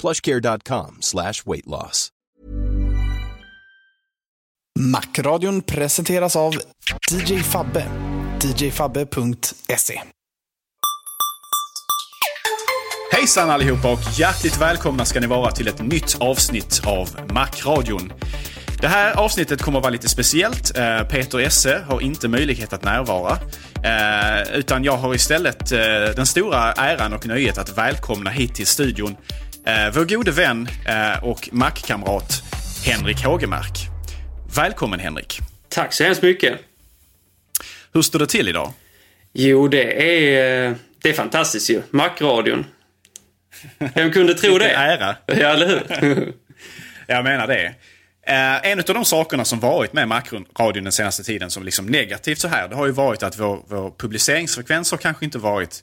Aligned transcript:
plushcare.com 0.00 0.96
slash 1.00 1.46
weight 1.46 1.66
loss. 1.66 2.08
Macradion 4.78 5.62
presenteras 5.62 6.36
av 6.36 6.54
DJ 7.10 7.38
Fabbe. 7.42 7.84
djfabbe.se 8.56 10.00
Hejsan 13.12 13.50
allihopa 13.50 13.92
och 13.92 14.00
hjärtligt 14.18 14.60
välkomna 14.60 15.04
ska 15.04 15.20
ni 15.20 15.26
vara 15.26 15.50
till 15.50 15.68
ett 15.68 15.82
nytt 15.82 16.16
avsnitt 16.20 16.82
av 16.86 17.08
Macradion. 17.32 18.12
Det 18.80 18.88
här 18.88 19.14
avsnittet 19.16 19.62
kommer 19.62 19.78
att 19.78 19.84
vara 19.84 19.92
lite 19.92 20.08
speciellt. 20.08 20.78
Eh, 20.78 21.02
Peter 21.02 21.38
Esse 21.38 21.84
har 21.88 22.00
inte 22.00 22.28
möjlighet 22.28 22.72
att 22.72 22.84
närvara. 22.84 23.38
Eh, 23.84 24.58
utan 24.58 24.84
jag 24.84 24.96
har 24.96 25.14
istället 25.14 25.72
eh, 25.72 25.78
den 26.16 26.26
stora 26.26 26.72
äran 26.72 27.12
och 27.12 27.26
nöjet 27.26 27.58
att 27.58 27.78
välkomna 27.78 28.30
hit 28.30 28.54
till 28.54 28.66
studion 28.66 29.16
vår 29.94 30.04
gode 30.04 30.30
vän 30.30 30.68
och 31.22 31.48
Mac-kamrat 31.52 32.42
Henrik 32.84 33.24
Hågemark. 33.24 33.78
Välkommen 34.56 35.00
Henrik. 35.00 35.38
Tack 35.68 35.92
så 35.92 36.04
hemskt 36.04 36.22
mycket. 36.22 36.60
Hur 37.92 38.02
står 38.02 38.18
det 38.18 38.26
till 38.26 38.48
idag? 38.48 38.72
Jo, 39.32 39.68
det 39.68 40.02
är, 40.02 40.74
det 41.02 41.08
är 41.08 41.12
fantastiskt 41.12 41.70
ju. 41.70 41.82
Mac-radion. 41.90 42.66
Vem 43.78 44.12
kunde 44.12 44.34
tro 44.34 44.58
det? 44.58 44.70
ära. 44.70 45.16
Ja, 45.26 45.34
eller 45.34 45.66
hur? 46.00 46.32
Jag 47.06 47.24
menar 47.24 47.46
det. 47.46 47.74
Eh, 48.26 48.70
en 48.70 48.78
av 48.78 48.84
de 48.84 49.04
sakerna 49.04 49.44
som 49.44 49.60
varit 49.60 49.92
med 49.92 50.08
Macradion 50.08 50.84
den 50.84 50.92
senaste 50.92 51.24
tiden 51.24 51.50
som 51.50 51.64
liksom 51.64 51.86
negativt 51.86 52.38
så 52.38 52.48
här, 52.48 52.68
det 52.68 52.76
har 52.76 52.86
ju 52.86 52.92
varit 52.92 53.22
att 53.22 53.38
vår, 53.38 53.62
vår 53.68 53.90
publiceringsfrekvens 53.98 54.90
har 54.90 54.98
kanske 54.98 55.24
inte 55.24 55.38
varit 55.38 55.82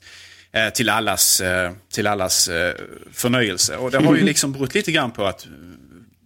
till 0.74 0.88
allas, 0.88 1.40
eh, 1.40 1.72
till 1.92 2.06
allas 2.06 2.48
eh, 2.48 2.74
förnöjelse. 3.12 3.76
Och 3.76 3.90
det 3.90 3.98
har 3.98 4.16
ju 4.16 4.22
liksom 4.24 4.52
berott 4.52 4.74
lite 4.74 4.92
grann 4.92 5.10
på 5.10 5.26
att 5.26 5.46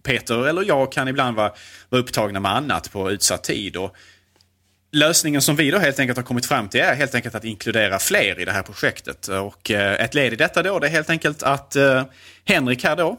Peter 0.03 0.47
eller 0.47 0.63
jag 0.63 0.91
kan 0.91 1.07
ibland 1.07 1.35
vara, 1.35 1.51
vara 1.89 2.01
upptagna 2.01 2.39
med 2.39 2.55
annat 2.55 2.91
på 2.91 3.11
utsatt 3.11 3.43
tid. 3.43 3.77
Och 3.77 3.95
lösningen 4.91 5.41
som 5.41 5.55
vi 5.55 5.71
då 5.71 5.77
helt 5.77 5.99
enkelt 5.99 6.17
har 6.17 6.23
kommit 6.23 6.45
fram 6.45 6.69
till 6.69 6.81
är 6.81 6.95
helt 6.95 7.15
enkelt 7.15 7.35
att 7.35 7.43
inkludera 7.43 7.99
fler 7.99 8.39
i 8.39 8.45
det 8.45 8.51
här 8.51 8.63
projektet. 8.63 9.27
Och 9.27 9.71
eh, 9.71 10.03
ett 10.03 10.13
led 10.13 10.33
i 10.33 10.35
detta 10.35 10.63
då 10.63 10.79
det 10.79 10.87
är 10.87 10.91
helt 10.91 11.09
enkelt 11.09 11.43
att 11.43 11.75
eh, 11.75 12.03
Henrik 12.45 12.83
här 12.83 12.95
då 12.95 13.17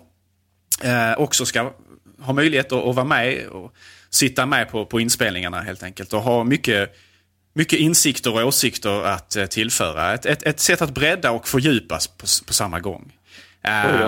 eh, 0.84 1.12
också 1.20 1.46
ska 1.46 1.72
ha 2.20 2.32
möjlighet 2.32 2.72
att, 2.72 2.84
att 2.84 2.94
vara 2.94 3.06
med 3.06 3.46
och 3.46 3.74
sitta 4.10 4.46
med 4.46 4.70
på, 4.70 4.86
på 4.86 5.00
inspelningarna 5.00 5.60
helt 5.60 5.82
enkelt. 5.82 6.12
Och 6.12 6.22
ha 6.22 6.44
mycket, 6.44 6.96
mycket 7.52 7.78
insikter 7.78 8.34
och 8.34 8.46
åsikter 8.46 9.04
att 9.04 9.50
tillföra. 9.50 10.14
Ett, 10.14 10.26
ett, 10.26 10.42
ett 10.42 10.60
sätt 10.60 10.82
att 10.82 10.90
bredda 10.90 11.30
och 11.30 11.48
fördjupas 11.48 12.06
på, 12.06 12.26
på 12.46 12.52
samma 12.52 12.80
gång. 12.80 13.12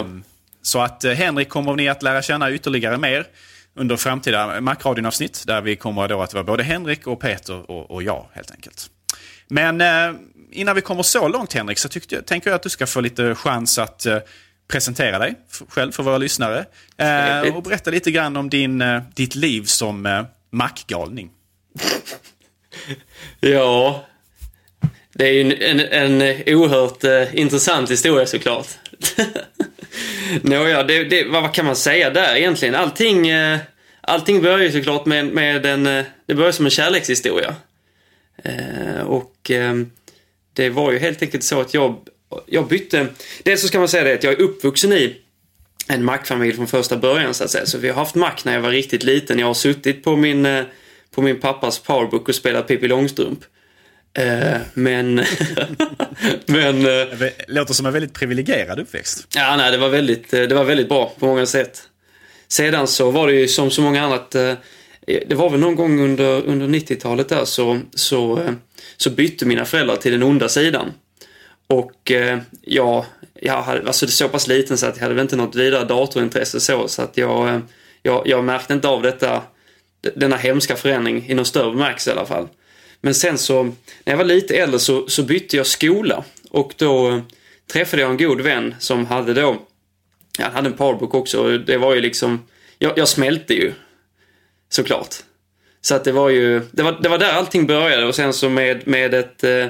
Um, 0.01 0.25
så 0.63 0.81
att 0.81 1.05
Henrik 1.05 1.49
kommer 1.49 1.77
ni 1.77 1.89
att 1.89 2.03
lära 2.03 2.23
känna 2.23 2.53
ytterligare 2.53 2.99
mer 2.99 3.27
under 3.75 3.97
framtida 3.97 4.61
Macradion-avsnitt 4.61 5.45
där 5.47 5.61
vi 5.61 5.77
kommer 5.77 6.09
då 6.09 6.23
att 6.23 6.35
vara 6.35 6.45
både 6.45 6.63
Henrik 6.63 7.07
och 7.07 7.21
Peter 7.21 7.71
och, 7.71 7.91
och 7.91 8.03
jag 8.03 8.27
helt 8.33 8.51
enkelt. 8.51 8.91
Men 9.49 9.81
eh, 9.81 10.21
innan 10.51 10.75
vi 10.75 10.81
kommer 10.81 11.03
så 11.03 11.29
långt 11.29 11.53
Henrik 11.53 11.79
så 11.79 11.89
tyckte, 11.89 12.23
tänker 12.23 12.51
jag 12.51 12.55
att 12.55 12.63
du 12.63 12.69
ska 12.69 12.87
få 12.87 13.01
lite 13.01 13.35
chans 13.35 13.79
att 13.79 14.07
eh, 14.07 14.19
presentera 14.69 15.19
dig 15.19 15.35
själv 15.69 15.93
för 15.93 16.03
våra 16.03 16.19
lyssnare. 16.19 16.65
Eh, 16.97 17.57
och 17.57 17.63
berätta 17.63 17.91
lite 17.91 18.11
grann 18.11 18.37
om 18.37 18.51
din, 18.51 18.83
eh, 18.83 19.03
ditt 19.15 19.35
liv 19.35 19.65
som 19.65 20.07
eh, 20.07 20.25
Mac-galning. 20.51 21.31
ja, 23.41 24.07
det 25.13 25.29
är 25.29 25.33
ju 25.33 25.41
en, 25.41 25.81
en, 25.81 26.21
en 26.23 26.43
oerhört 26.55 27.05
eh, 27.05 27.41
intressant 27.41 27.91
historia 27.91 28.27
såklart. 28.27 28.67
Nåja, 30.43 30.83
det, 30.83 31.05
det, 31.05 31.25
vad 31.25 31.55
kan 31.55 31.67
man 31.67 31.77
säga 31.77 32.11
där 32.11 32.37
egentligen? 32.37 32.75
Allting, 32.75 33.29
eh, 33.29 33.59
allting 34.01 34.43
börjar 34.43 34.59
ju 34.59 34.73
såklart 34.73 35.07
med, 35.07 35.27
med 35.27 35.67
en... 35.67 35.87
Eh, 35.87 36.05
det 36.27 36.35
börjar 36.35 36.53
som 36.53 36.65
en 36.65 36.71
kärlekshistoria. 36.71 37.55
Eh, 38.45 39.01
och 39.07 39.51
ehm, 39.51 39.91
det 40.53 40.71
var 40.71 40.93
ju 40.93 40.99
helt 40.99 41.23
enkelt 41.23 41.45
så 41.45 41.61
att 41.61 41.75
jag, 41.75 41.99
jag 42.47 42.69
bytte... 42.69 43.07
Dels 43.43 43.61
så 43.61 43.69
ska 43.69 43.79
man 43.79 43.89
säga 43.89 44.05
det 44.05 44.15
att 44.15 44.25
jag 44.25 44.33
är 44.33 44.41
uppvuxen 44.41 44.93
i 44.93 45.17
en 45.89 46.05
mackfamilj 46.05 46.57
från 46.57 46.67
första 46.67 46.97
början 46.97 47.35
så 47.35 47.45
att 47.45 47.51
säga. 47.51 47.67
Så 47.67 47.79
vi 47.79 47.89
har 47.89 47.95
haft 47.95 48.15
mack 48.15 48.45
när 48.45 48.53
jag 48.53 48.61
var 48.61 48.71
riktigt 48.71 49.03
liten. 49.03 49.39
Jag 49.39 49.47
har 49.47 49.55
suttit 49.55 50.05
på 50.05 50.17
min, 50.17 50.47
eh, 50.47 50.65
på 51.15 51.23
min 51.23 51.41
pappas 51.41 51.79
powerbook 51.79 52.29
och 52.29 52.35
spelat 52.35 52.67
Pippi 52.67 52.89
Långstrump. 52.89 53.39
Eh, 54.19 54.61
men... 54.75 55.15
men 56.47 56.87
eh, 56.87 57.29
låter 57.49 57.75
som 57.75 57.87
en 57.87 57.93
väldigt 57.93 58.15
privilegierad 58.15 58.81
uppväxt. 58.81 59.27
Ja, 59.35 59.57
nej, 59.57 59.71
det 59.71 59.79
var, 59.79 59.89
väldigt, 59.89 60.35
eh, 60.35 60.43
det 60.43 60.55
var 60.55 60.65
väldigt 60.65 60.89
bra 60.89 61.13
på 61.19 61.27
många 61.27 61.47
sätt. 61.47 61.83
Sedan 62.49 62.87
så 62.87 63.11
var 63.11 63.27
det 63.27 63.35
ju 63.35 63.49
som 63.49 63.71
så 63.71 63.83
många 63.83 64.03
annat. 64.03 64.31
Det 65.07 65.35
var 65.35 65.51
väl 65.51 65.61
någon 65.61 65.77
gång 65.77 66.01
under, 66.01 66.43
under 66.43 66.67
90-talet 66.67 67.29
där 67.29 67.45
så, 67.45 67.81
så, 67.95 68.49
så 68.97 69.11
bytte 69.11 69.47
mina 69.47 69.65
föräldrar 69.65 69.97
till 69.97 70.13
den 70.13 70.23
onda 70.23 70.49
sidan. 70.49 70.93
Och 71.67 72.13
ja, 72.61 73.07
jag 73.35 73.63
hade, 73.63 73.87
alltså 73.87 74.07
det 74.07 74.13
så 74.13 74.29
pass 74.29 74.47
liten 74.47 74.79
så 74.79 74.87
att 74.87 74.97
jag 74.97 75.03
hade 75.03 75.15
väl 75.15 75.23
inte 75.23 75.37
något 75.37 75.55
vidare 75.55 75.85
datorintresse 75.85 76.61
så. 76.61 76.89
Så 76.89 77.03
att 77.03 77.17
jag, 77.17 77.61
jag, 78.03 78.23
jag 78.27 78.45
märkte 78.45 78.75
inte 78.75 78.89
av 78.89 79.03
detta, 79.03 79.43
denna 80.15 80.37
hemska 80.37 80.77
förändring 80.77 81.25
i 81.29 81.35
någon 81.35 81.47
större 81.47 81.71
bemärkelse 81.71 82.11
i 82.11 82.13
alla 82.13 82.27
fall. 82.27 82.49
Men 83.01 83.15
sen 83.15 83.39
så, 83.39 83.63
när 83.63 83.73
jag 84.05 84.17
var 84.17 84.25
lite 84.25 84.57
äldre 84.57 84.79
så, 84.79 85.09
så 85.09 85.23
bytte 85.23 85.57
jag 85.57 85.67
skola. 85.67 86.25
Och 86.51 86.75
då 86.77 87.11
eh, 87.11 87.21
träffade 87.73 88.03
jag 88.03 88.11
en 88.11 88.17
god 88.17 88.41
vän 88.41 88.75
som 88.79 89.07
hade 89.07 89.35
då, 89.35 89.63
han 90.39 90.53
hade 90.53 90.69
en 90.69 90.77
powerbook 90.77 91.15
också. 91.15 91.43
och 91.43 91.61
Det 91.61 91.77
var 91.77 91.95
ju 91.95 92.01
liksom, 92.01 92.47
jag, 92.79 92.99
jag 92.99 93.09
smälte 93.09 93.55
ju. 93.55 93.73
Såklart. 94.69 95.15
Så 95.81 95.95
att 95.95 96.05
det 96.05 96.13
var 96.13 96.29
ju, 96.29 96.61
det 96.73 96.83
var, 96.83 96.99
det 97.03 97.09
var 97.09 97.19
där 97.19 97.33
allting 97.33 97.67
började 97.67 98.07
och 98.07 98.15
sen 98.15 98.33
så 98.33 98.49
med, 98.49 98.89
med, 98.89 99.15
ett, 99.15 99.45
eh, 99.45 99.67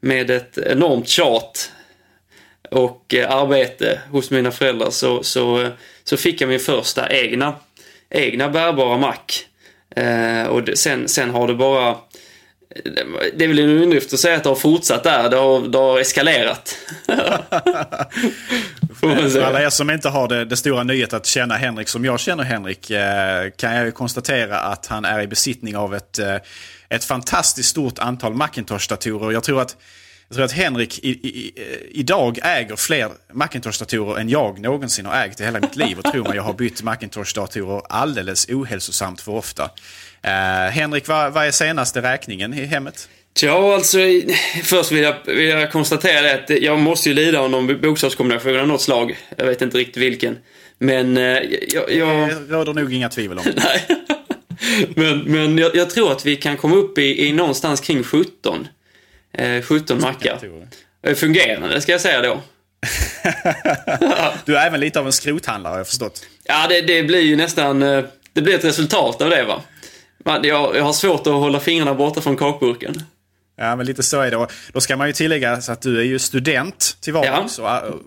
med 0.00 0.30
ett 0.30 0.58
enormt 0.58 1.08
tjat 1.08 1.72
och 2.70 3.14
eh, 3.14 3.30
arbete 3.30 4.00
hos 4.10 4.30
mina 4.30 4.50
föräldrar 4.50 4.90
så, 4.90 5.22
så, 5.22 5.70
så 6.04 6.16
fick 6.16 6.40
jag 6.40 6.48
min 6.48 6.60
första 6.60 7.12
egna, 7.12 7.54
egna 8.10 8.48
bärbara 8.48 8.98
mack. 8.98 9.46
Eh, 9.96 10.46
och 10.46 10.62
det, 10.62 10.76
sen, 10.76 11.08
sen 11.08 11.30
har 11.30 11.48
det 11.48 11.54
bara 11.54 11.96
det 13.34 13.44
är 13.44 13.48
väl 13.48 13.58
en 13.58 13.68
underdrift 13.68 14.12
att 14.12 14.20
säga 14.20 14.36
att 14.36 14.42
det 14.42 14.48
har 14.48 14.56
fortsatt 14.56 15.04
där. 15.04 15.30
Det 15.30 15.36
har, 15.36 15.68
det 15.68 15.78
har 15.78 16.00
eskalerat. 16.00 16.76
För 19.00 19.42
alla 19.42 19.62
er 19.62 19.70
som 19.70 19.90
inte 19.90 20.08
har 20.08 20.28
det, 20.28 20.44
det 20.44 20.56
stora 20.56 20.82
nöjet 20.82 21.12
att 21.12 21.26
känna 21.26 21.54
Henrik 21.54 21.88
som 21.88 22.04
jag 22.04 22.20
känner 22.20 22.44
Henrik 22.44 22.90
eh, 22.90 23.50
kan 23.56 23.74
jag 23.74 23.84
ju 23.84 23.92
konstatera 23.92 24.58
att 24.58 24.86
han 24.86 25.04
är 25.04 25.20
i 25.20 25.26
besittning 25.26 25.76
av 25.76 25.94
ett, 25.94 26.18
eh, 26.18 26.36
ett 26.88 27.04
fantastiskt 27.04 27.68
stort 27.68 27.98
antal 27.98 28.34
Macintosh-datorer. 28.34 29.32
Jag 29.32 29.42
tror 29.42 29.60
att, 29.60 29.76
jag 30.28 30.36
tror 30.36 30.44
att 30.44 30.52
Henrik 30.52 30.98
i, 30.98 31.08
i, 31.08 31.28
i, 31.28 31.52
idag 31.90 32.38
äger 32.42 32.76
fler 32.76 33.10
Macintosh-datorer 33.32 34.20
än 34.20 34.28
jag 34.28 34.58
någonsin 34.58 35.06
har 35.06 35.24
ägt 35.24 35.40
i 35.40 35.44
hela 35.44 35.60
mitt 35.60 35.76
liv. 35.76 35.98
Och 35.98 36.04
tror 36.04 36.24
man 36.24 36.36
jag 36.36 36.42
har 36.42 36.52
bytt 36.52 36.82
Macintosh-datorer 36.82 37.82
alldeles 37.88 38.48
ohälsosamt 38.48 39.20
för 39.20 39.32
ofta. 39.32 39.70
Eh, 40.22 40.70
Henrik, 40.70 41.08
vad, 41.08 41.32
vad 41.32 41.46
är 41.46 41.50
senaste 41.50 42.02
räkningen 42.02 42.54
i 42.54 42.64
hemmet? 42.64 43.08
Ja, 43.42 43.74
alltså 43.74 43.98
först 44.62 44.92
vill 44.92 45.02
jag, 45.02 45.16
vill 45.26 45.48
jag 45.48 45.72
konstatera 45.72 46.22
det 46.22 46.34
att 46.34 46.62
jag 46.62 46.78
måste 46.78 47.08
ju 47.08 47.14
lida 47.14 47.40
av 47.40 47.50
någon 47.50 47.80
bokstavskombination 47.80 48.60
av 48.60 48.68
något 48.68 48.82
slag. 48.82 49.18
Jag 49.36 49.46
vet 49.46 49.62
inte 49.62 49.78
riktigt 49.78 50.02
vilken. 50.02 50.38
Men 50.78 51.16
eh, 51.16 51.22
jag... 51.68 51.92
jag 51.92 52.28
Det 52.28 52.34
råder 52.48 52.74
nog 52.74 52.92
inga 52.92 53.08
tvivel 53.08 53.38
om. 53.38 53.44
nej. 53.56 53.86
men 54.94 55.18
men 55.18 55.58
jag, 55.58 55.76
jag 55.76 55.90
tror 55.90 56.12
att 56.12 56.26
vi 56.26 56.36
kan 56.36 56.56
komma 56.56 56.76
upp 56.76 56.98
i, 56.98 57.26
i 57.26 57.32
någonstans 57.32 57.80
kring 57.80 58.02
17. 58.02 58.68
Eh, 59.38 59.62
17 59.62 60.00
mackar. 60.00 60.38
Eh, 61.06 61.14
Fungerande, 61.14 61.80
ska 61.80 61.92
jag 61.92 62.00
säga 62.00 62.22
då. 62.22 62.40
Du 64.44 64.56
är 64.56 64.66
även 64.66 64.80
lite 64.80 65.00
av 65.00 65.06
en 65.06 65.12
skrothandlare 65.12 65.70
har 65.70 65.78
jag 65.78 65.86
förstått. 65.86 66.26
Ja, 66.44 66.66
det, 66.68 66.80
det 66.80 67.02
blir 67.02 67.20
ju 67.20 67.36
nästan... 67.36 67.82
eh, 67.82 68.04
Det 68.32 68.42
blir 68.42 68.54
ett 68.54 68.64
resultat 68.64 69.22
av 69.22 69.30
det, 69.30 69.44
va. 69.44 69.62
Jag, 70.42 70.76
jag 70.76 70.84
har 70.84 70.92
svårt 70.92 71.20
att 71.20 71.32
hålla 71.32 71.60
fingrarna 71.60 71.94
borta 71.94 72.20
från 72.20 72.36
kakburken. 72.36 73.02
Ja, 73.58 73.76
men 73.76 73.86
lite 73.86 74.02
så 74.02 74.20
är 74.20 74.30
det. 74.30 74.36
Och 74.36 74.52
Då 74.72 74.80
ska 74.80 74.96
man 74.96 75.06
ju 75.06 75.12
tillägga 75.12 75.60
så 75.60 75.72
att 75.72 75.82
du 75.82 75.98
är 76.00 76.04
ju 76.04 76.18
student 76.18 76.96
till 77.00 77.12
vardags 77.12 77.58
och, 77.58 77.68
och, 77.82 78.00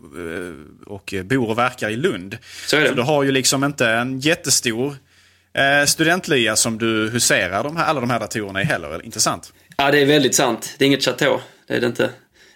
och 0.88 1.14
bor 1.24 1.50
och 1.50 1.58
verkar 1.58 1.90
i 1.90 1.96
Lund. 1.96 2.38
Så 2.66 2.78
är 2.78 2.81
det. 2.81 2.88
Så 2.90 2.94
du 2.94 3.02
har 3.02 3.24
ju 3.24 3.31
liksom 3.31 3.64
inte 3.64 3.90
en 3.90 4.20
jättestor 4.20 4.96
eh, 5.54 5.86
studentlya 5.86 6.56
som 6.56 6.78
du 6.78 7.10
huserar 7.10 7.63
de 7.63 7.78
här, 7.78 7.86
alla 7.86 8.00
de 8.00 8.10
här 8.10 8.19
datorerna 8.19 8.62
i 8.62 8.66
heller. 8.66 8.88
eller? 8.88 9.06
Inte 9.06 9.19
sant? 9.19 9.54
Ja, 9.78 9.92
det 9.92 10.01
är 10.01 10.06
väldigt 10.06 10.36
sant. 10.36 10.75
Det 10.78 10.86
är 10.86 10.88
inget 10.88 11.06
chateau. 11.06 11.40
Det 11.68 11.74
är 11.74 11.81
det 11.81 11.88
inte. 11.88 12.10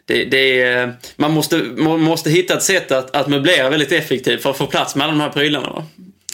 Det, 0.05 0.25
det 0.25 0.61
är, 0.61 0.93
man, 1.15 1.31
måste, 1.31 1.57
man 1.57 2.01
måste 2.01 2.29
hitta 2.29 2.53
ett 2.53 2.63
sätt 2.63 2.91
att, 2.91 3.15
att 3.15 3.27
möblera 3.27 3.69
väldigt 3.69 3.91
effektivt 3.91 4.41
för 4.41 4.49
att 4.49 4.57
få 4.57 4.65
plats 4.65 4.95
med 4.95 5.03
alla 5.03 5.13
de 5.13 5.21
här 5.21 5.29
prylarna. 5.29 5.69
Va? 5.69 5.85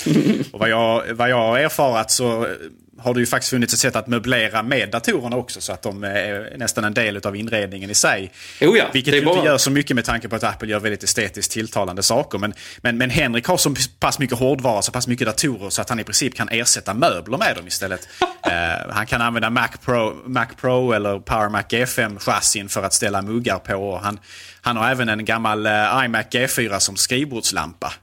Och 0.51 0.59
vad 0.59 0.69
jag, 0.69 1.03
vad 1.13 1.29
jag 1.29 1.37
har 1.37 1.59
erfarat 1.59 2.11
så 2.11 2.45
eh, 2.45 2.51
har 3.01 3.13
det 3.13 3.19
ju 3.19 3.25
faktiskt 3.25 3.49
funnits 3.49 3.73
ett 3.73 3.79
sätt 3.79 3.95
att 3.95 4.07
möblera 4.07 4.63
med 4.63 4.89
datorerna 4.89 5.35
också 5.35 5.61
så 5.61 5.73
att 5.73 5.81
de 5.81 6.03
är 6.03 6.53
nästan 6.57 6.83
en 6.83 6.93
del 6.93 7.17
av 7.17 7.35
inredningen 7.35 7.89
i 7.89 7.93
sig. 7.93 8.31
Jo, 8.59 8.77
ja, 8.77 8.85
Vilket 8.93 9.13
ju 9.13 9.17
inte 9.17 9.25
bara- 9.33 9.45
gör 9.45 9.57
så 9.57 9.71
mycket 9.71 9.95
med 9.95 10.05
tanke 10.05 10.29
på 10.29 10.35
att 10.35 10.43
Apple 10.43 10.67
gör 10.69 10.79
väldigt 10.79 11.03
estetiskt 11.03 11.51
tilltalande 11.51 12.03
saker. 12.03 12.37
Men, 12.37 12.53
men, 12.77 12.97
men 12.97 13.09
Henrik 13.09 13.47
har 13.47 13.57
så 13.57 13.75
pass 13.99 14.19
mycket 14.19 14.37
hårdvara, 14.39 14.81
så 14.81 14.91
pass 14.91 15.07
mycket 15.07 15.27
datorer 15.27 15.69
så 15.69 15.81
att 15.81 15.89
han 15.89 15.99
i 15.99 16.03
princip 16.03 16.35
kan 16.35 16.49
ersätta 16.49 16.93
möbler 16.93 17.37
med 17.37 17.55
dem 17.55 17.67
istället. 17.67 18.07
Eh, 18.43 18.89
han 18.93 19.05
kan 19.05 19.21
använda 19.21 19.49
Mac 19.49 19.67
Pro, 19.85 20.13
Mac 20.25 20.45
Pro 20.61 20.91
eller 20.91 21.19
Power 21.19 21.49
Mac 21.49 21.61
G5-chassin 21.61 22.67
för 22.69 22.83
att 22.83 22.93
ställa 22.93 23.21
muggar 23.21 23.59
på. 23.59 23.99
Han, 24.03 24.19
han 24.61 24.77
har 24.77 24.91
även 24.91 25.09
en 25.09 25.25
gammal 25.25 25.65
eh, 25.65 26.01
iMac 26.05 26.25
G4 26.31 26.79
som 26.79 26.95
skrivbordslampa. 26.97 27.93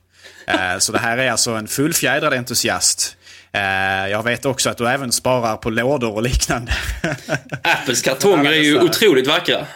Eh, 0.47 0.79
Så 0.79 0.93
det 0.93 0.99
här 0.99 1.19
är 1.19 1.31
alltså 1.31 1.51
en 1.51 1.69
fullfjädrad 1.69 2.33
entusiast. 2.35 3.16
Eh, 3.57 4.11
Jag 4.11 4.23
vet 4.23 4.45
också 4.45 4.71
att 4.71 4.79
du 4.79 4.89
även 4.89 5.13
sparar 5.13 5.57
på 5.57 5.71
lådor 5.71 6.15
och 6.15 6.23
liknande. 6.23 6.73
Apples 7.63 8.03
kartonger 8.03 8.53
är 8.53 8.63
ju 8.63 8.81
otroligt 8.81 9.27
vackra. 9.27 9.67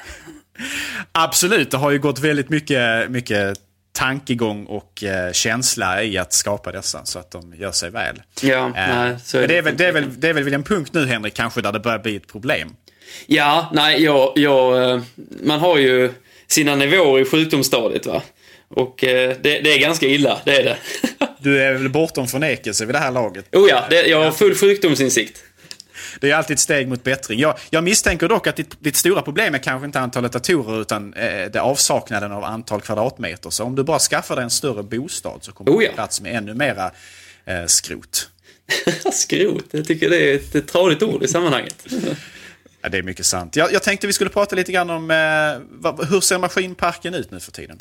Absolut, 1.13 1.71
det 1.71 1.77
har 1.77 1.91
ju 1.91 1.99
gått 1.99 2.19
väldigt 2.19 2.49
mycket, 2.49 3.11
mycket 3.11 3.59
tankegång 3.93 4.65
och 4.65 5.05
eh, 5.05 5.33
känsla 5.33 6.03
i 6.03 6.19
att 6.19 6.33
skapa 6.33 6.73
dessa 6.73 7.05
så 7.05 7.19
att 7.19 7.31
de 7.31 7.55
gör 7.55 7.73
sig 7.73 7.91
väl. 7.91 8.23
Ja, 8.43 8.67
Eh, 8.67 8.73
nej, 8.75 9.17
så 9.25 9.39
är 9.39 9.49
det, 9.49 9.59
är 9.59 9.63
väl, 9.63 9.77
det, 9.77 9.87
är 9.87 9.93
väl, 9.93 10.21
det 10.21 10.29
är 10.29 10.33
väl 10.33 10.45
vid 10.45 10.55
en 10.55 10.63
punkt 10.63 10.91
nu 10.95 11.07
Henrik 11.07 11.35
kanske 11.35 11.61
där 11.61 11.73
det 11.73 11.81
börjar 11.81 11.99
bli 11.99 12.17
ett 12.17 12.27
problem. 12.29 12.75
Ja, 13.27 13.71
nej, 13.73 14.03
jag, 14.03 14.33
jag, 14.35 15.01
man 15.43 15.61
har 15.61 15.79
ju 15.79 16.13
sina 16.47 16.75
nivåer 16.75 17.21
i 17.21 17.25
sjukdomsstadiet 17.25 18.07
va. 18.07 18.23
Och 18.75 19.05
eh, 19.05 19.37
det, 19.41 19.61
det 19.61 19.75
är 19.75 19.79
ganska 19.79 20.07
illa, 20.07 20.41
det 20.45 20.57
är 20.57 20.65
det. 20.65 20.77
Du 21.43 21.63
är 21.63 21.73
väl 21.73 21.89
bortom 21.89 22.29
förnekelse 22.29 22.87
vid 22.87 22.95
det 22.95 22.99
här 22.99 23.11
laget. 23.11 23.55
oh 23.55 23.69
ja, 23.69 23.85
det, 23.91 24.07
jag 24.07 24.25
har 24.25 24.33
full 24.33 24.55
sjukdomsinsikt. 24.55 25.43
Det 26.21 26.31
är 26.31 26.35
alltid 26.35 26.55
ett 26.55 26.61
steg 26.61 26.89
mot 26.89 27.05
bättring. 27.05 27.41
Jag, 27.41 27.59
jag 27.71 27.85
misstänker 27.85 28.29
dock 28.29 28.47
att 28.47 28.57
ditt, 28.57 28.77
ditt 28.81 28.97
stora 28.97 29.23
problem 29.23 29.55
är 29.55 29.59
kanske 29.59 29.87
inte 29.87 30.01
antalet 30.01 30.33
datorer 30.33 30.81
utan 30.81 31.15
eh, 31.15 31.51
det 31.51 31.61
avsaknaden 31.61 32.33
av 32.33 32.45
antal 32.45 32.81
kvadratmeter. 32.81 33.51
Så 33.51 33.65
om 33.65 33.75
du 33.75 33.83
bara 33.83 33.99
skaffar 33.99 34.37
dig 34.37 34.45
en 34.45 34.51
större 34.51 34.83
bostad 34.83 35.39
så 35.43 35.53
kommer 35.53 35.71
Oh 35.71 35.79
du 35.79 35.85
ja. 35.85 35.91
få 35.91 35.95
plats 35.95 36.21
med 36.21 36.37
ännu 36.37 36.55
mera 36.55 36.91
eh, 37.45 37.67
skrot. 37.67 38.31
Skrot, 39.13 39.65
jag 39.71 39.87
tycker 39.87 40.11
det 40.11 40.31
är 40.31 40.35
ett, 40.35 40.55
ett 40.55 40.69
tradigt 40.69 41.03
ord 41.03 41.23
i 41.23 41.29
sammanhanget. 41.29 41.87
Ja, 42.83 42.89
det 42.89 42.99
är 42.99 43.03
mycket 43.03 43.27
sant. 43.27 43.57
Jag, 43.57 43.73
jag 43.73 43.83
tänkte 43.83 44.07
vi 44.07 44.13
skulle 44.13 44.31
prata 44.31 44.57
lite 44.57 44.73
grann 44.73 44.91
om 44.91 45.11
eh, 45.11 45.67
vad, 45.71 46.09
hur 46.09 46.21
ser 46.21 46.39
maskinparken 46.39 47.15
ut 47.15 47.31
nu 47.31 47.41
för 47.41 47.53
tiden? 47.53 47.79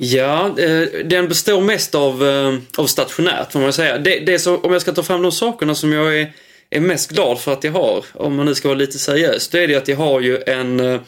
Ja, 0.00 0.58
eh, 0.58 0.82
den 1.04 1.28
består 1.28 1.60
mest 1.60 1.94
av, 1.94 2.28
eh, 2.28 2.58
av 2.76 2.86
stationärt 2.86 3.52
får 3.52 3.60
man 3.60 3.72
säga. 3.72 3.98
Det, 3.98 4.20
det 4.20 4.34
är 4.34 4.38
så, 4.38 4.56
om 4.56 4.72
jag 4.72 4.82
ska 4.82 4.92
ta 4.92 5.02
fram 5.02 5.22
de 5.22 5.32
sakerna 5.32 5.74
som 5.74 5.92
jag 5.92 6.20
är, 6.20 6.32
är 6.70 6.80
mest 6.80 7.10
glad 7.10 7.40
för 7.40 7.52
att 7.52 7.64
jag 7.64 7.72
har, 7.72 8.04
om 8.12 8.36
man 8.36 8.46
nu 8.46 8.54
ska 8.54 8.68
vara 8.68 8.78
lite 8.78 8.98
seriös, 8.98 9.48
då 9.48 9.58
är 9.58 9.68
det 9.68 9.74
att 9.74 9.88
jag 9.88 9.96
har 9.96 10.20
ju 10.20 10.42
en, 10.46 10.80
eh, 10.80 11.00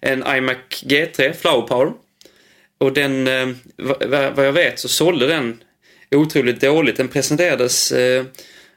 en 0.00 0.24
iMac 0.36 0.56
G3 0.84 1.32
Flower 1.32 1.66
Power. 1.66 1.92
Och 2.78 2.92
den, 2.92 3.28
vad, 4.36 4.46
jag 4.46 4.52
vet 4.52 4.78
så 4.78 4.88
sålde 4.88 5.26
den 5.26 5.60
otroligt 6.10 6.60
dåligt. 6.60 6.96
Den 6.96 7.08
presenterades 7.08 7.92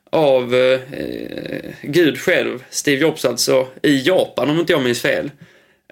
av 0.10 0.56
eh, 0.56 0.80
Gud 1.82 2.20
själv, 2.20 2.64
Steve 2.70 3.02
Jobs 3.02 3.26
alltså, 3.26 3.68
i 3.82 4.02
Japan 4.02 4.50
om 4.50 4.60
inte 4.60 4.74
jag 4.74 4.84
minns 4.84 5.02
fel. 5.02 5.32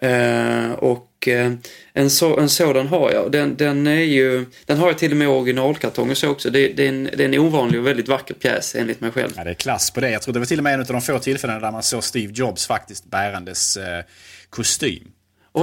Eh, 0.01 0.71
och 0.71 1.09
eh, 1.27 1.51
en, 1.93 2.09
så, 2.09 2.39
en 2.39 2.49
sådan 2.49 2.87
har 2.87 3.11
jag. 3.11 3.31
Den, 3.31 3.55
den 3.55 3.87
är 3.87 4.01
ju, 4.01 4.45
den 4.65 4.77
har 4.77 4.87
jag 4.87 4.97
till 4.97 5.11
och 5.11 5.17
med 5.17 5.25
i 5.25 5.29
originalkartong 5.29 6.09
och 6.09 6.17
så 6.17 6.29
också. 6.29 6.49
Det, 6.49 6.67
det, 6.67 6.85
är 6.85 6.89
en, 6.89 7.03
det 7.03 7.23
är 7.23 7.25
en 7.25 7.39
ovanlig 7.39 7.79
och 7.79 7.87
väldigt 7.87 8.07
vacker 8.07 8.33
pjäs 8.33 8.75
enligt 8.75 9.01
mig 9.01 9.11
själv. 9.11 9.33
Ja, 9.35 9.43
det 9.43 9.49
är 9.49 9.53
klass 9.53 9.91
på 9.91 10.01
det. 10.01 10.11
Jag 10.11 10.21
tror 10.21 10.33
det 10.33 10.39
var 10.39 10.45
till 10.45 10.59
och 10.59 10.63
med 10.63 10.73
en 10.73 10.79
av 10.79 10.85
de 10.85 11.01
få 11.01 11.19
tillfällena 11.19 11.59
där 11.59 11.71
man 11.71 11.83
såg 11.83 12.03
Steve 12.03 12.33
Jobs 12.35 12.67
faktiskt 12.67 13.05
bärandes 13.05 13.77
eh, 13.77 14.03
kostym. 14.49 15.11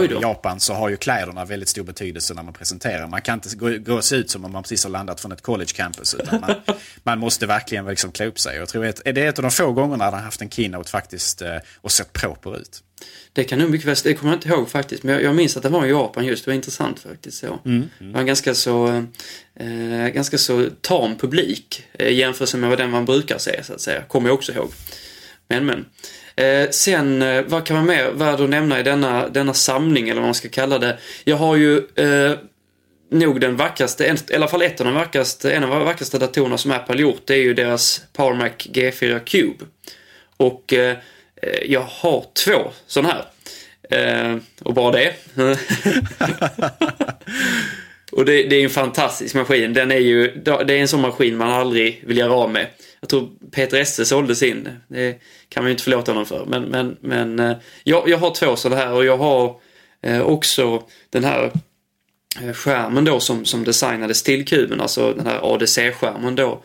I. 0.02 0.18
Japan 0.22 0.60
så 0.60 0.74
har 0.74 0.88
ju 0.88 0.96
kläderna 0.96 1.44
väldigt 1.44 1.68
stor 1.68 1.82
betydelse 1.82 2.34
när 2.34 2.42
man 2.42 2.52
presenterar. 2.52 3.06
Man 3.06 3.22
kan 3.22 3.34
inte 3.34 3.56
gå, 3.56 3.70
gå 3.78 3.94
och 3.94 4.04
se 4.04 4.16
ut 4.16 4.30
som 4.30 4.44
om 4.44 4.52
man 4.52 4.62
precis 4.62 4.84
har 4.84 4.90
landat 4.90 5.20
från 5.20 5.32
ett 5.32 5.42
college 5.42 5.70
campus. 5.74 6.14
Utan 6.14 6.40
man, 6.40 6.54
man 7.02 7.18
måste 7.18 7.46
verkligen 7.46 7.86
liksom 7.86 8.12
klä 8.12 8.26
upp 8.26 8.38
sig. 8.38 8.56
Jag 8.56 8.68
tror 8.68 8.86
att 8.86 9.00
det 9.04 9.18
är 9.18 9.28
ett 9.28 9.38
av 9.38 9.42
de 9.42 9.50
få 9.50 9.72
gångerna 9.72 10.04
han 10.04 10.14
haft 10.14 10.40
en 10.40 10.50
keynote 10.50 10.90
faktiskt 10.90 11.42
eh, 11.42 11.56
och 11.80 11.92
sett 11.92 12.12
proper 12.12 12.56
ut. 12.56 12.82
Det 13.32 13.44
kan 13.44 13.58
nog 13.58 13.70
mycket 13.70 13.86
väl, 13.86 13.96
det 14.04 14.14
kommer 14.14 14.32
jag 14.32 14.36
inte 14.36 14.48
ihåg 14.48 14.68
faktiskt, 14.68 15.02
men 15.02 15.14
jag, 15.14 15.22
jag 15.22 15.34
minns 15.34 15.56
att 15.56 15.62
den 15.62 15.72
var 15.72 15.86
i 15.86 15.90
Japan 15.90 16.26
just, 16.26 16.44
det 16.44 16.50
var 16.50 16.54
intressant 16.54 17.00
faktiskt 17.00 17.38
så. 17.38 17.58
Det 17.98 18.12
var 18.12 18.20
en 18.20 18.26
ganska 18.26 18.54
så, 18.54 19.04
eh, 19.56 20.08
ganska 20.14 20.38
så 20.38 20.66
tam 20.80 21.16
publik 21.18 21.82
eh, 21.92 22.08
i 22.08 22.14
jämförelse 22.14 22.56
med 22.56 22.68
vad 22.68 22.78
den 22.78 22.90
man 22.90 23.04
brukar 23.04 23.38
se 23.38 23.64
så 23.64 23.72
att 23.72 23.80
säga, 23.80 24.02
kommer 24.02 24.28
jag 24.28 24.34
också 24.34 24.52
ihåg. 24.52 24.72
Men 25.48 25.66
men. 25.66 25.86
Eh, 26.36 26.70
sen, 26.70 27.22
eh, 27.22 27.44
vad 27.46 27.64
kan 27.64 27.76
man 27.76 27.86
mer 27.86 28.10
värd 28.10 28.40
att 28.40 28.50
nämna 28.50 28.80
i 28.80 28.82
denna, 28.82 29.28
denna 29.28 29.54
samling 29.54 30.08
eller 30.08 30.20
vad 30.20 30.28
man 30.28 30.34
ska 30.34 30.48
kalla 30.48 30.78
det. 30.78 30.98
Jag 31.24 31.36
har 31.36 31.56
ju 31.56 31.76
eh, 31.94 32.38
nog 33.10 33.40
den 33.40 33.56
vackraste, 33.56 34.06
en, 34.06 34.16
i 34.30 34.34
alla 34.34 34.48
fall 34.48 34.62
ett 34.62 34.80
av 34.80 34.86
de 34.86 34.94
vackraste, 34.94 35.52
en 35.52 35.64
av 35.64 35.70
de 35.70 35.84
vackraste 35.84 36.18
datorerna 36.18 36.58
som 36.58 36.70
Apple 36.70 37.00
gjort, 37.00 37.22
det 37.26 37.34
är 37.34 37.42
ju 37.42 37.54
deras 37.54 38.02
PowerMac 38.12 38.52
G4 38.52 39.18
Cube. 39.18 39.64
Och 40.36 40.72
eh, 40.72 40.96
jag 41.64 41.80
har 41.80 42.24
två 42.44 42.70
sådana 42.86 43.14
här. 43.14 43.24
Eh, 43.90 44.36
och 44.62 44.74
bara 44.74 44.92
det. 44.92 45.14
och 48.12 48.24
det, 48.24 48.42
det 48.42 48.56
är 48.56 48.64
en 48.64 48.70
fantastisk 48.70 49.34
maskin. 49.34 49.74
Den 49.74 49.92
är 49.92 49.98
ju, 49.98 50.42
det 50.44 50.50
är 50.50 50.70
en 50.70 50.88
sån 50.88 51.00
maskin 51.00 51.36
man 51.36 51.50
aldrig 51.50 52.02
vill 52.06 52.18
göra 52.18 52.32
av 52.32 52.50
med. 52.50 52.66
Jag 53.00 53.08
tror 53.08 53.28
Peter 53.52 53.80
Esse 53.80 54.04
sålde 54.04 54.36
sin. 54.36 54.68
Det 54.88 55.20
kan 55.48 55.62
man 55.62 55.68
ju 55.68 55.72
inte 55.72 55.84
förlåta 55.84 56.12
honom 56.12 56.26
för. 56.26 56.44
Men, 56.46 56.62
men, 56.62 56.96
men 57.00 57.38
eh, 57.38 57.56
jag, 57.84 58.08
jag 58.08 58.18
har 58.18 58.34
två 58.34 58.56
sådana 58.56 58.82
här 58.82 58.92
och 58.92 59.04
jag 59.04 59.16
har 59.16 59.60
eh, 60.02 60.20
också 60.20 60.82
den 61.10 61.24
här 61.24 61.52
eh, 62.42 62.52
skärmen 62.52 63.04
då 63.04 63.20
som, 63.20 63.44
som 63.44 63.64
designades 63.64 64.22
till 64.22 64.44
kuben, 64.44 64.80
alltså 64.80 65.12
den 65.12 65.26
här 65.26 65.54
ADC-skärmen 65.54 66.34
då. 66.34 66.62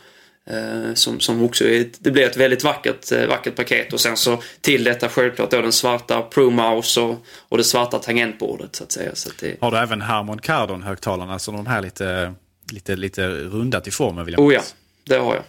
Eh, 0.49 0.93
som, 0.93 1.19
som 1.19 1.43
också 1.43 1.65
är, 1.65 1.89
det 1.99 2.11
blir 2.11 2.25
ett 2.25 2.37
väldigt 2.37 2.63
vackert, 2.63 3.11
eh, 3.11 3.27
vackert 3.27 3.55
paket 3.55 3.93
och 3.93 3.99
sen 3.99 4.17
så 4.17 4.43
till 4.61 4.83
detta 4.83 5.09
självklart 5.09 5.51
då 5.51 5.61
den 5.61 5.71
svarta 5.71 6.21
Pro 6.21 6.49
Mouse 6.49 7.01
och, 7.01 7.25
och 7.49 7.57
det 7.57 7.63
svarta 7.63 7.99
tangentbordet 7.99 8.75
så 8.75 8.83
att 8.83 8.91
säga. 8.91 9.15
Så 9.15 9.29
att 9.29 9.37
det, 9.37 9.61
Har 9.61 9.71
du 9.71 9.77
även 9.77 10.01
Harman 10.01 10.39
Kardon-högtalarna? 10.39 11.33
Alltså 11.33 11.51
de 11.51 11.67
här 11.67 11.81
lite, 11.81 12.33
lite, 12.71 12.95
lite 12.95 13.27
rundat 13.27 13.87
i 13.87 13.91
formen 13.91 14.25
vill 14.25 14.33
jag 14.33 14.41
oh 14.41 14.53
ja, 14.53 14.61
det 15.03 15.15
har 15.15 15.35
jag. 15.35 15.43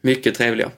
Mycket 0.00 0.34
trevliga. 0.34 0.70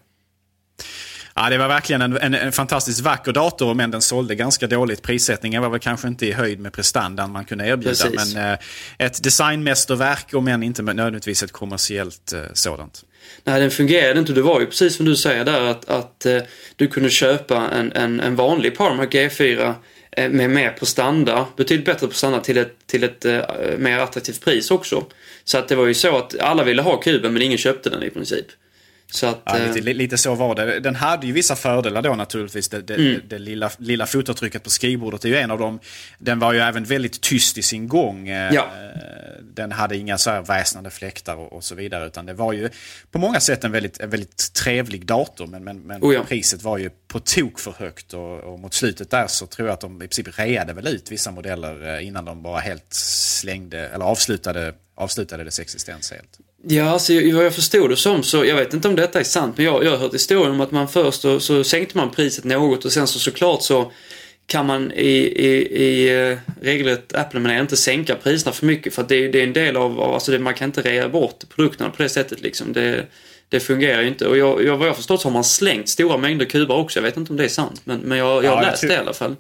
Ja, 1.34 1.50
det 1.50 1.58
var 1.58 1.68
verkligen 1.68 2.02
en, 2.02 2.16
en, 2.16 2.34
en, 2.34 2.52
fantastiskt 2.52 3.00
vacker 3.00 3.32
dator, 3.32 3.74
men 3.74 3.90
den 3.90 4.02
sålde 4.02 4.34
ganska 4.34 4.66
dåligt. 4.66 5.02
Prissättningen 5.02 5.62
var 5.62 5.68
väl 5.68 5.80
kanske 5.80 6.08
inte 6.08 6.26
i 6.26 6.32
höjd 6.32 6.60
med 6.60 6.72
prestandan 6.72 7.32
man 7.32 7.44
kunde 7.44 7.66
erbjuda. 7.66 7.90
Precis. 7.90 8.34
Men 8.34 8.52
eh, 8.52 8.58
ett 8.98 9.22
designmästerverk, 9.22 10.34
om 10.34 10.48
än 10.48 10.62
inte 10.62 10.82
nödvändigtvis 10.82 11.42
ett 11.42 11.52
kommersiellt 11.52 12.32
eh, 12.32 12.40
sådant. 12.52 13.04
Nej, 13.44 13.60
den 13.60 13.70
fungerade 13.70 14.20
inte. 14.20 14.32
Det 14.32 14.42
var 14.42 14.60
ju 14.60 14.66
precis 14.66 14.96
som 14.96 15.06
du 15.06 15.16
säger 15.16 15.44
där 15.44 15.60
att, 15.60 15.88
att 15.88 16.26
eh, 16.26 16.42
du 16.76 16.88
kunde 16.88 17.10
köpa 17.10 17.68
en, 17.72 17.92
en, 17.92 18.20
en 18.20 18.36
vanlig 18.36 18.76
Parma 18.76 19.04
G4 19.04 19.74
eh, 20.12 20.30
med 20.30 20.50
mer 20.50 20.70
prestanda, 20.70 21.46
betydligt 21.56 21.86
bättre 21.86 22.06
prestanda 22.06 22.40
till 22.40 22.58
ett, 22.58 22.76
till 22.86 23.04
ett 23.04 23.24
eh, 23.24 23.40
mer 23.78 23.98
attraktivt 23.98 24.44
pris 24.44 24.70
också. 24.70 25.04
Så 25.44 25.58
att 25.58 25.68
det 25.68 25.74
var 25.74 25.86
ju 25.86 25.94
så 25.94 26.18
att 26.18 26.38
alla 26.40 26.64
ville 26.64 26.82
ha 26.82 26.96
kuben 26.96 27.32
men 27.32 27.42
ingen 27.42 27.58
köpte 27.58 27.90
den 27.90 28.02
i 28.02 28.10
princip. 28.10 28.46
Så 29.12 29.26
att, 29.26 29.42
ja, 29.44 29.58
lite, 29.58 29.90
eh, 29.90 29.96
lite, 29.96 30.18
så 30.18 30.34
var 30.34 30.54
det. 30.54 30.80
Den 30.80 30.94
hade 30.94 31.26
ju 31.26 31.32
vissa 31.32 31.56
fördelar 31.56 32.02
då 32.02 32.14
naturligtvis. 32.14 32.68
Det, 32.68 32.82
det, 32.82 32.94
mm. 32.94 33.20
det 33.28 33.38
lilla, 33.38 33.70
lilla 33.78 34.06
fotavtrycket 34.06 34.62
på 34.62 34.70
skrivbordet 34.70 35.24
är 35.24 35.28
ju 35.28 35.36
en 35.36 35.50
av 35.50 35.58
dem. 35.58 35.80
Den 36.18 36.38
var 36.38 36.52
ju 36.52 36.60
även 36.60 36.84
väldigt 36.84 37.20
tyst 37.20 37.58
i 37.58 37.62
sin 37.62 37.88
gång. 37.88 38.28
Eh, 38.28 38.54
ja. 38.54 38.68
Den 39.54 39.72
hade 39.72 39.96
inga 39.96 40.18
så 40.18 40.30
här 40.30 40.42
väsnande 40.42 40.90
fläktar 40.90 41.36
och, 41.36 41.52
och, 41.52 41.64
så 41.64 41.74
vidare. 41.74 42.06
Utan 42.06 42.26
det 42.26 42.34
var 42.34 42.52
ju 42.52 42.70
på 43.10 43.18
många 43.18 43.40
sätt 43.40 43.64
en 43.64 43.72
väldigt, 43.72 44.00
en 44.00 44.10
väldigt 44.10 44.52
trevlig 44.52 45.06
dator. 45.06 45.46
Men, 45.46 45.64
men, 45.64 45.80
men 45.80 46.02
oh 46.02 46.14
ja. 46.14 46.24
priset 46.28 46.62
var 46.62 46.78
ju 46.78 46.90
på 47.08 47.20
tok 47.20 47.58
för 47.58 47.74
högt. 47.78 48.14
Och, 48.14 48.38
och, 48.38 48.60
mot 48.60 48.74
slutet 48.74 49.10
där 49.10 49.26
så 49.26 49.46
tror 49.46 49.68
jag 49.68 49.74
att 49.74 49.80
de 49.80 49.96
i 49.96 50.08
princip 50.08 50.38
reade 50.38 50.72
väl 50.72 50.86
ut 50.86 51.12
vissa 51.12 51.30
modeller 51.30 51.94
eh, 51.94 52.06
innan 52.06 52.24
de 52.24 52.42
bara 52.42 52.60
helt 52.60 52.94
slängde, 52.94 53.88
eller 53.88 54.04
avslutade, 54.04 54.74
avslutade 54.94 55.44
dess 55.44 55.58
existens 55.58 56.10
helt. 56.10 56.38
Ja, 56.68 56.90
alltså 56.90 57.12
vad 57.12 57.44
jag 57.44 57.54
förstod 57.54 57.90
det 57.90 57.96
som 57.96 58.22
så, 58.22 58.44
jag 58.44 58.56
vet 58.56 58.74
inte 58.74 58.88
om 58.88 58.96
detta 58.96 59.20
är 59.20 59.24
sant, 59.24 59.56
men 59.56 59.66
jag, 59.66 59.84
jag 59.84 59.90
har 59.90 59.98
hört 59.98 60.14
historien 60.14 60.50
om 60.50 60.60
att 60.60 60.70
man 60.70 60.88
först 60.88 61.20
så, 61.20 61.40
så 61.40 61.64
sänkte 61.64 61.96
man 61.96 62.10
priset 62.10 62.44
något 62.44 62.84
och 62.84 62.92
sen 62.92 63.06
så 63.06 63.18
såklart 63.18 63.62
så 63.62 63.92
kan 64.46 64.66
man 64.66 64.92
i, 64.92 65.08
i, 65.08 65.82
i 65.82 66.16
uh, 66.32 66.38
regelrätt 66.60 67.14
Apple 67.14 67.60
inte 67.60 67.76
sänka 67.76 68.14
priserna 68.14 68.52
för 68.52 68.66
mycket 68.66 68.94
för 68.94 69.02
att 69.02 69.08
det, 69.08 69.28
det 69.28 69.40
är 69.40 69.44
en 69.44 69.52
del 69.52 69.76
av, 69.76 70.00
av 70.00 70.14
alltså 70.14 70.32
det, 70.32 70.38
man 70.38 70.54
kan 70.54 70.68
inte 70.68 70.82
rea 70.82 71.08
bort 71.08 71.44
produkterna 71.54 71.90
på 71.90 72.02
det 72.02 72.08
sättet 72.08 72.40
liksom. 72.40 72.72
Det, 72.72 73.06
det 73.48 73.60
fungerar 73.60 74.02
ju 74.02 74.08
inte 74.08 74.26
och 74.26 74.36
jag, 74.36 74.64
jag, 74.64 74.76
vad 74.76 74.88
jag 74.88 74.96
förstått 74.96 75.20
så 75.20 75.28
har 75.28 75.32
man 75.32 75.44
slängt 75.44 75.88
stora 75.88 76.16
mängder 76.16 76.46
kuber 76.46 76.74
också. 76.74 76.98
Jag 76.98 77.02
vet 77.04 77.16
inte 77.16 77.32
om 77.32 77.36
det 77.36 77.44
är 77.44 77.48
sant 77.48 77.80
men, 77.84 78.00
men 78.00 78.18
jag, 78.18 78.44
jag 78.44 78.50
har 78.50 78.62
ja, 78.62 78.70
läst 78.70 78.82
det 78.82 78.94
i 78.94 78.96
alla 78.96 79.12
fall. 79.12 79.36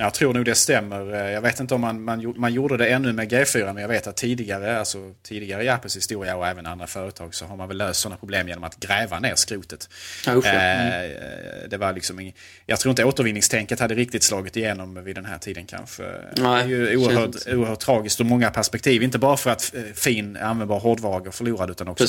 Jag 0.00 0.14
tror 0.14 0.34
nog 0.34 0.44
det 0.44 0.54
stämmer. 0.54 1.14
Eh, 1.14 1.30
jag 1.30 1.40
vet 1.40 1.60
inte 1.60 1.74
om 1.74 1.80
man, 1.80 2.04
man, 2.04 2.34
man 2.36 2.52
gjorde 2.52 2.76
det 2.76 2.86
ännu 2.86 3.12
med 3.12 3.32
G4 3.32 3.72
men 3.72 3.82
jag 3.82 3.88
vet 3.88 4.06
att 4.06 4.16
tidigare, 4.16 4.78
alltså 4.78 5.14
tidigare 5.22 5.64
i 5.64 5.68
Apples 5.68 5.96
historia 5.96 6.36
och 6.36 6.46
även 6.46 6.66
andra 6.66 6.86
företag 6.86 7.34
så 7.34 7.44
har 7.44 7.56
man 7.56 7.68
väl 7.68 7.76
löst 7.76 8.00
sådana 8.00 8.16
problem 8.16 8.48
genom 8.48 8.64
att 8.64 8.76
gräva 8.76 9.20
ner 9.20 9.34
skrotet. 9.34 9.88
Ja, 10.26 10.32
mm. 10.32 11.20
det 11.68 11.76
var 11.76 11.92
liksom 11.92 12.20
ing, 12.20 12.34
jag 12.66 12.80
tror 12.80 12.90
inte 12.90 13.04
återvinningstänket 13.04 13.80
hade 13.80 13.94
riktigt 13.94 14.22
slagit 14.22 14.56
igenom 14.56 15.04
vid 15.04 15.14
den 15.14 15.24
här 15.24 15.38
tiden 15.38 15.66
kanske. 15.66 16.02
Nej, 16.36 16.68
det 16.68 16.74
är 16.74 16.78
ju 16.78 16.96
oerhört, 16.96 17.46
oerhört 17.46 17.80
tragiskt 17.80 18.20
ur 18.20 18.24
många 18.24 18.50
perspektiv. 18.50 19.02
Inte 19.02 19.18
bara 19.18 19.36
för 19.36 19.50
att 19.50 19.74
eh, 19.74 19.82
fin 19.94 20.36
användbar 20.36 20.78
hårdvara 20.78 21.20
går 21.20 21.30
förlorad 21.30 21.70
utan 21.70 21.88
också 21.88 22.06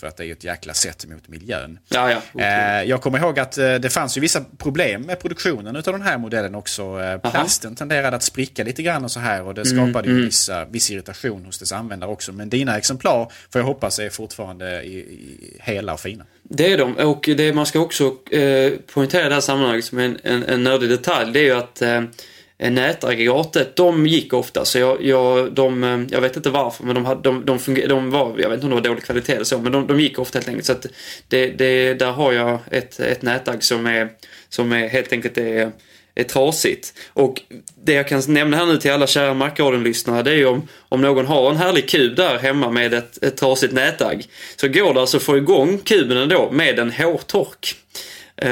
för 0.00 0.06
att 0.06 0.16
det 0.16 0.26
är 0.26 0.32
ett 0.32 0.44
jäkla 0.44 0.74
sätt 0.74 1.06
mot 1.06 1.28
miljön. 1.28 1.78
Ja, 1.88 2.20
ja, 2.34 2.82
jag 2.82 3.02
kommer 3.02 3.18
ihåg 3.18 3.38
att 3.38 3.52
det 3.52 3.92
fanns 3.92 4.16
ju 4.16 4.20
vissa 4.20 4.44
problem 4.58 5.02
med 5.02 5.20
produktionen 5.20 5.76
av 5.76 5.82
den 5.82 6.02
här 6.02 6.18
modellen 6.18 6.54
också 6.54 7.00
plasten 7.40 7.74
tenderade 7.74 8.16
att 8.16 8.22
spricka 8.22 8.64
lite 8.64 8.82
grann 8.82 9.04
och 9.04 9.10
så 9.10 9.20
här 9.20 9.42
och 9.42 9.54
det 9.54 9.70
mm, 9.70 9.86
skapade 9.86 10.08
mm, 10.08 10.20
ju 10.20 10.26
vissa, 10.26 10.64
viss 10.64 10.90
irritation 10.90 11.44
hos 11.44 11.58
dess 11.58 11.72
användare 11.72 12.10
också. 12.10 12.32
Men 12.32 12.48
dina 12.48 12.78
exemplar 12.78 13.32
får 13.50 13.60
jag 13.60 13.66
hoppas 13.66 13.98
är 13.98 14.10
fortfarande 14.10 14.82
i, 14.82 14.98
i 14.98 15.56
hela 15.60 15.92
och 15.92 16.00
fina. 16.00 16.24
Det 16.42 16.72
är 16.72 16.78
de 16.78 16.96
och 16.96 17.28
det 17.36 17.52
man 17.52 17.66
ska 17.66 17.80
också 17.80 18.04
eh, 18.30 18.72
poängtera 18.94 19.26
i 19.26 19.28
det 19.28 19.34
här 19.34 19.40
sammanhanget 19.40 19.84
som 19.84 19.98
en, 19.98 20.18
en, 20.22 20.42
en 20.42 20.62
nördig 20.62 20.88
detalj 20.88 21.32
det 21.32 21.40
är 21.40 21.44
ju 21.44 21.52
att 21.52 21.82
eh, 21.82 22.02
nätaggregatet, 22.70 23.76
de 23.76 24.06
gick 24.06 24.32
ofta. 24.32 24.64
Så 24.64 24.78
jag, 24.78 25.04
jag, 25.04 25.52
de, 25.52 25.84
eh, 25.84 26.00
jag 26.10 26.20
vet 26.20 26.36
inte 26.36 26.50
varför, 26.50 26.84
men 26.84 26.94
de, 26.94 27.04
hade, 27.04 27.22
de, 27.22 27.44
de, 27.44 27.58
funger, 27.58 27.88
de 27.88 28.10
var, 28.10 28.38
jag 28.38 28.48
vet 28.48 28.54
inte 28.54 28.64
om 28.64 28.70
det 28.70 28.76
var 28.76 28.82
dålig 28.82 29.04
kvalitet 29.04 29.32
eller 29.32 29.44
så, 29.44 29.58
men 29.58 29.72
de, 29.72 29.86
de 29.86 30.00
gick 30.00 30.18
ofta 30.18 30.38
helt 30.38 30.48
enkelt. 30.48 30.66
Så 30.66 30.72
att 30.72 30.86
det, 31.28 31.46
det, 31.46 31.94
där 31.94 32.12
har 32.12 32.32
jag 32.32 32.58
ett, 32.70 33.00
ett 33.00 33.22
nätagg 33.22 33.64
som 33.64 33.86
är, 33.86 34.08
som 34.48 34.72
är 34.72 34.88
helt 34.88 35.12
enkelt 35.12 35.38
är 35.38 35.72
är 36.14 36.24
trasigt. 36.24 36.94
Och 37.12 37.42
det 37.84 37.92
jag 37.92 38.08
kan 38.08 38.22
nämna 38.28 38.56
här 38.56 38.66
nu 38.66 38.76
till 38.76 38.92
alla 38.92 39.06
kära 39.06 39.34
Macradion-lyssnare 39.34 40.22
det 40.22 40.30
är 40.30 40.36
ju 40.36 40.46
om, 40.46 40.68
om 40.88 41.00
någon 41.00 41.26
har 41.26 41.50
en 41.50 41.56
härlig 41.56 41.88
kub 41.88 42.16
där 42.16 42.38
hemma 42.38 42.70
med 42.70 42.94
ett, 42.94 43.24
ett 43.24 43.36
trasigt 43.36 43.72
nätagg. 43.72 44.26
Så 44.56 44.68
går 44.68 44.94
det 44.94 45.00
alltså 45.00 45.16
att 45.16 45.22
få 45.22 45.36
igång 45.36 45.78
kuben 45.78 46.16
ändå 46.16 46.50
med 46.50 46.78
en 46.78 46.92
hårtork. 46.92 47.74
Uh, 48.44 48.50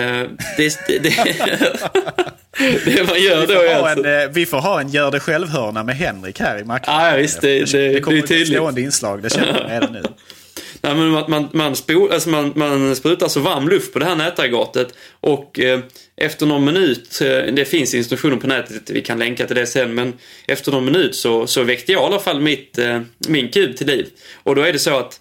det, 0.57 0.79
det, 0.87 0.99
det, 0.99 1.15
det 2.85 3.07
man 3.07 3.23
gör 3.23 3.47
då 3.47 3.53
är 3.53 3.75
alltså... 3.75 4.05
en, 4.07 4.23
eh, 4.23 4.29
Vi 4.33 4.47
får 4.47 4.59
ha 4.59 4.81
en 4.81 4.89
gör 4.89 5.11
det 5.11 5.21
själv-hörna 5.21 5.85
med 5.85 5.97
Henrik 5.97 6.41
här 6.41 6.59
i 6.59 6.65
Macron. 6.65 6.95
Ja, 6.95 7.17
visst. 7.17 7.41
Det, 7.41 7.73
det, 7.73 7.93
det, 7.93 8.01
kommer 8.01 8.17
det 8.17 8.25
är 8.25 8.27
tydligt. 8.27 8.49
ett 8.49 8.55
stående 8.55 8.81
inslag, 8.81 9.23
det 9.23 9.31
känner 9.31 9.61
jag 9.61 9.71
redan 9.71 9.93
nu. 9.93 10.03
Nej, 10.85 10.95
men 10.95 11.09
man, 11.09 11.31
man, 11.31 11.49
man, 11.53 11.77
spol, 11.77 12.13
alltså 12.13 12.31
man, 12.31 12.53
man 12.57 12.97
sprutar 12.97 13.29
så 13.29 13.41
varm 13.41 13.69
luft 13.69 13.93
på 13.93 13.99
det 13.99 14.05
här 14.05 14.17
nätaggregatet 14.17 14.95
och 15.21 15.61
eh, 15.61 15.81
efter 16.17 16.47
någon 16.47 16.65
minut, 16.65 17.21
eh, 17.21 17.55
det 17.55 17.65
finns 17.65 17.95
instruktioner 17.95 18.37
på 18.37 18.47
nätet, 18.47 18.91
vi 18.91 19.01
kan 19.01 19.19
länka 19.19 19.47
till 19.47 19.57
det 19.57 19.67
sen, 19.67 19.95
men 19.95 20.13
efter 20.47 20.73
någon 20.73 20.85
minut 20.85 21.15
så, 21.15 21.47
så 21.47 21.63
väckte 21.63 21.93
jag 21.93 22.03
i 22.03 22.05
alla 22.05 22.19
fall 22.19 22.41
mitt, 22.41 22.79
eh, 22.79 23.01
min 23.29 23.49
kub 23.49 23.77
till 23.77 23.87
liv. 23.87 24.07
Och 24.43 24.55
då 24.55 24.63
är 24.63 24.73
det 24.73 24.79
så 24.79 24.99
att 24.99 25.21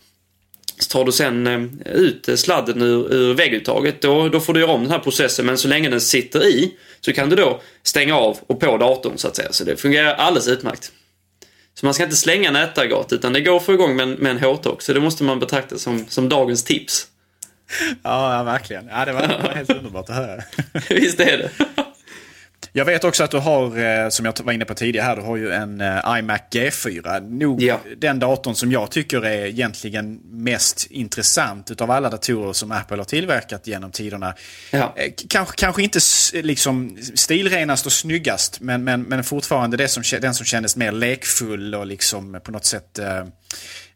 tar 0.89 1.05
du 1.05 1.11
sen 1.11 1.47
eh, 1.47 1.93
ut 1.93 2.29
sladden 2.39 2.81
ur, 2.81 3.13
ur 3.13 3.33
vägguttaget, 3.33 4.01
då, 4.01 4.29
då 4.29 4.39
får 4.39 4.53
du 4.53 4.59
göra 4.59 4.71
om 4.71 4.81
den 4.81 4.91
här 4.91 4.99
processen, 4.99 5.45
men 5.45 5.57
så 5.57 5.67
länge 5.67 5.89
den 5.89 6.01
sitter 6.01 6.47
i 6.47 6.73
så 7.01 7.13
kan 7.13 7.29
du 7.29 7.35
då 7.35 7.61
stänga 7.83 8.15
av 8.15 8.37
och 8.47 8.59
på 8.59 8.77
datorn 8.77 9.17
så 9.17 9.27
att 9.27 9.35
säga. 9.35 9.51
Så 9.51 9.63
det 9.63 9.75
fungerar 9.75 10.13
alldeles 10.13 10.47
utmärkt. 10.47 10.91
Så 11.73 11.85
man 11.85 11.93
ska 11.93 12.03
inte 12.03 12.15
slänga 12.15 12.51
nätaggregat 12.51 13.13
utan 13.13 13.33
det 13.33 13.41
går 13.41 13.57
att 13.57 13.63
få 13.63 13.73
igång 13.73 13.95
med, 13.95 14.07
med 14.07 14.31
en 14.31 14.39
hårtork. 14.39 14.81
Så 14.81 14.93
det 14.93 14.99
måste 14.99 15.23
man 15.23 15.39
betrakta 15.39 15.77
som, 15.77 16.05
som 16.07 16.29
dagens 16.29 16.63
tips. 16.63 17.07
Ja, 18.03 18.37
ja 18.37 18.43
verkligen. 18.43 18.87
Ja, 18.87 19.05
det 19.05 19.13
var, 19.13 19.21
det 19.21 19.39
var 19.43 19.53
helt 19.53 19.69
underbart 19.77 20.09
att 20.09 20.15
höra. 20.15 20.41
Visst 20.89 21.19
är 21.19 21.37
det. 21.37 21.51
Jag 22.73 22.85
vet 22.85 23.03
också 23.03 23.23
att 23.23 23.31
du 23.31 23.37
har, 23.37 23.79
eh, 23.79 24.09
som 24.09 24.25
jag 24.25 24.39
var 24.43 24.53
inne 24.53 24.65
på 24.65 24.73
tidigare 24.73 25.05
här, 25.05 25.15
du 25.15 25.21
har 25.21 25.37
ju 25.37 25.51
en 25.51 25.81
eh, 25.81 26.17
iMac 26.17 26.41
G4. 26.51 27.29
Nog 27.29 27.61
ja. 27.61 27.79
den 27.97 28.19
datorn 28.19 28.55
som 28.55 28.71
jag 28.71 28.91
tycker 28.91 29.25
är 29.25 29.45
egentligen 29.45 30.19
mest 30.23 30.87
intressant 30.89 31.71
utav 31.71 31.91
alla 31.91 32.09
datorer 32.09 32.53
som 32.53 32.71
Apple 32.71 32.97
har 32.97 33.03
tillverkat 33.03 33.67
genom 33.67 33.91
tiderna. 33.91 34.33
Ja. 34.71 34.93
Eh, 34.97 35.11
kanske, 35.29 35.55
kanske 35.55 35.83
inte 35.83 35.99
liksom 36.33 36.97
stilrenast 37.15 37.85
och 37.85 37.91
snyggast, 37.91 38.61
men, 38.61 38.83
men, 38.83 39.01
men 39.01 39.23
fortfarande 39.23 39.77
det 39.77 39.87
som, 39.87 40.03
den 40.21 40.33
som 40.33 40.45
kändes 40.45 40.75
mer 40.75 40.91
lekfull 40.91 41.75
och 41.75 41.85
liksom 41.85 42.39
på 42.43 42.51
något 42.51 42.65
sätt 42.65 42.99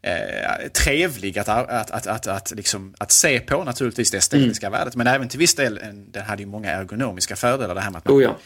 eh, 0.06 0.68
trevlig 0.72 1.38
att, 1.38 1.48
att, 1.48 1.90
att, 1.90 2.06
att, 2.06 2.26
att, 2.26 2.50
liksom, 2.56 2.94
att 2.98 3.12
se 3.12 3.40
på 3.40 3.64
naturligtvis 3.64 4.10
det 4.10 4.18
estetiska 4.18 4.66
mm. 4.66 4.78
värdet. 4.78 4.96
Men 4.96 5.06
även 5.06 5.28
till 5.28 5.38
viss 5.38 5.54
del, 5.54 5.80
den 6.10 6.24
hade 6.24 6.42
ju 6.42 6.48
många 6.48 6.70
ergonomiska 6.70 7.36
fördelar. 7.36 7.74
Det 7.74 7.80
här 7.80 7.90
med 7.90 7.98
att 7.98 8.04
man 8.04 8.16
oh 8.16 8.22
ja 8.22 8.38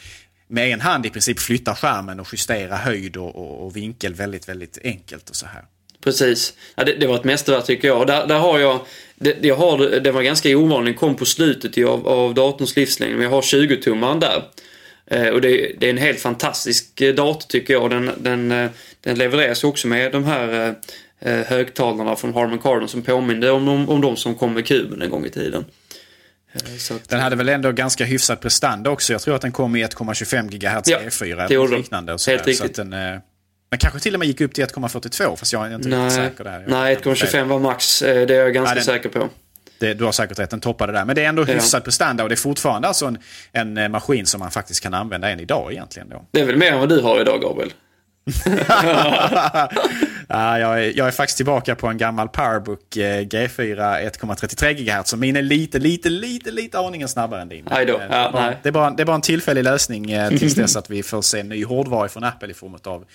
med 0.51 0.73
en 0.73 0.81
hand 0.81 1.05
i 1.05 1.09
princip 1.09 1.39
flytta 1.39 1.75
skärmen 1.75 2.19
och 2.19 2.27
justera 2.31 2.75
höjd 2.75 3.17
och, 3.17 3.35
och, 3.35 3.65
och 3.65 3.75
vinkel 3.75 4.13
väldigt, 4.13 4.49
väldigt 4.49 4.77
enkelt 4.83 5.29
och 5.29 5.35
så 5.35 5.45
här. 5.45 5.63
Precis. 6.03 6.53
Ja, 6.75 6.83
det, 6.83 6.93
det, 6.93 7.07
var 7.07 7.15
ett 7.15 7.23
mästerverk 7.23 7.65
tycker 7.65 7.87
jag. 7.87 8.07
Där, 8.07 8.27
där 8.27 8.39
har 8.39 8.59
jag, 8.59 8.79
det, 9.15 9.45
jag 9.45 9.55
har, 9.55 9.99
det 9.99 10.11
var 10.11 10.21
ganska 10.21 10.57
ovanligt, 10.57 10.97
kom 10.97 11.15
på 11.15 11.25
slutet 11.25 11.85
av, 11.85 12.07
av 12.07 12.33
datorns 12.33 12.75
livslängd, 12.75 13.13
men 13.13 13.23
jag 13.23 13.29
har 13.29 13.41
20-tummaren 13.41 14.19
där. 14.19 14.43
Eh, 15.05 15.27
och 15.27 15.41
det, 15.41 15.71
det, 15.79 15.85
är 15.85 15.89
en 15.89 15.97
helt 15.97 16.19
fantastisk 16.19 17.01
eh, 17.01 17.15
dator 17.15 17.47
tycker 17.47 17.73
jag. 17.73 17.89
Den, 17.89 18.11
den, 18.17 18.51
eh, 18.51 18.69
den 19.01 19.17
levereras 19.17 19.63
också 19.63 19.87
med 19.87 20.11
de 20.11 20.23
här 20.23 20.67
eh, 20.67 21.33
eh, 21.33 21.45
högtalarna 21.45 22.15
från 22.15 22.33
Harman 22.33 22.59
Kardon 22.59 22.87
som 22.87 23.01
påminner 23.01 23.51
om 23.51 23.65
de, 23.65 23.89
om 23.89 24.01
de 24.01 24.15
som 24.15 24.35
kom 24.35 24.53
med 24.53 24.65
kuben 24.65 25.01
en 25.01 25.09
gång 25.09 25.25
i 25.25 25.29
tiden. 25.29 25.65
Eh, 26.53 26.95
att, 26.95 27.09
den 27.09 27.19
hade 27.19 27.35
väl 27.35 27.49
ändå 27.49 27.71
ganska 27.71 28.05
hyfsad 28.05 28.41
prestanda 28.41 28.89
också. 28.89 29.13
Jag 29.13 29.21
tror 29.21 29.35
att 29.35 29.41
den 29.41 29.51
kom 29.51 29.75
i 29.75 29.85
1,25 29.85 30.47
GHz 30.49 30.89
ja, 30.89 30.99
E4 30.99 31.45
eller 31.45 31.77
liknande. 31.77 32.13
Och 32.13 32.21
så 32.21 32.31
Helt 32.31 32.47
riktigt. 32.47 32.75
Så 32.75 32.83
den, 32.83 32.93
eh, 32.93 33.19
men 33.69 33.79
kanske 33.79 33.99
till 33.99 34.13
och 34.13 34.19
med 34.19 34.27
gick 34.27 34.41
upp 34.41 34.53
till 34.53 34.63
1,42 34.63 35.35
fast 35.35 35.53
jag 35.53 35.67
är 35.67 35.75
inte 35.75 35.89
nej, 35.89 35.99
riktigt 35.99 36.15
säker 36.15 36.43
där. 36.43 36.65
nej, 36.67 36.95
1,25 36.95 37.47
var 37.47 37.59
max. 37.59 38.01
Eh, 38.01 38.27
det 38.27 38.35
är 38.35 38.39
jag 38.39 38.53
ganska 38.53 38.73
nej, 38.73 38.75
den, 38.75 38.83
säker 38.83 39.09
på. 39.09 39.29
Det, 39.79 39.93
du 39.93 40.03
har 40.03 40.11
säkert 40.11 40.39
rätt, 40.39 40.49
den 40.49 40.59
toppade 40.59 40.93
där. 40.93 41.05
Men 41.05 41.15
det 41.15 41.23
är 41.23 41.29
ändå 41.29 41.43
hyfsad 41.43 41.81
ja. 41.81 41.85
prestanda 41.85 42.23
och 42.23 42.29
det 42.29 42.35
är 42.35 42.37
fortfarande 42.37 42.87
alltså 42.87 43.13
en, 43.51 43.77
en 43.77 43.91
maskin 43.91 44.25
som 44.25 44.39
man 44.39 44.51
faktiskt 44.51 44.83
kan 44.83 44.93
använda 44.93 45.29
än 45.29 45.39
idag 45.39 45.71
egentligen. 45.71 46.09
Då. 46.09 46.25
Det 46.31 46.39
är 46.39 46.45
väl 46.45 46.57
mer 46.57 46.71
än 46.71 46.79
vad 46.79 46.89
du 46.89 47.01
har 47.01 47.21
idag 47.21 47.41
Gabriel? 47.41 47.73
ja, 50.27 50.59
jag, 50.59 50.85
är, 50.85 50.97
jag 50.97 51.07
är 51.07 51.11
faktiskt 51.11 51.37
tillbaka 51.37 51.75
på 51.75 51.87
en 51.87 51.97
gammal 51.97 52.29
Powerbook 52.29 52.97
eh, 52.97 53.21
G4 53.21 54.11
1,33 54.11 54.73
GHz. 54.73 55.09
Så 55.09 55.17
min 55.17 55.35
är 55.35 55.41
lite, 55.41 55.79
lite, 55.79 56.09
lite, 56.09 56.51
lite 56.51 56.79
aningen 56.79 57.07
snabbare 57.07 57.41
än 57.41 57.49
din. 57.49 57.67
Eh, 57.67 57.79
ja, 57.79 57.85
det, 57.85 58.31
bara, 58.31 58.53
det, 58.63 58.69
är 58.69 58.71
bara, 58.71 58.89
det 58.89 59.03
är 59.03 59.05
bara 59.05 59.15
en 59.15 59.21
tillfällig 59.21 59.63
lösning 59.63 60.11
eh, 60.11 60.29
tills 60.37 60.55
dess 60.55 60.75
att 60.75 60.89
vi 60.89 61.03
får 61.03 61.21
se 61.21 61.43
ny 61.43 61.65
hårdvara 61.65 62.09
från 62.09 62.23
Apple 62.23 62.51
i 62.51 62.53
form 62.53 62.77
av 62.83 63.05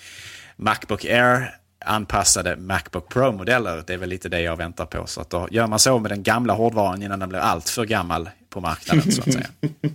Macbook 0.56 1.04
Air 1.04 1.54
anpassade 1.84 2.56
Macbook 2.56 3.08
Pro-modeller. 3.08 3.82
Det 3.86 3.94
är 3.94 3.98
väl 3.98 4.08
lite 4.08 4.28
det 4.28 4.40
jag 4.40 4.56
väntar 4.56 4.86
på. 4.86 5.06
Så 5.06 5.20
att 5.20 5.30
då 5.30 5.48
gör 5.50 5.66
man 5.66 5.78
så 5.78 5.98
med 5.98 6.10
den 6.10 6.22
gamla 6.22 6.52
hårdvaran 6.52 7.02
innan 7.02 7.18
den 7.18 7.28
blir 7.28 7.38
allt 7.38 7.68
för 7.68 7.84
gammal 7.84 8.30
på 8.50 8.60
marknaden 8.60 9.12
så 9.12 9.22
att 9.22 9.32
säga. 9.32 9.46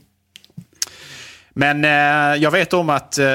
Men 1.54 1.86
eh, 1.86 2.42
jag 2.42 2.52
vet 2.52 2.74
om 2.74 2.90
att 2.90 3.18
eh, 3.18 3.26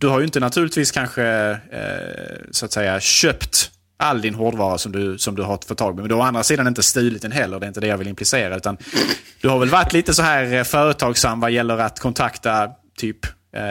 du 0.00 0.06
har 0.06 0.18
ju 0.18 0.24
inte 0.24 0.40
naturligtvis 0.40 0.90
kanske 0.90 1.24
eh, 1.72 2.46
så 2.50 2.64
att 2.64 2.72
säga 2.72 3.00
köpt 3.00 3.70
all 3.96 4.20
din 4.20 4.34
hårdvara 4.34 4.78
som 4.78 4.92
du, 4.92 5.18
som 5.18 5.34
du 5.36 5.42
har 5.42 5.58
fått 5.68 5.78
tag 5.78 5.96
på. 5.96 6.00
Men 6.00 6.08
du 6.08 6.14
har 6.14 6.22
å 6.22 6.24
andra 6.24 6.42
sidan 6.42 6.66
inte 6.66 6.82
stulit 6.82 7.22
den 7.22 7.32
heller, 7.32 7.60
det 7.60 7.66
är 7.66 7.68
inte 7.68 7.80
det 7.80 7.86
jag 7.86 7.98
vill 7.98 8.08
implicera. 8.08 8.56
Utan 8.56 8.76
du 9.40 9.48
har 9.48 9.58
väl 9.58 9.68
varit 9.68 9.92
lite 9.92 10.14
så 10.14 10.22
här 10.22 10.54
eh, 10.54 10.64
företagsam 10.64 11.40
vad 11.40 11.50
gäller 11.50 11.78
att 11.78 12.00
kontakta 12.00 12.68
typ 12.98 13.26
eh, 13.56 13.62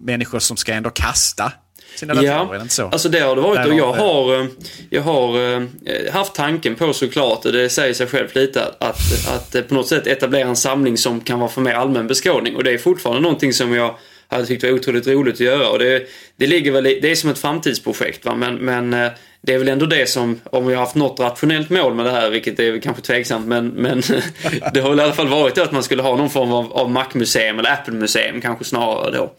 människor 0.00 0.38
som 0.38 0.56
ska 0.56 0.72
ändå 0.72 0.90
kasta 0.90 1.52
sina 1.96 2.14
datorer, 2.14 2.58
Ja, 2.58 2.68
så? 2.68 2.88
alltså 2.88 3.08
det 3.08 3.20
har 3.20 3.36
det 3.36 3.42
varit 3.42 3.66
och 3.66 3.74
jag 3.74 3.92
har 3.92 3.96
har, 3.96 4.40
eh, 4.40 4.46
jag 4.90 5.02
har 5.02 5.54
eh, 5.54 6.12
haft 6.12 6.34
tanken 6.34 6.74
på 6.74 6.92
såklart, 6.92 7.44
och 7.44 7.52
det 7.52 7.68
säger 7.68 7.94
sig 7.94 8.06
själv 8.06 8.28
lite, 8.34 8.64
att, 8.64 9.28
att, 9.28 9.54
eh, 9.54 9.62
på 9.62 9.74
något 9.74 9.88
sätt 9.88 10.06
etablera 10.06 10.48
en 10.48 10.56
samling 10.56 10.96
som 10.96 11.20
kan 11.20 11.38
vara 11.38 11.50
för 11.50 11.60
mer 11.60 11.74
allmän 11.74 12.06
beskådning. 12.06 12.56
Och 12.56 12.64
det 12.64 12.72
är 12.72 12.78
fortfarande 12.78 13.22
någonting 13.22 13.52
som 13.52 13.74
jag 13.74 13.94
hade 14.28 14.46
tyckt 14.46 14.62
var 14.62 14.70
otroligt 14.70 15.06
roligt 15.06 15.34
att 15.34 15.40
göra. 15.40 15.68
Och 15.68 15.78
det, 15.78 16.08
det 16.36 16.46
ligger 16.46 16.72
väl 16.72 16.86
i, 16.86 17.00
det 17.00 17.10
är 17.10 17.14
som 17.14 17.30
ett 17.30 17.38
framtidsprojekt 17.38 18.24
va, 18.24 18.34
men, 18.34 18.54
men 18.54 18.94
eh, 18.94 19.10
det 19.40 19.54
är 19.54 19.58
väl 19.58 19.68
ändå 19.68 19.86
det 19.86 20.08
som, 20.08 20.40
om 20.44 20.66
vi 20.66 20.74
har 20.74 20.80
haft 20.80 20.94
något 20.94 21.20
rationellt 21.20 21.70
mål 21.70 21.94
med 21.94 22.04
det 22.06 22.10
här, 22.10 22.30
vilket 22.30 22.60
är 22.60 22.80
kanske 22.80 23.02
tveksamt, 23.02 23.46
men, 23.46 23.68
men 23.68 24.02
det 24.74 24.80
har 24.80 24.90
väl 24.90 24.98
i 24.98 25.02
alla 25.02 25.12
fall 25.12 25.28
varit 25.28 25.54
det 25.54 25.62
att 25.62 25.72
man 25.72 25.82
skulle 25.82 26.02
ha 26.02 26.16
någon 26.16 26.30
form 26.30 26.52
av, 26.52 26.72
av 26.72 26.90
Mac-museum 26.90 27.58
eller 27.58 27.72
Apple-museum 27.72 28.40
kanske 28.40 28.64
snarare 28.64 29.16
då. 29.16 29.34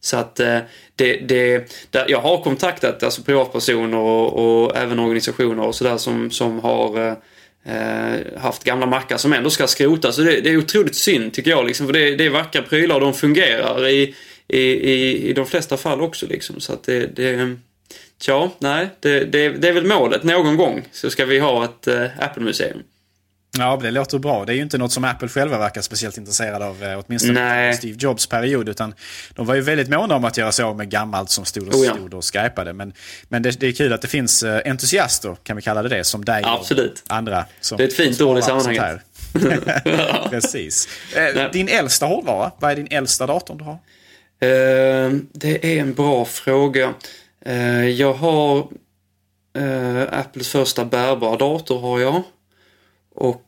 Så 0.00 0.16
att 0.16 0.40
eh, 0.40 0.58
det, 0.96 1.16
det, 1.16 1.72
där 1.90 2.04
jag 2.08 2.20
har 2.20 2.42
kontaktat 2.42 3.02
alltså 3.02 3.22
privatpersoner 3.22 3.98
och, 3.98 4.64
och 4.64 4.76
även 4.76 4.98
organisationer 4.98 5.66
och 5.66 5.74
sådär 5.74 5.96
som, 5.96 6.30
som 6.30 6.60
har 6.60 7.08
eh, 7.08 7.14
eh, 7.76 8.40
haft 8.40 8.64
gamla 8.64 8.86
mackar 8.86 9.16
som 9.16 9.32
ändå 9.32 9.50
ska 9.50 9.66
skrotas. 9.66 10.16
Så 10.16 10.22
det, 10.22 10.40
det 10.40 10.50
är 10.50 10.56
otroligt 10.56 10.96
synd 10.96 11.32
tycker 11.32 11.50
jag. 11.50 11.66
Liksom, 11.66 11.86
för 11.86 11.92
det, 11.92 12.16
det 12.16 12.26
är 12.26 12.30
vackra 12.30 12.62
prylar 12.62 12.94
och 12.94 13.00
de 13.00 13.14
fungerar 13.14 13.88
i, 13.88 14.14
i, 14.48 14.58
i, 14.58 15.28
i 15.28 15.32
de 15.32 15.46
flesta 15.46 15.76
fall 15.76 16.00
också. 16.00 16.26
Liksom. 16.26 16.60
Så 16.60 16.72
att 16.72 16.84
det, 16.84 17.06
det, 17.06 17.56
tja, 18.20 18.50
nej, 18.58 18.88
det, 19.00 19.24
det, 19.24 19.48
det 19.48 19.68
är 19.68 19.72
väl 19.72 19.86
målet. 19.86 20.22
Någon 20.22 20.56
gång 20.56 20.82
så 20.92 21.10
ska 21.10 21.24
vi 21.24 21.38
ha 21.38 21.64
ett 21.64 21.86
eh, 21.86 22.04
Apple-museum. 22.18 22.82
Ja, 23.58 23.78
det 23.82 23.90
låter 23.90 24.18
bra. 24.18 24.44
Det 24.44 24.52
är 24.52 24.54
ju 24.54 24.62
inte 24.62 24.78
något 24.78 24.92
som 24.92 25.04
Apple 25.04 25.28
själva 25.28 25.58
verkar 25.58 25.82
speciellt 25.82 26.18
intresserade 26.18 26.64
av, 26.66 26.84
eh, 26.84 27.02
åtminstone 27.06 27.40
Nej. 27.40 27.74
Steve 27.74 27.96
Jobs 27.98 28.26
period. 28.26 28.68
Utan 28.68 28.94
de 29.34 29.46
var 29.46 29.54
ju 29.54 29.60
väldigt 29.60 29.88
måna 29.88 30.14
om 30.14 30.24
att 30.24 30.36
göra 30.36 30.52
sig 30.52 30.64
av 30.64 30.76
med 30.76 30.90
gammalt 30.90 31.30
som 31.30 31.44
stod 31.44 31.68
och, 31.68 31.74
Oh 31.74 31.86
ja. 31.86 31.92
stod 31.94 32.14
och 32.14 32.24
skypade. 32.24 32.72
Men, 32.72 32.92
men 33.28 33.42
det, 33.42 33.60
det 33.60 33.66
är 33.66 33.72
kul 33.72 33.92
att 33.92 34.02
det 34.02 34.08
finns 34.08 34.42
eh, 34.42 34.70
entusiaster, 34.70 35.36
kan 35.42 35.56
vi 35.56 35.62
kalla 35.62 35.82
det 35.82 35.88
det, 35.88 36.04
som 36.04 36.24
dig 36.24 36.42
Absolut. 36.44 37.02
och 37.08 37.16
andra. 37.16 37.44
Som, 37.60 37.76
Det 37.78 37.84
är 37.84 37.88
ett 37.88 37.94
fint 37.94 38.20
ord 38.20 38.38
i 38.38 38.42
sammanhanget. 38.42 39.00
Precis. 40.30 40.88
Eh, 41.16 41.22
Nej. 41.34 41.48
din 41.52 41.68
äldsta 41.68 42.06
hårdvara, 42.06 42.50
vad 42.58 42.70
är 42.70 42.76
din 42.76 42.88
äldsta 42.90 43.26
dator 43.26 43.54
du 43.58 43.64
har? 43.64 43.78
Eh, 44.44 45.12
det 45.32 45.76
är 45.76 45.80
en 45.80 45.94
bra 45.94 46.24
fråga. 46.24 46.94
Eh, 47.44 47.88
jag 47.88 48.12
har 48.12 48.68
eh, 49.56 50.18
Apples 50.18 50.48
första 50.48 50.84
bärbara 50.84 51.36
dator 51.36 51.80
har 51.80 52.00
jag. 52.00 52.22
Och, 53.16 53.40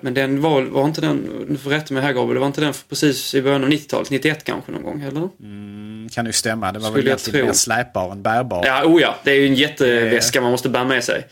men 0.00 0.14
den 0.14 0.40
var, 0.40 0.62
var 0.62 0.84
inte 0.84 1.00
den, 1.00 1.46
du 1.48 1.56
får 1.56 1.70
rätta 1.70 1.94
mig 1.94 2.02
här 2.02 2.12
Gabriel, 2.12 2.34
det 2.34 2.40
var 2.40 2.46
inte 2.46 2.60
den 2.60 2.74
precis 2.88 3.34
i 3.34 3.42
början 3.42 3.64
av 3.64 3.70
90-talet, 3.70 4.10
91 4.10 4.44
kanske 4.44 4.72
någon 4.72 4.82
gång, 4.82 5.02
eller? 5.02 5.28
Mm, 5.40 6.08
kan 6.12 6.26
ju 6.26 6.32
stämma. 6.32 6.72
Det 6.72 6.78
var 6.78 6.86
Skulle 6.86 7.02
väl 7.02 7.08
egentligen 7.08 7.46
mer 7.46 7.52
släpbar 7.52 8.12
än 8.12 8.22
bärbar. 8.22 8.66
Ja, 8.66 8.84
oh 8.84 9.00
ja, 9.00 9.16
det 9.24 9.30
är 9.30 9.34
ju 9.34 9.46
en 9.46 9.54
jätteväska 9.54 10.40
man 10.40 10.50
måste 10.50 10.68
bära 10.68 10.84
med 10.84 11.04
sig. 11.04 11.26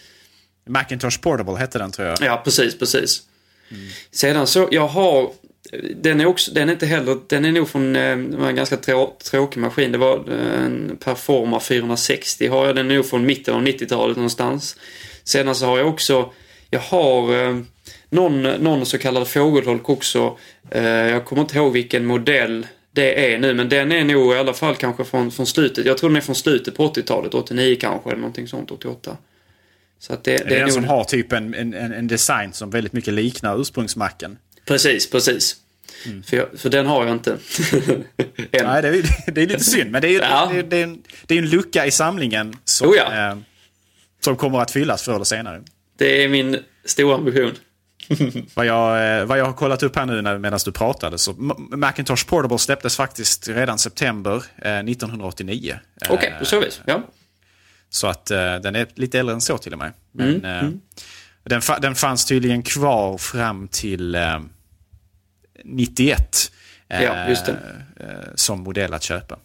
Macintosh 0.66 1.20
Portable 1.20 1.56
hette 1.56 1.78
den 1.78 1.92
tror 1.92 2.08
jag. 2.08 2.18
Ja, 2.20 2.42
precis, 2.44 2.78
precis. 2.78 3.22
Sedan 4.10 4.46
så, 4.46 4.68
jag 4.70 4.88
har, 4.88 5.30
den 5.96 6.20
är 6.20 6.26
också, 6.26 6.50
den 6.52 6.68
är 6.68 6.72
inte 6.72 6.86
heller, 6.86 7.18
den 7.26 7.44
är 7.44 7.52
nog 7.52 7.68
från 7.68 7.96
eh, 7.96 8.16
det 8.16 8.46
en 8.48 8.56
ganska 8.56 8.76
trå, 8.76 9.16
tråkig 9.30 9.60
maskin. 9.60 9.92
Det 9.92 9.98
var 9.98 10.16
eh, 10.32 10.64
en 10.64 10.96
Performa 11.04 11.60
460 11.60 12.48
har 12.48 12.66
jag, 12.66 12.76
den 12.76 12.90
är 12.90 12.94
nog 12.94 13.06
från 13.06 13.26
mitten 13.26 13.54
av 13.54 13.62
90-talet 13.62 14.16
någonstans. 14.16 14.76
Sedan 15.24 15.54
så 15.54 15.66
har 15.66 15.78
jag 15.78 15.88
också, 15.88 16.32
jag 16.70 16.80
har 16.80 17.42
eh, 17.48 17.58
någon, 18.10 18.42
någon 18.42 18.86
så 18.86 18.98
kallad 18.98 19.28
fågelholk 19.28 19.88
också. 19.88 20.38
Jag 20.70 21.24
kommer 21.24 21.42
inte 21.42 21.56
ihåg 21.56 21.72
vilken 21.72 22.04
modell 22.06 22.66
det 22.92 23.32
är 23.34 23.38
nu, 23.38 23.54
men 23.54 23.68
den 23.68 23.92
är 23.92 24.04
nog 24.04 24.32
i 24.34 24.38
alla 24.38 24.52
fall 24.52 24.76
kanske 24.76 25.04
från, 25.04 25.30
från 25.30 25.46
slutet. 25.46 25.86
Jag 25.86 25.98
tror 25.98 26.10
den 26.10 26.16
är 26.16 26.20
från 26.20 26.34
slutet 26.34 26.76
på 26.76 26.88
80-talet, 26.88 27.34
89 27.34 27.76
kanske, 27.80 28.10
eller 28.10 28.20
någonting 28.20 28.48
sånt, 28.48 28.70
88. 28.70 29.16
Så 29.98 30.12
att 30.12 30.24
det, 30.24 30.36
Det 30.36 30.44
är 30.44 30.48
den 30.50 30.60
nog- 30.60 30.72
som 30.72 30.84
har 30.84 31.04
typ 31.04 31.32
en, 31.32 31.54
en, 31.54 31.74
en 31.74 32.06
design 32.06 32.52
som 32.52 32.70
väldigt 32.70 32.92
mycket 32.92 33.14
liknar 33.14 33.60
ursprungsmacken. 33.60 34.38
Precis, 34.66 35.10
precis. 35.10 35.56
För, 36.26 36.36
jag, 36.36 36.46
för 36.56 36.70
den 36.70 36.86
har 36.86 37.04
jag 37.06 37.12
inte. 37.14 37.30
Nej, 38.52 38.82
det 38.82 38.88
är, 38.88 39.32
det 39.32 39.42
är 39.42 39.46
lite 39.46 39.64
synd. 39.64 39.90
Men 39.90 40.02
det 40.02 40.08
är 40.08 40.12
ju 40.12 40.18
Ja. 40.18 40.50
det, 40.52 40.62
det 40.62 40.76
är 40.76 40.84
en, 40.84 41.02
det 41.26 41.34
är 41.34 41.38
en 41.38 41.50
lucka 41.50 41.86
i 41.86 41.90
samlingen 41.90 42.56
som, 42.64 42.88
Oh 42.88 42.96
ja. 42.96 43.30
eh, 43.30 43.36
som 44.24 44.36
kommer 44.36 44.58
att 44.60 44.70
fyllas 44.70 45.02
förr 45.02 45.14
eller 45.14 45.24
senare. 45.24 45.62
Det 45.98 46.24
är 46.24 46.28
min 46.28 46.58
stora 46.84 47.14
ambition. 47.14 47.52
Vad 48.54 48.66
jag, 48.66 49.18
eh, 49.20 49.24
vad 49.24 49.38
jag 49.38 49.44
har 49.44 49.52
kollat 49.52 49.82
upp 49.82 49.96
här 49.96 50.06
nu 50.06 50.38
medan 50.38 50.58
du 50.64 50.72
pratade 50.72 51.18
så 51.18 51.32
Macintosh 51.70 52.26
Portable 52.26 52.58
släpptes 52.58 52.96
faktiskt 52.96 53.48
redan 53.48 53.78
september 53.78 54.34
eh, 54.62 54.78
1989. 54.78 55.78
Eh, 56.06 56.12
Okej, 56.12 56.34
på 56.38 56.44
så 56.44 56.60
vis. 56.60 56.80
Ja. 56.86 57.02
Så 57.90 58.06
att 58.06 58.30
eh, 58.30 58.56
den 58.56 58.76
är 58.76 58.86
lite 58.94 59.18
äldre 59.18 59.34
än 59.34 59.40
så 59.40 59.58
till 59.58 59.72
och 59.72 59.78
med. 59.78 59.92
Men 60.12 60.28
Mm, 60.44 60.44
eh, 60.44 60.70
Den, 61.44 61.60
fa- 61.60 61.80
den 61.80 61.94
fanns 61.94 62.24
tydligen 62.26 62.62
kvar 62.62 63.18
fram 63.18 63.68
till 63.68 64.14
91. 65.64 66.50
eh, 66.88 67.02
Ja, 67.02 67.28
just 67.28 67.46
det. 67.46 67.52
eh, 68.00 68.06
som 68.34 68.60
modell 68.60 68.94
att 68.94 69.02
köpa. 69.02 69.38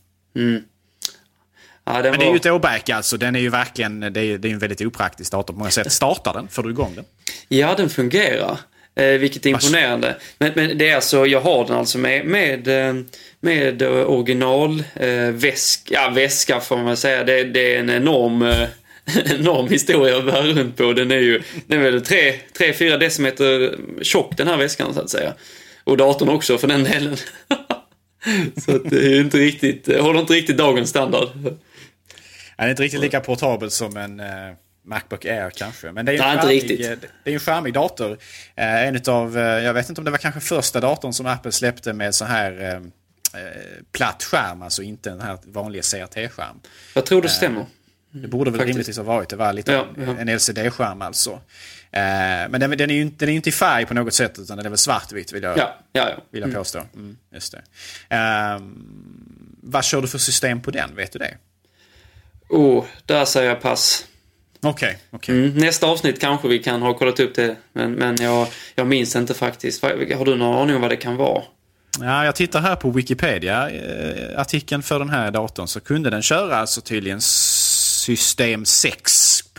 Ja, 1.86 2.02
den 2.02 2.12
Men 2.12 2.20
det 2.20 2.26
är 2.26 2.26
var... 2.26 2.34
ju 2.34 2.38
ett 2.38 2.46
åback 2.46 2.90
alltså. 2.90 3.18
Den 3.18 3.36
är 3.36 3.40
ju 3.40 3.50
verkligen, 3.50 4.00
det 4.00 4.08
är, 4.20 4.38
det 4.38 4.48
är 4.48 4.52
en 4.52 4.60
väldigt 4.60 4.82
opraktisk 4.82 5.32
dator 5.32 5.54
på 5.54 5.60
många 5.60 5.72
sätt. 5.72 5.92
Startar 5.92 6.34
den? 6.34 6.48
Får 6.48 6.64
du 6.64 6.70
igång 6.70 6.96
den? 6.96 7.06
Ja, 7.48 7.74
den 7.78 7.90
fungerar. 7.90 8.58
Eh, 8.96 9.06
vilket 9.06 9.46
är 9.46 9.50
imponerande. 9.50 10.16
Men, 10.38 10.52
men 10.56 10.78
det 10.78 10.90
är 10.90 10.96
alltså, 10.96 11.26
jag 11.26 11.42
har 11.42 11.68
den 11.68 11.76
alltså 11.78 11.98
med, 11.98 12.26
med, 12.26 12.68
eh, 12.68 12.96
med 13.40 13.82
eh, 13.82 13.90
original 13.90 14.84
eh, 14.96 15.10
väska, 15.32 15.94
ja 15.94 16.10
väska 16.10 16.60
får 16.60 16.78
man 16.78 16.98
säga. 16.98 17.24
Det, 17.24 17.44
det 17.44 17.76
är 17.76 17.80
en 17.80 17.90
enorm, 17.90 18.42
eh, 18.42 18.68
enorm 19.40 19.68
historia 19.68 20.18
att 20.18 20.26
bära 20.26 20.44
runt 20.44 20.78
på. 20.78 20.94
Den 20.94 21.12
är 21.12 21.20
ju, 21.20 21.42
den 21.68 21.80
är 21.80 21.84
väl 21.84 22.00
3-4 22.04 22.98
decimeter 22.98 23.78
tjock 24.02 24.38
den 24.38 24.48
här 24.48 24.58
väskan 24.58 24.94
så 24.94 25.02
att 25.02 25.10
säga. 25.10 25.34
Och 25.90 25.98
datorn 25.98 26.30
också 26.30 26.58
för 26.58 26.68
den 26.68 26.84
delen. 26.84 27.18
så 28.66 28.76
att 28.76 28.90
det 28.90 29.16
är 29.16 29.20
inte 29.22 29.38
riktigt, 29.38 29.86
det 29.86 30.02
håller 30.02 30.20
inte 30.20 30.34
riktigt 30.34 30.58
dagens 30.58 30.90
standard. 30.90 31.28
Den 31.44 31.58
är 32.58 32.70
inte 32.70 32.84
riktigt 32.84 33.00
lika 33.02 33.20
portabel 33.20 33.72
som 33.72 33.98
en 33.98 34.20
eh, 34.20 34.28
Macbook 34.86 35.26
Air 35.26 35.50
kanske. 35.50 35.92
Men 35.92 36.06
det 36.06 36.12
är 36.12 36.14
ju 36.14 36.20
en, 36.22 36.28
Nej, 36.28 36.38
charmig, 36.38 36.56
riktigt. 36.56 36.88
eh, 36.88 37.10
det 37.24 37.30
är 37.30 37.34
en 37.34 37.40
charmig 37.40 37.74
dator. 37.74 38.18
Eh, 38.56 38.88
en 38.88 38.96
utav, 38.96 39.38
jag 39.38 39.74
vet 39.74 39.90
inte 39.90 40.02
om 40.02 40.06
det 40.06 40.12
var 40.12 40.18
kanske 40.18 40.40
första 40.40 40.80
datorn 40.80 41.14
som 41.14 41.26
Apple 41.26 41.52
släppte 41.52 41.94
med 41.94 42.16
så 42.16 42.26
här 42.26 42.82
platt 43.92 44.24
skärm, 44.24 44.62
alltså 44.62 44.82
inte 44.84 45.10
den 45.10 45.22
här 45.22 45.38
vanliga 45.46 45.82
CRT-skärm. 45.82 46.60
Jag 46.96 47.06
tror 47.06 47.22
det 47.22 47.30
stämmer. 47.30 47.66
Det 48.12 48.28
borde 48.28 48.52
väl 48.52 48.58
Faktiskt. 48.60 48.68
rimligtvis 48.74 48.98
ha 48.98 49.04
varit. 49.04 49.30
Det 49.30 49.36
var 49.36 49.54
lite 49.54 49.72
Ja, 49.72 49.88
ja. 49.98 50.16
en 50.20 50.30
LCD-skärm 50.30 51.02
alltså. 51.02 51.40
Eh, 51.92 52.02
men 52.50 52.60
den, 52.60 52.72
den 52.72 52.90
är 52.90 52.94
ju 52.96 53.02
inte, 53.02 53.26
den 53.26 53.30
är 53.30 53.36
inte 53.36 53.50
i 53.50 53.52
färg 53.52 53.86
på 53.86 53.94
något 53.94 54.14
sätt 54.14 54.40
utan 54.40 54.58
den 54.58 54.66
är 54.66 54.70
väl 54.70 54.78
svartvitt 54.78 55.34
vill 55.34 55.44
jag, 55.44 55.58
Ja, 55.58 55.78
ja, 55.92 56.10
ja. 56.10 56.24
vill 56.32 56.42
jag 56.42 56.54
påstå. 56.54 56.80
Mm, 56.96 57.18
just 57.34 57.52
det. 57.52 57.62
Ehm, 58.16 58.74
vad 59.64 59.84
kör 59.84 60.02
du 60.02 60.08
för 60.08 60.18
system 60.18 60.62
på 60.62 60.72
den? 60.72 60.96
Vet 60.96 61.12
du 61.14 61.20
det? 61.20 61.38
Oh, 62.50 62.86
där 63.06 63.26
säger 63.26 63.50
jag 63.50 63.62
pass. 63.62 64.06
Okej, 64.62 64.98
okej. 65.12 65.36
Mm, 65.38 65.58
nästa 65.58 65.88
avsnitt 65.88 66.22
kanske 66.22 66.48
vi 66.48 66.60
kan 66.60 66.82
ha 66.82 66.94
kollat 66.94 67.20
upp 67.20 67.36
det. 67.36 67.56
Men, 67.74 67.92
men 67.92 68.16
jag, 68.22 68.48
jag 68.76 68.88
minns 68.88 69.16
inte 69.16 69.34
faktiskt. 69.34 69.82
Har 69.84 70.26
du 70.26 70.36
någon 70.36 70.56
aning 70.62 70.76
om 70.76 70.82
vad 70.82 70.92
det 70.92 70.98
kan 70.98 71.16
vara? 71.16 71.44
Ja, 72.00 72.26
jag 72.26 72.36
tittar 72.36 72.62
här 72.62 72.76
på 72.76 72.92
Wikipedia, 72.92 73.70
eh, 73.70 74.40
artikeln 74.40 74.84
för 74.84 75.00
den 75.00 75.10
här 75.10 75.32
datorn, 75.32 75.68
så 75.68 75.80
kunde 75.80 76.10
den 76.10 76.22
köra 76.22 76.56
alltså 76.58 76.82
tydligen 76.82 77.22
system 77.22 78.66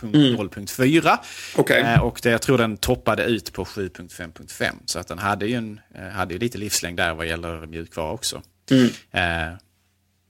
6.0.4. 0.01 1.17
Okej. 1.55 1.81
Eh, 1.81 2.01
och 2.03 2.19
det, 2.23 2.29
jag 2.29 2.41
tror 2.41 2.57
den 2.57 2.77
toppade 2.77 3.23
ut 3.23 3.53
på 3.53 3.63
7.5.5. 3.63 4.71
Så 4.85 4.99
att 4.99 5.07
den 5.07 5.19
hade 5.19 5.45
ju, 5.45 5.55
en, 5.55 5.79
eh, 5.95 6.01
hade 6.07 6.33
ju 6.33 6.39
lite 6.39 6.57
livslängd 6.57 6.97
där 6.97 7.13
vad 7.13 7.25
gäller 7.27 7.65
mjukvara 7.67 8.11
också. 8.11 8.41
Mm. 8.71 8.85
Eh, 9.11 9.53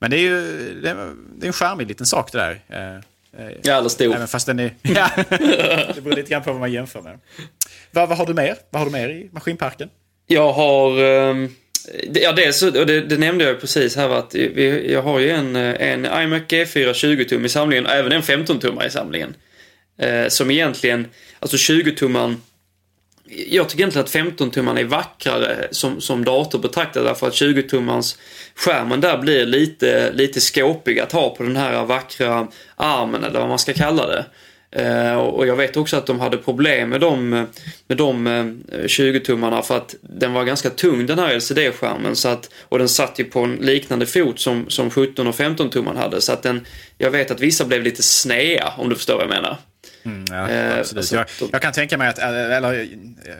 men 0.00 0.10
det 0.10 0.16
är 0.16 0.20
ju 0.20 0.40
det 0.82 0.90
är, 0.90 0.94
det 1.38 1.44
är 1.44 1.46
en 1.46 1.52
charmig 1.52 1.86
liten 1.88 2.06
sak 2.06 2.32
det 2.32 2.38
där. 2.38 2.60
Eh, 2.96 3.00
Ja, 3.62 3.78
eller 3.78 3.88
stor. 3.88 4.14
Även 4.14 4.28
fast 4.28 4.46
den 4.46 4.58
är... 4.58 4.74
Ja, 4.82 5.10
det 5.94 6.00
beror 6.04 6.16
lite 6.16 6.30
grann 6.30 6.42
på 6.42 6.50
vad 6.52 6.60
man 6.60 6.72
jämför 6.72 7.02
med. 7.02 7.18
Vad, 7.90 8.08
vad 8.08 8.18
har 8.18 8.26
du 8.26 8.34
mer? 8.34 8.56
Vad 8.70 8.80
har 8.82 8.86
du 8.86 8.92
mer 8.92 9.08
i 9.08 9.28
maskinparken? 9.32 9.88
Jag 10.26 10.52
har... 10.52 10.96
det- 12.12 12.20
Ja, 12.20 12.32
det, 12.32 12.52
så, 12.52 12.80
och 12.80 12.86
det, 12.86 13.00
det 13.00 13.18
nämnde 13.18 13.44
jag 13.44 13.60
precis 13.60 13.96
här 13.96 14.08
att 14.08 14.34
vi, 14.34 14.92
jag 14.92 15.02
har 15.02 15.18
ju 15.18 15.30
en, 15.30 15.56
en 15.56 16.04
iMac 16.04 16.42
G4 16.42 16.92
20-tum 16.92 17.44
i 17.44 17.48
samlingen 17.48 17.86
och 17.86 17.92
även 17.92 18.12
en 18.12 18.22
15-tummare 18.22 18.86
i 18.86 18.90
samlingen. 18.90 19.34
Eh, 19.98 20.28
som 20.28 20.50
egentligen, 20.50 21.08
alltså 21.40 21.56
20-tummaren 21.56 22.36
jag 23.34 23.68
tycker 23.68 23.82
egentligen 23.82 24.04
att 24.04 24.38
15-tummaren 24.38 24.78
är 24.78 24.84
vackrare 24.84 25.68
som, 25.70 26.00
som 26.00 26.24
dator 26.24 26.58
betraktad 26.58 27.04
därför 27.04 27.26
att 27.26 27.32
20-tummans 27.32 28.18
skärmen 28.54 29.00
där 29.00 29.18
blir 29.18 29.46
lite, 29.46 30.12
lite 30.12 30.40
skåpig 30.40 30.98
att 30.98 31.12
ha 31.12 31.34
på 31.36 31.42
den 31.42 31.56
här 31.56 31.84
vackra 31.84 32.48
armen 32.76 33.24
eller 33.24 33.40
vad 33.40 33.48
man 33.48 33.58
ska 33.58 33.72
kalla 33.72 34.06
det. 34.06 34.24
Eh, 34.76 35.14
och 35.14 35.46
jag 35.46 35.56
vet 35.56 35.76
också 35.76 35.96
att 35.96 36.06
de 36.06 36.20
hade 36.20 36.36
problem 36.36 36.88
med 36.88 37.00
de, 37.00 37.30
med 37.86 37.96
de 37.96 38.26
eh, 38.26 38.44
20-tummarna 38.84 39.62
för 39.62 39.76
att 39.76 39.94
den 40.00 40.32
var 40.32 40.44
ganska 40.44 40.70
tung 40.70 41.06
den 41.06 41.18
här 41.18 41.34
LCD-skärmen. 41.34 42.16
Så 42.16 42.28
att, 42.28 42.50
och 42.68 42.78
den 42.78 42.88
satt 42.88 43.18
ju 43.18 43.24
på 43.24 43.40
en 43.40 43.54
liknande 43.56 44.06
fot 44.06 44.40
som, 44.40 44.64
som 44.68 44.90
17 44.90 45.26
och 45.26 45.34
15-tumman 45.34 45.96
hade. 45.96 46.20
Så 46.20 46.32
att 46.32 46.42
den, 46.42 46.66
jag 46.98 47.10
vet 47.10 47.30
att 47.30 47.40
vissa 47.40 47.64
blev 47.64 47.82
lite 47.82 48.02
snea 48.02 48.72
om 48.78 48.88
du 48.88 48.96
förstår 48.96 49.14
vad 49.14 49.22
jag 49.22 49.30
menar. 49.30 49.56
Mm, 50.04 50.24
ja, 50.30 50.48
eh, 50.48 50.78
absolut. 50.78 51.12
Jag, 51.12 51.26
jag, 51.52 51.62
kan 51.62 51.72
tänka 51.72 51.98
mig 51.98 52.08
att, 52.08 52.18
eller 52.18 52.88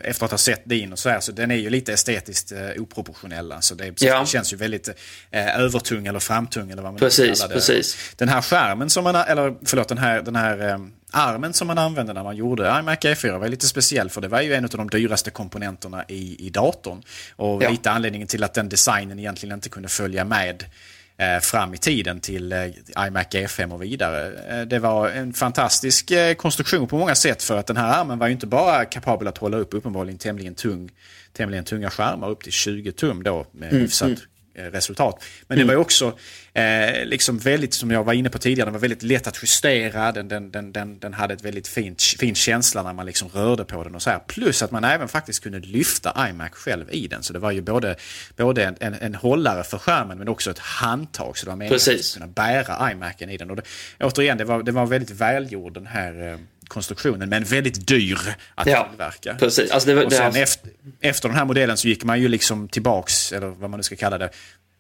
efter 0.03 0.25
att 0.25 0.31
ha 0.31 0.38
sett 0.38 0.62
din 0.64 0.92
och 0.92 0.98
så 0.98 1.09
här, 1.09 1.20
så 1.20 1.33
den 1.33 1.51
är 1.51 1.55
ju 1.55 1.70
lite 1.70 1.92
estetiskt 1.92 2.53
eh, 2.53 2.83
oproportionell. 2.83 3.53
Alltså 3.53 3.75
det, 3.75 4.03
ja. 4.03 4.20
det 4.20 4.27
känns 4.27 4.53
ju 4.53 4.57
väldigt 4.57 4.88
eh, 5.31 5.61
övertung 5.61 6.07
eller 6.07 6.20
framtung 6.20 6.70
eller 6.70 6.83
vad 6.83 6.92
man 6.92 6.98
precis, 6.98 7.40
kallar 7.40 7.48
det. 7.48 7.55
Precis. 7.55 8.12
Den 8.16 8.29
här 8.29 8.42
skärmen 8.42 8.90
som 8.90 9.05
man, 9.05 9.16
eller 9.16 9.55
förlåt, 9.64 9.88
den 9.88 9.98
här, 9.98 10.22
den 10.22 10.37
här 10.37 10.68
eh, 10.68 10.79
armen 11.11 11.53
som 11.53 11.66
man 11.66 11.79
använde 11.79 12.12
när 12.12 12.25
man 12.25 12.37
gjorde 12.37 12.79
iMac 12.79 12.98
E4 12.98 13.38
var 13.38 13.48
lite 13.48 13.66
speciell 13.66 14.11
för 14.11 14.20
det 14.20 14.29
var 14.29 14.40
ju 14.40 14.55
en 14.55 14.64
av 14.64 14.70
de 14.70 14.90
dyraste 14.90 15.31
komponenterna 15.31 16.05
i, 16.09 16.46
i 16.46 16.51
datorn. 16.51 17.03
Och 17.37 17.62
ja. 17.62 17.70
lite 17.70 17.90
anledningen 17.90 18.29
till 18.29 18.44
att 18.44 18.55
den 18.55 18.68
designen 18.68 19.18
egentligen 19.18 19.55
inte 19.55 19.68
kunde 19.68 19.88
följa 19.88 20.25
med 20.25 20.64
Eh, 20.64 21.02
fram 21.41 21.75
i 21.75 21.79
tiden 21.79 22.21
till 22.21 22.53
eh, 22.53 22.67
iMac 23.07 23.27
G5 23.27 23.73
och 23.73 23.83
vidare. 23.83 24.33
Eh, 24.49 24.67
det 24.67 24.79
var 24.79 25.09
en 25.09 25.33
fantastisk 25.33 26.13
konstruktion 26.37 26.89
på 26.89 26.99
många 26.99 27.15
sätt 27.15 27.43
för 27.43 27.57
att 27.57 27.67
den 27.67 27.77
här 27.77 28.01
armen 28.01 28.19
var 28.19 28.27
ju 28.27 28.33
inte 28.33 28.47
bara 28.47 28.85
kapabel 28.85 29.29
att 29.29 29.39
hålla 29.39 29.57
upp 29.57 29.75
uppenbarligen 29.75 30.19
tämligen, 30.19 30.55
tung, 30.55 30.91
tämligen 31.33 31.65
tunga 31.65 31.91
skärmar 31.91 32.31
upp 32.31 32.43
till 32.43 32.53
20 32.53 32.93
tum 32.93 33.23
då 33.23 33.47
med 33.53 33.71
mm, 33.71 33.83
hyfsat 33.83 34.09
mm. 34.09 34.21
Eh, 34.55 34.65
resultat. 34.65 35.25
Men 35.47 35.59
det 35.59 35.65
var 35.65 35.73
mm. 35.73 35.83
också 35.83 36.19
eh, 36.53 37.05
liksom 37.05 37.38
väldigt, 37.38 37.75
som 37.75 37.91
jag 37.91 38.05
var 38.05 38.12
inne 38.12 38.31
på 38.31 38.38
tidigare, 38.38 38.67
den 38.67 38.73
var 38.73 38.81
väldigt 38.81 39.03
lätt 39.03 39.27
att 39.27 39.43
justera. 39.43 40.12
Den, 40.12 40.29
den, 40.29 40.51
den, 40.51 40.73
den, 40.73 40.99
den 40.99 41.15
hade 41.15 41.35
ett 41.35 41.45
väldigt 41.45 41.69
fint, 41.69 42.03
fin 42.03 42.35
känsla 42.35 42.83
när 42.83 42.93
man 42.93 43.07
liksom 43.07 43.29
rörde 43.29 43.65
på 43.65 43.85
den 43.85 43.95
och 43.95 44.03
så 44.03 44.11
här. 44.11 44.19
Plus 44.19 44.62
att 44.62 44.71
man 44.71 44.85
även 44.85 45.09
faktiskt 45.09 45.43
kunde 45.43 45.59
lyfta 45.59 46.29
iMac 46.29 46.51
själv 46.53 46.85
i 46.91 47.07
den. 47.07 47.23
Så 47.23 47.33
det 47.33 47.38
var 47.38 47.51
ju 47.51 47.61
både, 47.61 47.97
både 48.37 48.65
en, 48.65 48.77
en, 48.81 48.95
en 48.95 49.15
hållare 49.15 49.65
för 49.65 49.79
skärmen 49.79 50.19
men 50.19 50.29
också 50.29 50.51
ett 50.51 50.59
handtag. 50.59 51.38
Så 51.38 51.45
det 51.45 51.51
var 51.51 51.57
meningen 51.57 51.77
att 51.77 52.15
kunna 52.15 52.27
bära 52.27 52.93
iMacen 52.93 53.31
i 53.31 53.37
den. 53.37 53.51
Och 53.51 53.57
det, 53.57 53.62
återigen, 54.01 54.38
det 54.38 54.45
var, 54.45 54.62
det 54.62 54.73
var 54.73 54.87
väldigt 54.87 55.11
välgjord 55.11 55.75
den 55.75 55.87
här 55.87 56.33
eh, 56.33 56.38
konstruktionen 56.73 57.29
men 57.29 57.45
väldigt 57.45 57.87
dyr 57.87 58.19
att 58.55 58.67
ja, 58.67 58.89
tillverka. 58.89 59.35
Precis. 59.35 59.71
Alltså 59.71 59.95
det, 59.95 60.05
och 60.05 60.13
sen 60.13 60.33
det, 60.33 60.41
efter, 60.41 60.71
efter 61.01 61.29
den 61.29 61.39
här 61.39 61.45
modellen 61.45 61.77
så 61.77 61.89
gick 61.89 62.05
man 62.05 62.21
ju 62.21 62.29
liksom 62.29 62.69
tillbaks, 62.69 63.33
eller 63.33 63.47
vad 63.47 63.71
man 63.71 63.79
nu 63.79 63.83
ska 63.83 63.97
kalla 63.97 64.19
det, 64.19 64.31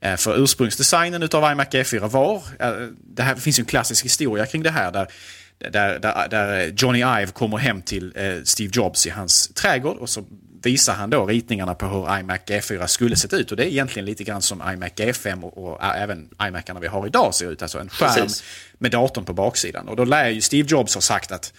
eh, 0.00 0.16
för 0.16 0.42
ursprungsdesignen 0.42 1.22
av 1.22 1.52
iMac 1.52 1.68
E4 1.68 2.08
var, 2.08 2.42
eh, 2.58 2.72
det 3.16 3.22
här 3.22 3.34
finns 3.34 3.58
ju 3.58 3.60
en 3.60 3.66
klassisk 3.66 4.04
historia 4.04 4.46
kring 4.46 4.62
det 4.62 4.70
här 4.70 4.92
där 4.92 5.08
där, 5.70 5.98
där, 5.98 6.28
där 6.28 6.72
Johnny 6.76 6.98
Ive 6.98 7.26
kommer 7.26 7.56
hem 7.56 7.82
till 7.82 8.12
eh, 8.16 8.42
Steve 8.44 8.70
Jobs 8.74 9.06
i 9.06 9.10
hans 9.10 9.48
trädgård 9.48 9.96
och 9.96 10.08
så 10.08 10.24
visar 10.62 10.94
han 10.94 11.10
då 11.10 11.26
ritningarna 11.26 11.74
på 11.74 11.86
hur 11.86 12.18
iMac 12.18 12.40
G4 12.46 12.86
skulle 12.86 13.16
sett 13.16 13.32
ut. 13.32 13.50
Och 13.50 13.56
det 13.56 13.64
är 13.64 13.68
egentligen 13.68 14.06
lite 14.06 14.24
grann 14.24 14.42
som 14.42 14.62
iMac 14.72 14.92
G5 14.96 15.42
och, 15.42 15.58
och 15.58 15.84
även 15.84 16.28
iMacarna 16.48 16.80
vi 16.80 16.86
har 16.86 17.06
idag 17.06 17.34
ser 17.34 17.50
ut. 17.50 17.62
Alltså 17.62 17.78
en 17.78 17.88
skärm 17.88 18.14
Precis. 18.14 18.44
med 18.78 18.90
datorn 18.90 19.24
på 19.24 19.32
baksidan. 19.32 19.88
Och 19.88 19.96
då 19.96 20.04
lär 20.04 20.28
ju 20.28 20.40
Steve 20.40 20.68
Jobs 20.68 20.94
ha 20.94 21.00
sagt 21.00 21.32
att 21.32 21.52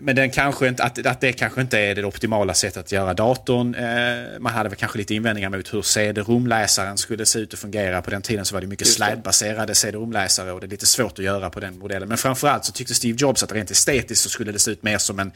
men 0.00 0.16
den 0.16 0.30
kanske 0.30 0.68
inte, 0.68 0.82
att, 0.84 1.06
att 1.06 1.20
det 1.20 1.32
kanske 1.32 1.60
inte 1.60 1.78
är 1.78 1.94
det 1.94 2.04
optimala 2.04 2.54
sättet 2.54 2.76
att 2.76 2.92
göra 2.92 3.14
datorn. 3.14 3.74
Eh, 3.74 4.38
man 4.40 4.52
hade 4.52 4.68
väl 4.68 4.78
kanske 4.78 4.98
lite 4.98 5.14
invändningar 5.14 5.50
mot 5.50 5.74
hur 5.74 5.82
CD-ROM-läsaren 5.82 6.98
skulle 6.98 7.26
se 7.26 7.38
ut 7.38 7.52
och 7.52 7.58
fungera. 7.58 8.02
På 8.02 8.10
den 8.10 8.22
tiden 8.22 8.44
så 8.44 8.54
var 8.54 8.60
det 8.60 8.66
mycket 8.66 8.86
slädbaserade 8.86 9.74
CD-ROM-läsare 9.74 10.52
och 10.52 10.60
det 10.60 10.66
är 10.66 10.70
lite 10.70 10.86
svårt 10.86 11.18
att 11.18 11.24
göra 11.24 11.50
på 11.50 11.60
den 11.60 11.78
modellen. 11.78 12.08
Men 12.08 12.18
framförallt 12.18 12.64
så 12.64 12.72
tyckte 12.72 12.94
Steve 12.94 13.16
Jobs 13.20 13.42
att 13.42 13.52
rent 13.52 13.70
estetiskt 13.70 14.22
så 14.22 14.30
skulle 14.30 14.52
det 14.52 14.58
se 14.58 14.70
ut 14.70 14.82
mer 14.82 14.98
som 14.98 15.18
en, 15.18 15.32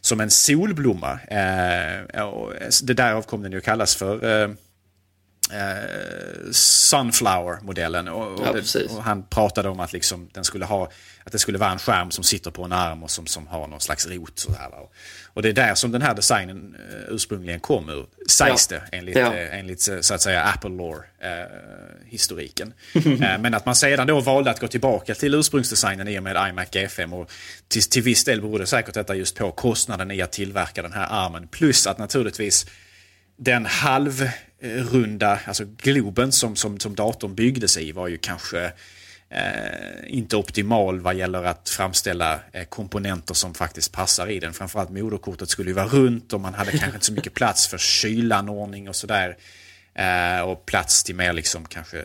som 0.00 0.20
en 0.20 0.30
solblomma. 0.30 1.18
Eh, 1.28 2.22
och 2.22 2.52
det 2.82 2.94
därav 2.94 3.22
kom 3.22 3.42
den 3.42 3.52
ju 3.52 3.60
kallas 3.60 3.94
för 3.94 4.42
eh, 4.42 4.50
eh, 5.52 6.50
Sunflower-modellen. 6.52 8.08
Och, 8.08 8.40
och, 8.40 8.46
ja, 8.46 8.54
och, 8.90 9.02
han 9.02 9.22
pratade 9.22 9.68
om 9.68 9.80
att 9.80 9.92
liksom, 9.92 10.28
den 10.32 10.44
skulle 10.44 10.64
ha, 10.64 10.90
att 11.24 11.32
det 11.32 11.38
skulle 11.38 11.58
vara 11.58 11.70
en 11.70 11.78
skärm 11.78 12.10
som 12.10 12.24
sitter 12.24 12.50
på 12.50 12.64
en 12.64 12.72
arm 12.72 13.02
och 13.02 13.10
som, 13.10 13.26
som 13.26 13.46
har 13.46 13.66
någon 13.66 13.80
slags 13.80 14.06
rot. 14.06 14.38
Så 14.38 14.52
här, 14.52 14.74
och, 14.74 14.92
och 15.34 15.42
det 15.42 15.48
är 15.48 15.52
där 15.52 15.74
som 15.74 15.92
den 15.92 16.02
här 16.02 16.14
designen 16.14 16.76
eh, 16.90 17.14
ursprungligen 17.14 17.60
kom 17.60 17.88
ur, 17.88 18.06
sägs 18.28 18.68
ja. 18.70 18.76
det 18.76 18.96
enligt, 18.96 19.16
ja. 19.16 19.34
eh, 19.34 19.58
enligt 19.58 19.88
eh, 19.88 20.00
så 20.00 20.14
att 20.14 20.22
säga 20.22 20.42
Apple 20.42 20.70
Lore-historiken. 20.70 22.72
Eh, 23.20 23.38
men 23.38 23.54
att 23.54 23.66
man 23.66 23.74
sedan 23.74 24.06
då 24.06 24.20
valde 24.20 24.50
att 24.50 24.60
gå 24.60 24.68
tillbaka 24.68 25.14
till 25.14 25.34
ursprungsdesignen 25.34 26.08
i 26.08 26.18
och 26.18 26.22
med 26.22 26.48
iMac 26.48 26.68
G5 26.68 27.20
och 27.20 27.30
till, 27.68 27.82
till 27.82 28.02
viss 28.02 28.24
del 28.24 28.40
berodde 28.40 28.66
säkert 28.66 28.94
detta 28.94 29.14
just 29.14 29.36
på 29.36 29.52
kostnaden 29.52 30.10
i 30.10 30.22
att 30.22 30.32
tillverka 30.32 30.82
den 30.82 30.92
här 30.92 31.06
armen. 31.10 31.48
Plus 31.48 31.86
att 31.86 31.98
naturligtvis 31.98 32.66
den 33.36 33.66
halvrunda, 34.62 35.38
alltså 35.46 35.64
globen 35.76 36.32
som, 36.32 36.56
som, 36.56 36.80
som 36.80 36.94
datorn 36.94 37.34
byggdes 37.34 37.78
i 37.78 37.92
var 37.92 38.08
ju 38.08 38.18
kanske 38.18 38.72
eh, 39.30 39.42
inte 40.06 40.36
optimal 40.36 41.00
vad 41.00 41.14
gäller 41.14 41.44
att 41.44 41.68
framställa 41.68 42.40
eh, 42.52 42.64
komponenter 42.64 43.34
som 43.34 43.54
faktiskt 43.54 43.92
passar 43.92 44.30
i 44.30 44.40
den. 44.40 44.52
Framförallt 44.52 44.90
moderkortet 44.90 45.50
skulle 45.50 45.70
ju 45.70 45.74
vara 45.74 45.86
runt 45.86 46.32
och 46.32 46.40
man 46.40 46.54
hade 46.54 46.70
kanske 46.70 46.94
inte 46.94 47.06
så 47.06 47.12
mycket 47.12 47.34
plats 47.34 47.66
för 47.66 47.78
kylanordning 47.78 48.88
och 48.88 48.96
sådär. 48.96 49.36
Eh, 49.94 50.40
och 50.40 50.66
plats 50.66 51.04
till 51.04 51.14
mer 51.14 51.32
liksom 51.32 51.64
kanske 51.64 51.98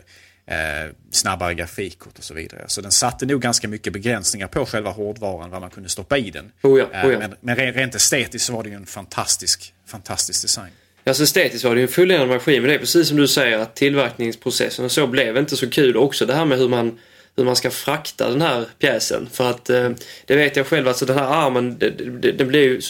eh, 0.46 0.90
snabbare 1.10 1.54
grafikkort 1.54 2.18
och 2.18 2.24
så 2.24 2.34
vidare. 2.34 2.64
Så 2.66 2.80
den 2.80 2.92
satte 2.92 3.26
nog 3.26 3.40
ganska 3.40 3.68
mycket 3.68 3.92
begränsningar 3.92 4.46
på 4.46 4.66
själva 4.66 4.90
hårdvaran, 4.90 5.50
vad 5.50 5.60
man 5.60 5.70
kunde 5.70 5.88
stoppa 5.88 6.18
i 6.18 6.30
den. 6.30 6.52
Oh 6.62 6.78
ja, 6.78 6.84
oh 6.84 7.12
ja. 7.12 7.18
Men, 7.18 7.34
men 7.40 7.56
rent 7.56 7.94
estetiskt 7.94 8.46
så 8.46 8.52
var 8.52 8.62
det 8.62 8.68
ju 8.68 8.74
en 8.74 8.86
fantastisk, 8.86 9.74
fantastisk 9.86 10.42
design. 10.42 10.70
Alltså 11.06 11.22
estetiskt 11.22 11.64
var 11.64 11.74
det 11.74 11.80
ju 11.80 11.82
en 11.82 11.92
fulländad 11.92 12.28
maskin 12.28 12.62
men 12.62 12.68
det 12.68 12.74
är 12.74 12.78
precis 12.78 13.08
som 13.08 13.16
du 13.16 13.28
säger 13.28 13.58
att 13.58 13.76
tillverkningsprocessen 13.76 14.84
och 14.84 14.92
så 14.92 15.06
blev 15.06 15.36
inte 15.36 15.56
så 15.56 15.70
kul 15.70 15.96
också. 15.96 16.26
Det 16.26 16.34
här 16.34 16.44
med 16.44 16.58
hur 16.58 16.68
man, 16.68 16.98
hur 17.36 17.44
man 17.44 17.56
ska 17.56 17.70
frakta 17.70 18.30
den 18.30 18.42
här 18.42 18.64
pjäsen. 18.78 19.28
För 19.32 19.50
att 19.50 19.70
eh, 19.70 19.90
det 20.26 20.36
vet 20.36 20.56
jag 20.56 20.66
själv, 20.66 20.88
alltså 20.88 21.06
den 21.06 21.18
här 21.18 21.46
armen 21.46 21.78
den 22.36 22.48
blev 22.48 22.62
ju 22.62 22.80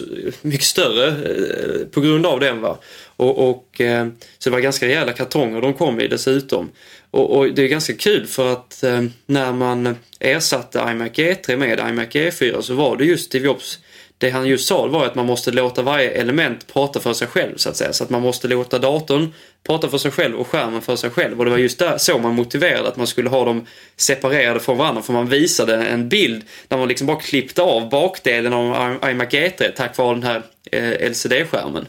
mycket 0.42 0.66
större 0.66 1.08
eh, 1.08 1.86
på 1.86 2.00
grund 2.00 2.26
av 2.26 2.40
den. 2.40 2.60
Va? 2.60 2.78
Och, 3.16 3.50
och 3.50 3.80
eh, 3.80 4.06
så 4.38 4.50
det 4.50 4.54
var 4.54 4.60
ganska 4.60 4.86
rejäla 4.86 5.12
kartonger 5.12 5.60
de 5.60 5.74
kom 5.74 6.00
i 6.00 6.08
dessutom. 6.08 6.70
Och, 7.10 7.36
och 7.36 7.54
det 7.54 7.62
är 7.62 7.68
ganska 7.68 7.94
kul 7.94 8.26
för 8.26 8.52
att 8.52 8.82
eh, 8.82 9.02
när 9.26 9.52
man 9.52 9.96
ersatte 10.20 10.78
iMac 10.78 11.10
E3 11.10 11.56
med 11.56 11.78
iMac 11.78 12.08
E4 12.08 12.60
så 12.60 12.74
var 12.74 12.96
det 12.96 13.04
just 13.04 13.24
Steve 13.24 13.44
Jobs 13.44 13.78
det 14.18 14.30
han 14.30 14.46
just 14.46 14.68
sa 14.68 14.86
var 14.86 15.06
att 15.06 15.14
man 15.14 15.26
måste 15.26 15.50
låta 15.50 15.82
varje 15.82 16.10
element 16.10 16.66
prata 16.72 17.00
för 17.00 17.12
sig 17.12 17.28
själv 17.28 17.56
så 17.56 17.68
att 17.68 17.76
säga. 17.76 17.92
Så 17.92 18.04
att 18.04 18.10
man 18.10 18.22
måste 18.22 18.48
låta 18.48 18.78
datorn 18.78 19.32
prata 19.66 19.88
för 19.88 19.98
sig 19.98 20.10
själv 20.10 20.36
och 20.36 20.46
skärmen 20.46 20.82
för 20.82 20.96
sig 20.96 21.10
själv. 21.10 21.38
Och 21.38 21.44
det 21.44 21.50
var 21.50 21.58
just 21.58 21.78
där 21.78 21.98
så 21.98 22.18
man 22.18 22.34
motiverade 22.34 22.88
att 22.88 22.96
man 22.96 23.06
skulle 23.06 23.28
ha 23.28 23.44
dem 23.44 23.66
separerade 23.96 24.60
från 24.60 24.78
varandra. 24.78 25.02
För 25.02 25.12
man 25.12 25.28
visade 25.28 25.76
en 25.76 26.08
bild 26.08 26.44
där 26.68 26.76
man 26.76 26.88
liksom 26.88 27.06
bara 27.06 27.20
klippte 27.20 27.62
av 27.62 27.88
bakdelen 27.88 28.52
av 28.52 28.98
iMac 29.10 29.28
E3 29.28 29.70
tack 29.76 29.96
vare 29.96 30.14
den 30.14 30.22
här 30.22 30.42
eh, 30.72 31.10
LCD-skärmen. 31.10 31.86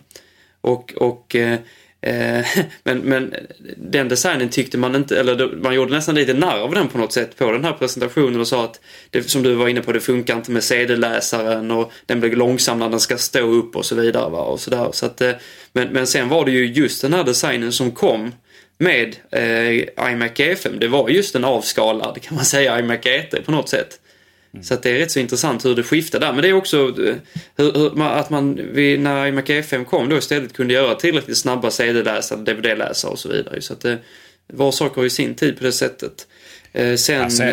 Och, 0.62 0.94
och 0.98 1.36
eh, 1.36 1.60
Eh, 2.02 2.46
men, 2.84 2.98
men 3.00 3.36
den 3.78 4.10
designen 4.10 4.50
tyckte 4.50 4.78
man 4.78 4.96
inte, 4.96 5.20
eller 5.20 5.56
man 5.56 5.76
gjorde 5.76 5.92
nästan 5.92 6.16
lite 6.16 6.34
narr 6.34 6.60
av 6.60 6.74
den 6.74 6.88
på 6.88 6.98
något 6.98 7.14
sätt 7.14 7.38
på 7.38 7.52
den 7.52 7.64
här 7.64 7.74
presentationen 7.74 8.40
och 8.40 8.48
sa 8.48 8.64
att 8.64 8.80
det, 9.10 9.30
som 9.30 9.44
du 9.44 9.54
var 9.54 9.68
inne 9.68 9.82
på, 9.82 9.92
det 9.92 10.00
funkar 10.00 10.36
inte 10.36 10.52
med 10.52 10.64
CD-läsaren 10.64 11.72
och 11.72 11.92
den 12.06 12.20
blir 12.20 12.36
långsam 12.36 12.80
när 12.80 12.90
den 12.90 13.00
ska 13.00 13.18
stå 13.18 13.40
upp 13.40 13.76
och 13.76 13.86
så 13.86 13.96
vidare. 13.96 14.30
Va? 14.30 14.42
Och 14.42 14.60
så 14.60 14.70
där. 14.70 14.90
Så 14.92 15.06
att, 15.06 15.22
eh, 15.22 15.32
men, 15.74 15.88
men 15.88 16.08
sen 16.08 16.30
var 16.30 16.46
det 16.46 16.52
ju 16.52 16.66
just 16.66 17.02
den 17.02 17.14
här 17.14 17.24
designen 17.24 17.72
som 17.72 17.92
kom 17.92 18.32
med 18.78 19.16
eh, 19.32 20.12
iMac 20.12 20.32
E5. 20.32 20.80
Det 20.80 20.88
var 20.88 21.10
just 21.10 21.36
en 21.36 21.44
avskalad, 21.44 22.22
kan 22.22 22.36
man 22.36 22.46
säga, 22.46 22.80
iMac 22.80 23.00
E3 23.00 23.42
på 23.42 23.52
något 23.52 23.70
sätt. 23.70 24.00
Mm. 24.58 24.64
Så 24.64 24.76
det 24.76 24.90
är 24.90 25.00
rätt 25.00 25.12
så 25.12 25.20
intressant 25.20 25.66
hur 25.66 25.76
det 25.76 25.84
skiftar 25.84 26.20
där. 26.20 26.34
Men 26.34 26.42
det 26.42 26.50
är 26.50 26.54
också 26.54 26.78
eh, 26.78 27.16
hur, 27.56 27.74
hur, 27.74 28.02
att 28.04 28.30
man 28.30 28.56
vid, 28.74 29.00
när 29.00 29.28
iMac 29.28 29.46
F5 29.46 29.86
kom 29.86 30.10
då 30.10 30.18
istället 30.18 30.54
kunde 30.54 30.74
göra 30.74 30.96
tillräckligt 30.96 31.38
snabba 31.38 31.72
CD-läsare, 31.72 32.40
DVD-läsare 32.40 33.12
och 33.12 33.20
så 33.20 33.30
vidare. 33.30 33.62
Så 33.62 33.74
att 33.74 33.82
det 33.82 33.98
var 34.48 34.72
saker 34.72 35.06
i 35.06 35.10
sin 35.10 35.36
tid 35.36 35.58
på 35.58 35.64
det 35.64 35.72
sättet. 35.72 36.28
Eh, 36.74 36.96
sen... 36.96 37.22
Alltså, 37.22 37.44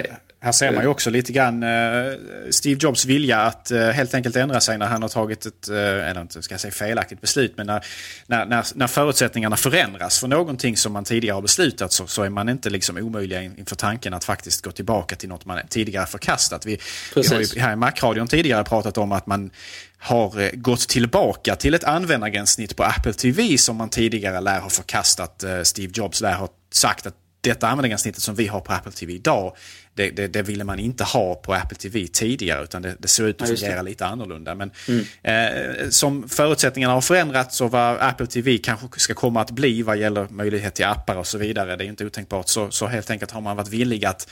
Här 0.45 0.53
ser 0.53 0.73
man 0.73 0.83
ju 0.83 0.89
också 0.89 1.11
lite 1.11 1.33
grann 1.33 1.63
eh, 1.63 2.13
Steve 2.51 2.79
Jobs 2.81 3.05
vilja 3.05 3.41
att 3.41 3.71
eh, 3.71 3.89
helt 3.89 4.15
enkelt 4.15 4.37
ändra 4.37 4.61
sig 4.61 4.79
när 4.79 4.87
han 4.87 5.03
har 5.03 5.09
tagit 5.09 5.47
ett, 5.47 5.69
eh, 5.69 5.77
eller 5.77 6.21
inte 6.21 6.43
ska 6.43 6.55
jag 6.55 6.61
säga 6.61 6.73
felaktigt 6.73 7.21
beslut, 7.21 7.55
men 7.57 7.67
när, 7.67 7.85
när, 8.27 8.47
när, 8.47 8.65
när 8.75 8.87
förutsättningarna 8.87 9.57
förändras 9.57 10.19
för 10.19 10.29
någonting 10.29 10.77
som 10.77 10.93
man 10.93 11.05
tidigare 11.05 11.35
har 11.35 11.43
beslutat 11.43 11.93
så, 11.93 12.07
så 12.07 12.23
är 12.23 12.29
man 12.29 12.49
inte 12.49 12.71
liksom 12.71 12.97
omöjliga 12.97 13.43
inför 13.43 13.77
tanken 13.77 14.15
att 14.15 14.25
faktiskt 14.25 14.65
gå 14.65 14.71
tillbaka 14.71 15.17
till 15.17 15.29
något 15.29 15.45
man 15.45 15.61
tidigare 15.69 16.07
förkastat. 16.07 16.67
Vi, 16.67 16.79
vi 17.15 17.29
har 17.29 17.41
ju 17.41 17.61
här 17.61 17.73
i 17.73 17.77
Macradion 17.77 18.27
tidigare 18.27 18.65
pratat 18.65 18.99
om 18.99 19.13
att 19.13 19.27
man 19.27 19.51
har 19.99 20.57
gått 20.57 20.89
tillbaka 20.89 21.57
till 21.57 21.75
ett 21.75 21.85
användargränssnitt 21.85 22.77
på 22.77 22.83
Apple 22.83 23.13
TV 23.13 23.59
som 23.59 23.77
man 23.77 23.89
tidigare 23.89 24.41
lär 24.41 24.61
ha 24.61 24.71
förkastat. 24.71 25.45
Steve 25.63 25.93
Jobs 25.95 26.21
lär 26.21 26.35
ha 26.35 26.49
sagt 26.73 27.07
att 27.07 27.15
detta 27.45 27.69
användargränssnittet 27.69 28.23
som 28.23 28.35
vi 28.35 28.47
har 28.47 28.61
på 28.61 28.73
Apple 28.73 28.93
TV 28.93 29.13
idag, 29.13 29.57
det, 29.95 30.11
det, 30.11 30.27
det, 30.27 30.43
ville 30.43 30.65
man 30.65 30.79
inte 30.79 31.05
ha 31.05 31.35
på 31.35 31.55
Apple 31.55 31.79
TV 31.79 32.07
tidigare 32.07 32.65
utan 32.65 32.83
det, 32.83 32.97
det 32.99 33.09
ser 33.09 33.25
ut 33.25 33.43
att 33.43 33.49
fungera 33.49 33.83
lite 33.83 34.07
annorlunda. 34.07 34.55
Men 34.55 34.71
mm. 34.89 35.05
eh, 35.23 35.89
som 35.89 36.29
förutsättningarna 36.29 36.95
har 36.95 37.01
förändrats 37.01 37.61
och 37.61 37.71
vad 37.71 37.99
Apple 38.01 38.27
TV 38.27 38.59
kanske 38.59 39.01
ska 39.01 39.15
komma 39.15 39.41
att 39.41 39.51
bli 39.51 39.83
vad 39.83 39.97
gäller 39.97 40.29
möjlighet 40.31 40.75
till 40.75 40.85
appar 40.85 41.17
och 41.17 41.27
så 41.27 41.39
vidare, 41.39 41.77
det 41.77 41.85
är 41.85 41.89
inte 41.89 42.07
otänkbart, 42.07 42.49
så, 42.49 42.71
så 42.71 42.87
helt 42.87 43.11
enkelt 43.11 43.31
har 43.31 43.41
man 43.41 43.57
varit 43.57 43.69
villig 43.69 44.05
att 44.05 44.31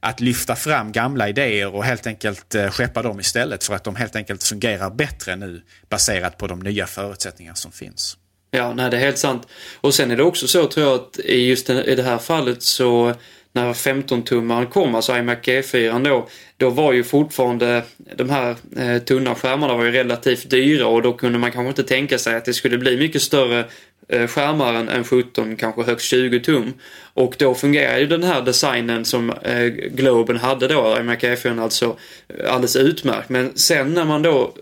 att 0.00 0.20
lyfta 0.20 0.56
fram 0.56 0.92
gamla 0.92 1.28
idéer 1.28 1.74
och 1.74 1.84
helt 1.84 2.06
enkelt 2.06 2.54
eh, 2.54 2.70
skeppa 2.70 3.02
dem 3.02 3.20
istället 3.20 3.64
för 3.64 3.74
att 3.74 3.84
de 3.84 3.96
helt 3.96 4.16
enkelt 4.16 4.44
fungerar 4.44 4.90
bättre 4.90 5.36
nu 5.36 5.62
baserat 5.88 6.38
på 6.38 6.46
de 6.46 6.60
nya 6.60 6.86
förutsättningar 6.86 7.54
som 7.54 7.72
finns. 7.72 8.16
Ja, 8.50 8.74
nej 8.74 8.90
det 8.90 8.96
är 8.96 9.00
helt 9.00 9.18
sant. 9.18 9.48
Och 9.80 9.94
sen 9.94 10.10
är 10.10 10.16
det 10.16 10.22
också 10.22 10.46
så 10.48 10.66
tror 10.66 10.86
jag 10.86 10.94
att 10.94 11.18
i 11.18 11.48
just 11.48 11.70
i 11.70 11.94
det 11.94 12.02
här 12.02 12.18
fallet 12.18 12.62
så 12.62 13.14
när 13.54 13.72
15-tummaren 13.72 14.66
kom, 14.66 14.94
alltså 14.94 15.16
iMac 15.16 15.48
e 15.48 15.60
G4 15.60 16.04
då, 16.04 16.28
då 16.56 16.70
var 16.70 16.92
ju 16.92 17.04
fortfarande 17.04 17.82
de 18.16 18.30
här 18.30 18.56
eh, 18.76 19.02
tunna 19.02 19.34
skärmarna 19.34 19.76
var 19.76 19.84
ju 19.84 19.90
relativt 19.90 20.50
dyra 20.50 20.86
och 20.86 21.02
då 21.02 21.12
kunde 21.12 21.38
man 21.38 21.52
kanske 21.52 21.68
inte 21.68 21.82
tänka 21.82 22.18
sig 22.18 22.34
att 22.34 22.44
det 22.44 22.54
skulle 22.54 22.78
bli 22.78 22.96
mycket 22.96 23.22
större 23.22 23.64
eh, 24.08 24.26
skärmar 24.26 24.74
än, 24.74 24.88
än 24.88 25.04
17, 25.04 25.56
kanske 25.56 25.82
högst 25.82 26.06
20 26.06 26.40
tum. 26.40 26.72
Och 27.14 27.34
då 27.38 27.54
fungerar 27.54 27.98
ju 27.98 28.06
den 28.06 28.22
här 28.22 28.42
designen 28.42 29.04
som 29.04 29.30
eh, 29.30 29.64
Globen 29.66 30.36
hade 30.36 30.68
då, 30.68 30.96
iMac 31.00 31.24
e 31.24 31.34
G4 31.34 31.62
alltså, 31.62 31.96
eh, 32.28 32.52
alldeles 32.52 32.76
utmärkt. 32.76 33.28
Men 33.28 33.56
sen 33.56 33.94
när 33.94 34.04
man 34.04 34.22
då 34.22 34.54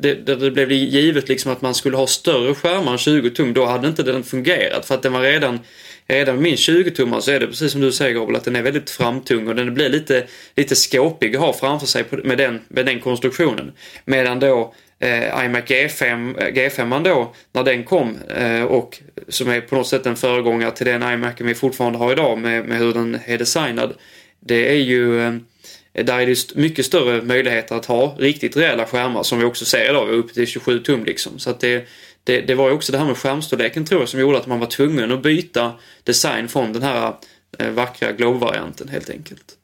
det, 0.00 0.14
det, 0.14 0.36
det 0.36 0.50
blev 0.50 0.72
givet 0.72 1.28
liksom 1.28 1.52
att 1.52 1.62
man 1.62 1.74
skulle 1.74 1.96
ha 1.96 2.06
större 2.06 2.54
skärmar 2.54 2.92
än 2.92 2.98
20 2.98 3.30
tum, 3.30 3.52
då 3.52 3.66
hade 3.66 3.88
inte 3.88 4.02
den 4.02 4.22
fungerat 4.22 4.86
för 4.86 4.94
att 4.94 5.02
den 5.02 5.12
var 5.12 5.20
redan 5.20 5.60
Redan 6.08 6.34
med 6.34 6.42
min 6.42 6.54
20-tummare 6.54 7.20
så 7.20 7.30
är 7.30 7.40
det 7.40 7.46
precis 7.46 7.72
som 7.72 7.80
du 7.80 7.92
säger 7.92 8.14
Gabriel, 8.14 8.36
att 8.36 8.44
den 8.44 8.56
är 8.56 8.62
väldigt 8.62 8.90
framtung 8.90 9.48
och 9.48 9.54
den 9.54 9.74
blir 9.74 9.88
lite, 9.88 10.26
lite 10.56 10.76
skåpig 10.76 11.36
att 11.36 11.42
ha 11.42 11.52
framför 11.52 11.86
sig 11.86 12.04
med 12.24 12.38
den, 12.38 12.60
med 12.68 12.86
den 12.86 13.00
konstruktionen. 13.00 13.72
Medan 14.04 14.40
då 14.40 14.74
eh, 14.98 15.44
iMac 15.44 15.64
G5, 15.64 16.42
eh, 16.42 16.52
G5 16.52 17.04
då, 17.04 17.34
när 17.52 17.64
den 17.64 17.84
kom 17.84 18.18
eh, 18.36 18.62
och 18.62 18.98
som 19.28 19.48
är 19.50 19.60
på 19.60 19.74
något 19.74 19.88
sätt 19.88 20.06
en 20.06 20.16
föregångare 20.16 20.70
till 20.70 20.86
den 20.86 21.02
iMac 21.02 21.34
vi 21.38 21.54
fortfarande 21.54 21.98
har 21.98 22.12
idag 22.12 22.38
med, 22.38 22.64
med 22.64 22.78
hur 22.78 22.92
den 22.92 23.18
är 23.26 23.38
designad. 23.38 23.94
Det 24.40 24.70
är 24.70 24.80
ju 24.80 25.20
eh, 25.20 25.34
där 26.04 26.20
är 26.20 26.26
det 26.26 26.54
mycket 26.54 26.86
större 26.86 27.22
möjligheter 27.22 27.74
att 27.74 27.86
ha 27.86 28.16
riktigt 28.18 28.56
rejäla 28.56 28.86
skärmar 28.86 29.22
som 29.22 29.38
vi 29.38 29.44
också 29.44 29.64
ser 29.64 29.90
idag, 29.90 30.08
upp 30.08 30.34
till 30.34 30.46
27 30.46 30.78
tum 30.78 31.04
liksom. 31.04 31.38
Så 31.38 31.50
att 31.50 31.60
det, 31.60 31.88
det, 32.26 32.40
det 32.40 32.54
var 32.54 32.68
ju 32.68 32.74
också 32.74 32.92
det 32.92 32.98
här 32.98 33.06
med 33.06 33.16
skärmstorleken 33.16 33.84
tror 33.84 34.00
jag 34.00 34.08
som 34.08 34.20
gjorde 34.20 34.38
att 34.38 34.46
man 34.46 34.60
var 34.60 34.66
tvungen 34.66 35.12
att 35.12 35.22
byta 35.22 35.72
design 36.02 36.48
från 36.48 36.72
den 36.72 36.82
här 36.82 37.14
eh, 37.58 37.70
vackra 37.70 38.12
Globe-varianten 38.12 38.88
helt 38.88 39.10
enkelt. 39.10 39.56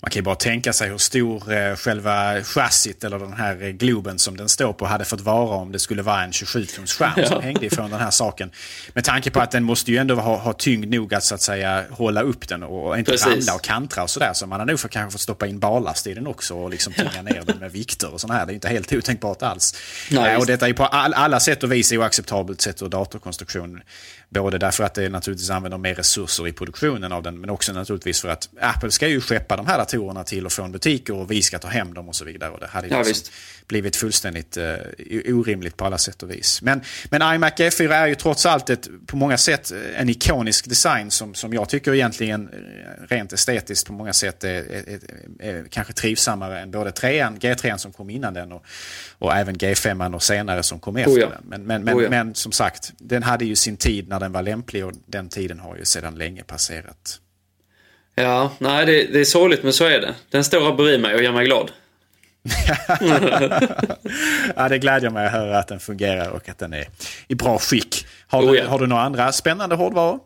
Man 0.00 0.10
kan 0.10 0.20
ju 0.20 0.24
bara 0.24 0.34
tänka 0.34 0.72
sig 0.72 0.88
hur 0.88 0.98
stor 0.98 1.52
eh, 1.52 1.76
själva 1.76 2.42
chassit 2.42 3.04
eller 3.04 3.18
den 3.18 3.32
här 3.32 3.62
eh, 3.62 3.68
Globen 3.68 4.18
som 4.18 4.36
den 4.36 4.48
står 4.48 4.72
på 4.72 4.86
hade 4.86 5.04
fått 5.04 5.20
vara 5.20 5.56
om 5.56 5.72
det 5.72 5.78
skulle 5.78 6.02
vara 6.02 6.22
en 6.24 6.30
27-tums 6.30 6.98
skärm 6.98 7.12
ja. 7.16 7.26
som 7.26 7.42
hängde 7.42 7.66
ifrån 7.66 7.90
den 7.90 8.00
här 8.00 8.10
saken. 8.10 8.50
Med 8.92 9.04
tanke 9.04 9.30
på 9.30 9.40
att 9.40 9.50
den 9.50 9.64
måste 9.64 9.90
ju 9.90 9.96
ändå 9.96 10.14
ha, 10.14 10.36
ha 10.36 10.52
tyngd 10.52 10.90
nog 10.90 11.14
att 11.14 11.24
så 11.24 11.34
att 11.34 11.42
säga 11.42 11.84
hålla 11.90 12.22
upp 12.22 12.48
den 12.48 12.62
och 12.62 12.98
inte 12.98 13.10
Precis. 13.10 13.26
ramla 13.26 13.54
och 13.54 13.62
kantra 13.62 14.02
och 14.02 14.10
sådär. 14.10 14.32
Så 14.32 14.46
man 14.46 14.60
har 14.60 14.66
nog 14.66 14.80
för, 14.80 14.88
kanske 14.88 15.12
fått 15.12 15.20
stoppa 15.20 15.46
in 15.46 15.58
ballast 15.58 16.06
i 16.06 16.14
den 16.14 16.26
också 16.26 16.54
och 16.54 16.70
liksom 16.70 16.92
tynga 16.92 17.22
ner 17.22 17.42
den 17.46 17.58
med 17.58 17.72
vikter 17.72 18.12
och 18.12 18.20
sådana 18.20 18.38
här. 18.38 18.46
Det 18.46 18.52
är 18.52 18.54
inte 18.54 18.68
helt 18.68 18.92
otänkbart 18.92 19.42
alls. 19.42 19.74
Nej, 20.10 20.36
och 20.36 20.46
detta 20.46 20.68
är 20.68 20.72
på 20.72 20.84
all, 20.84 21.14
alla 21.14 21.40
sätt 21.40 21.62
och 21.62 21.72
vis 21.72 21.92
oacceptabelt 21.92 22.60
sett 22.60 22.82
ur 22.82 22.88
datorkonstruktion. 22.88 23.80
Både 24.28 24.58
därför 24.58 24.84
att 24.84 24.94
det 24.94 25.08
naturligtvis 25.08 25.50
använder 25.50 25.78
mer 25.78 25.94
resurser 25.94 26.48
i 26.48 26.52
produktionen 26.52 27.12
av 27.12 27.22
den 27.22 27.40
men 27.40 27.50
också 27.50 27.72
naturligtvis 27.72 28.20
för 28.20 28.28
att 28.28 28.48
Apple 28.60 28.90
ska 28.90 29.08
ju 29.08 29.20
skeppa 29.20 29.56
de 29.56 29.66
här 29.66 29.78
datorerna 29.88 30.24
till 30.24 30.46
och 30.46 30.52
från 30.52 30.72
butiker 30.72 31.14
och 31.14 31.30
vi 31.30 31.42
ska 31.42 31.58
ta 31.58 31.68
hem 31.68 31.94
dem 31.94 32.08
och 32.08 32.16
så 32.16 32.24
vidare. 32.24 32.50
Och 32.50 32.60
det 32.60 32.66
hade 32.66 32.88
ja, 32.88 33.02
liksom 33.02 33.32
blivit 33.66 33.96
fullständigt 33.96 34.56
uh, 34.56 34.74
orimligt 35.34 35.76
på 35.76 35.84
alla 35.84 35.98
sätt 35.98 36.22
och 36.22 36.30
vis. 36.30 36.62
Men, 36.62 36.80
men 37.10 37.34
iMac 37.34 37.52
G4 37.52 37.92
är 37.92 38.06
ju 38.06 38.14
trots 38.14 38.46
allt 38.46 38.70
ett, 38.70 38.88
på 39.06 39.16
många 39.16 39.38
sätt 39.38 39.72
en 39.96 40.08
ikonisk 40.08 40.68
design 40.68 41.10
som, 41.10 41.34
som 41.34 41.52
jag 41.52 41.68
tycker 41.68 41.94
egentligen 41.94 42.48
eh, 42.48 43.06
rent 43.08 43.32
estetiskt 43.32 43.86
på 43.86 43.92
många 43.92 44.12
sätt 44.12 44.44
är, 44.44 44.48
är, 44.50 44.98
är, 45.38 45.54
är 45.54 45.64
kanske 45.70 45.92
trivsammare 45.92 46.60
än 46.60 46.70
både 46.70 46.92
3 46.92 47.22
G3 47.22 47.76
som 47.76 47.92
kom 47.92 48.10
innan 48.10 48.34
den 48.34 48.52
och, 48.52 48.64
och 49.18 49.36
även 49.36 49.56
G5 49.56 50.14
och 50.14 50.22
senare 50.22 50.62
som 50.62 50.80
kom 50.80 50.96
efter 50.96 51.12
oh 51.12 51.20
ja. 51.20 51.28
den. 51.28 51.42
Men, 51.44 51.62
men, 51.62 51.84
men, 51.84 51.98
oh 51.98 52.02
ja. 52.02 52.10
men 52.10 52.34
som 52.34 52.52
sagt, 52.52 52.92
den 52.98 53.22
hade 53.22 53.44
ju 53.44 53.56
sin 53.56 53.76
tid 53.76 54.08
när 54.08 54.20
den 54.20 54.32
var 54.32 54.42
lämplig 54.42 54.86
och 54.86 54.92
den 55.06 55.28
tiden 55.28 55.60
har 55.60 55.76
ju 55.76 55.84
sedan 55.84 56.14
länge 56.14 56.42
passerat. 56.42 57.20
Ja, 58.22 58.52
nej 58.58 58.86
det, 58.86 59.04
det 59.04 59.20
är 59.20 59.24
sorgligt 59.24 59.62
men 59.62 59.72
så 59.72 59.84
är 59.84 60.00
det. 60.00 60.14
Den 60.30 60.44
står 60.44 60.72
bredvid 60.72 61.00
mig 61.00 61.14
och 61.14 61.22
gör 61.22 61.32
mig 61.32 61.44
glad. 61.44 61.70
ja, 64.56 64.68
det 64.68 64.78
glädjer 64.78 65.10
mig 65.10 65.26
att 65.26 65.32
höra 65.32 65.58
att 65.58 65.68
den 65.68 65.80
fungerar 65.80 66.30
och 66.30 66.48
att 66.48 66.58
den 66.58 66.72
är 66.72 66.86
i 67.28 67.34
bra 67.34 67.58
skick. 67.58 68.06
Har 68.28 68.42
du, 68.42 68.48
oh 68.48 68.56
ja. 68.56 68.68
har 68.68 68.78
du 68.78 68.86
några 68.86 69.02
andra 69.02 69.32
spännande 69.32 69.76
hårdvaror? 69.76 70.18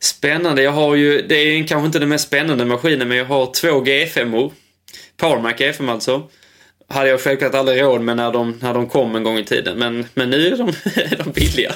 Spännande, 0.00 0.62
jag 0.62 0.72
har 0.72 0.94
ju, 0.94 1.22
det 1.22 1.34
är 1.34 1.66
kanske 1.66 1.86
inte 1.86 1.98
den 1.98 2.08
mest 2.08 2.26
spännande 2.26 2.64
maskinen 2.64 3.08
men 3.08 3.16
jag 3.16 3.24
har 3.24 3.46
två 3.46 3.68
G5-or. 3.68 4.52
PowerMac 5.16 5.54
G5 5.54 5.90
alltså 5.90 6.28
hade 6.88 7.08
jag 7.08 7.20
självklart 7.20 7.54
aldrig 7.54 7.82
råd 7.82 8.00
med 8.00 8.16
när 8.16 8.32
de, 8.32 8.58
när 8.62 8.74
de 8.74 8.88
kom 8.88 9.16
en 9.16 9.22
gång 9.22 9.38
i 9.38 9.44
tiden. 9.44 9.78
Men, 9.78 10.06
men 10.14 10.30
nu 10.30 10.46
är 10.46 10.56
de, 10.56 10.68
är 11.00 11.24
de 11.24 11.30
billiga. 11.30 11.72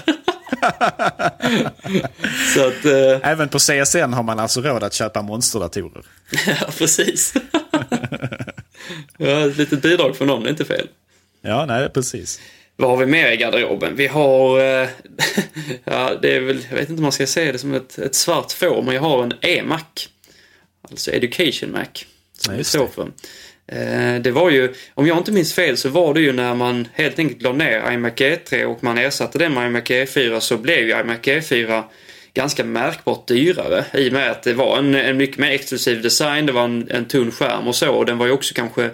Så 2.54 2.66
att, 2.66 2.84
eh... 2.84 3.30
Även 3.30 3.48
på 3.48 3.58
CSN 3.58 4.12
har 4.12 4.22
man 4.22 4.38
alltså 4.38 4.60
råd 4.60 4.82
att 4.82 4.94
köpa 4.94 5.22
monsterdatorer. 5.22 6.04
ja, 6.46 6.66
precis. 6.78 7.34
ja, 9.18 9.46
ett 9.46 9.56
litet 9.56 9.82
bidrag 9.82 10.16
från 10.16 10.28
dem, 10.28 10.42
det 10.42 10.48
är 10.48 10.50
inte 10.50 10.64
fel. 10.64 10.88
Ja, 11.42 11.66
nej, 11.66 11.88
precis. 11.88 12.40
Vad 12.76 12.90
har 12.90 12.96
vi 12.96 13.06
mer 13.06 13.32
i 13.32 13.36
garderoben? 13.36 13.96
Vi 13.96 14.06
har, 14.06 14.60
eh, 14.60 14.88
ja 15.84 16.12
det 16.22 16.36
är 16.36 16.40
väl, 16.40 16.66
jag 16.68 16.76
vet 16.76 16.88
inte 16.88 17.00
om 17.00 17.02
man 17.02 17.12
ska 17.12 17.26
säga 17.26 17.52
det 17.52 17.58
som 17.58 17.74
ett, 17.74 17.98
ett 17.98 18.14
svart 18.14 18.52
får, 18.52 18.82
men 18.82 18.94
jag 18.94 19.02
har 19.02 19.22
en 19.22 19.32
E-Mac. 19.40 19.84
Alltså 20.90 21.10
Education 21.10 21.72
Mac. 21.72 21.86
Som 22.38 22.54
ja, 22.54 22.58
det 22.58 22.64
står 22.64 22.86
för. 22.86 23.08
Eh, 23.72 24.20
det 24.20 24.30
var 24.30 24.50
ju, 24.50 24.74
om 24.94 25.06
jag 25.06 25.18
inte 25.18 25.32
minns 25.32 25.54
fel 25.54 25.76
så 25.76 25.88
var 25.88 26.14
det 26.14 26.20
ju 26.20 26.32
när 26.32 26.54
man 26.54 26.88
helt 26.92 27.18
enkelt 27.18 27.42
la 27.42 27.52
ner 27.52 27.92
iMac 27.92 28.12
E3 28.12 28.64
och 28.64 28.84
man 28.84 28.98
ersatte 28.98 29.38
den 29.38 29.54
med 29.54 29.66
iMac 29.66 29.84
E4 29.84 30.40
så 30.40 30.56
blev 30.56 30.78
ju 30.78 31.00
iMac 31.00 31.18
E4 31.18 31.82
ganska 32.34 32.64
märkbart 32.64 33.28
dyrare 33.28 33.84
i 33.94 34.08
och 34.08 34.12
med 34.12 34.30
att 34.30 34.42
det 34.42 34.52
var 34.52 34.78
en, 34.78 34.94
en 34.94 35.16
mycket 35.16 35.38
mer 35.38 35.50
exklusiv 35.50 36.02
design, 36.02 36.46
det 36.46 36.52
var 36.52 36.64
en, 36.64 36.90
en 36.90 37.04
tunn 37.04 37.30
skärm 37.30 37.68
och 37.68 37.74
så 37.74 37.94
och 37.94 38.06
den 38.06 38.18
var 38.18 38.26
ju 38.26 38.32
också 38.32 38.54
kanske 38.54 38.90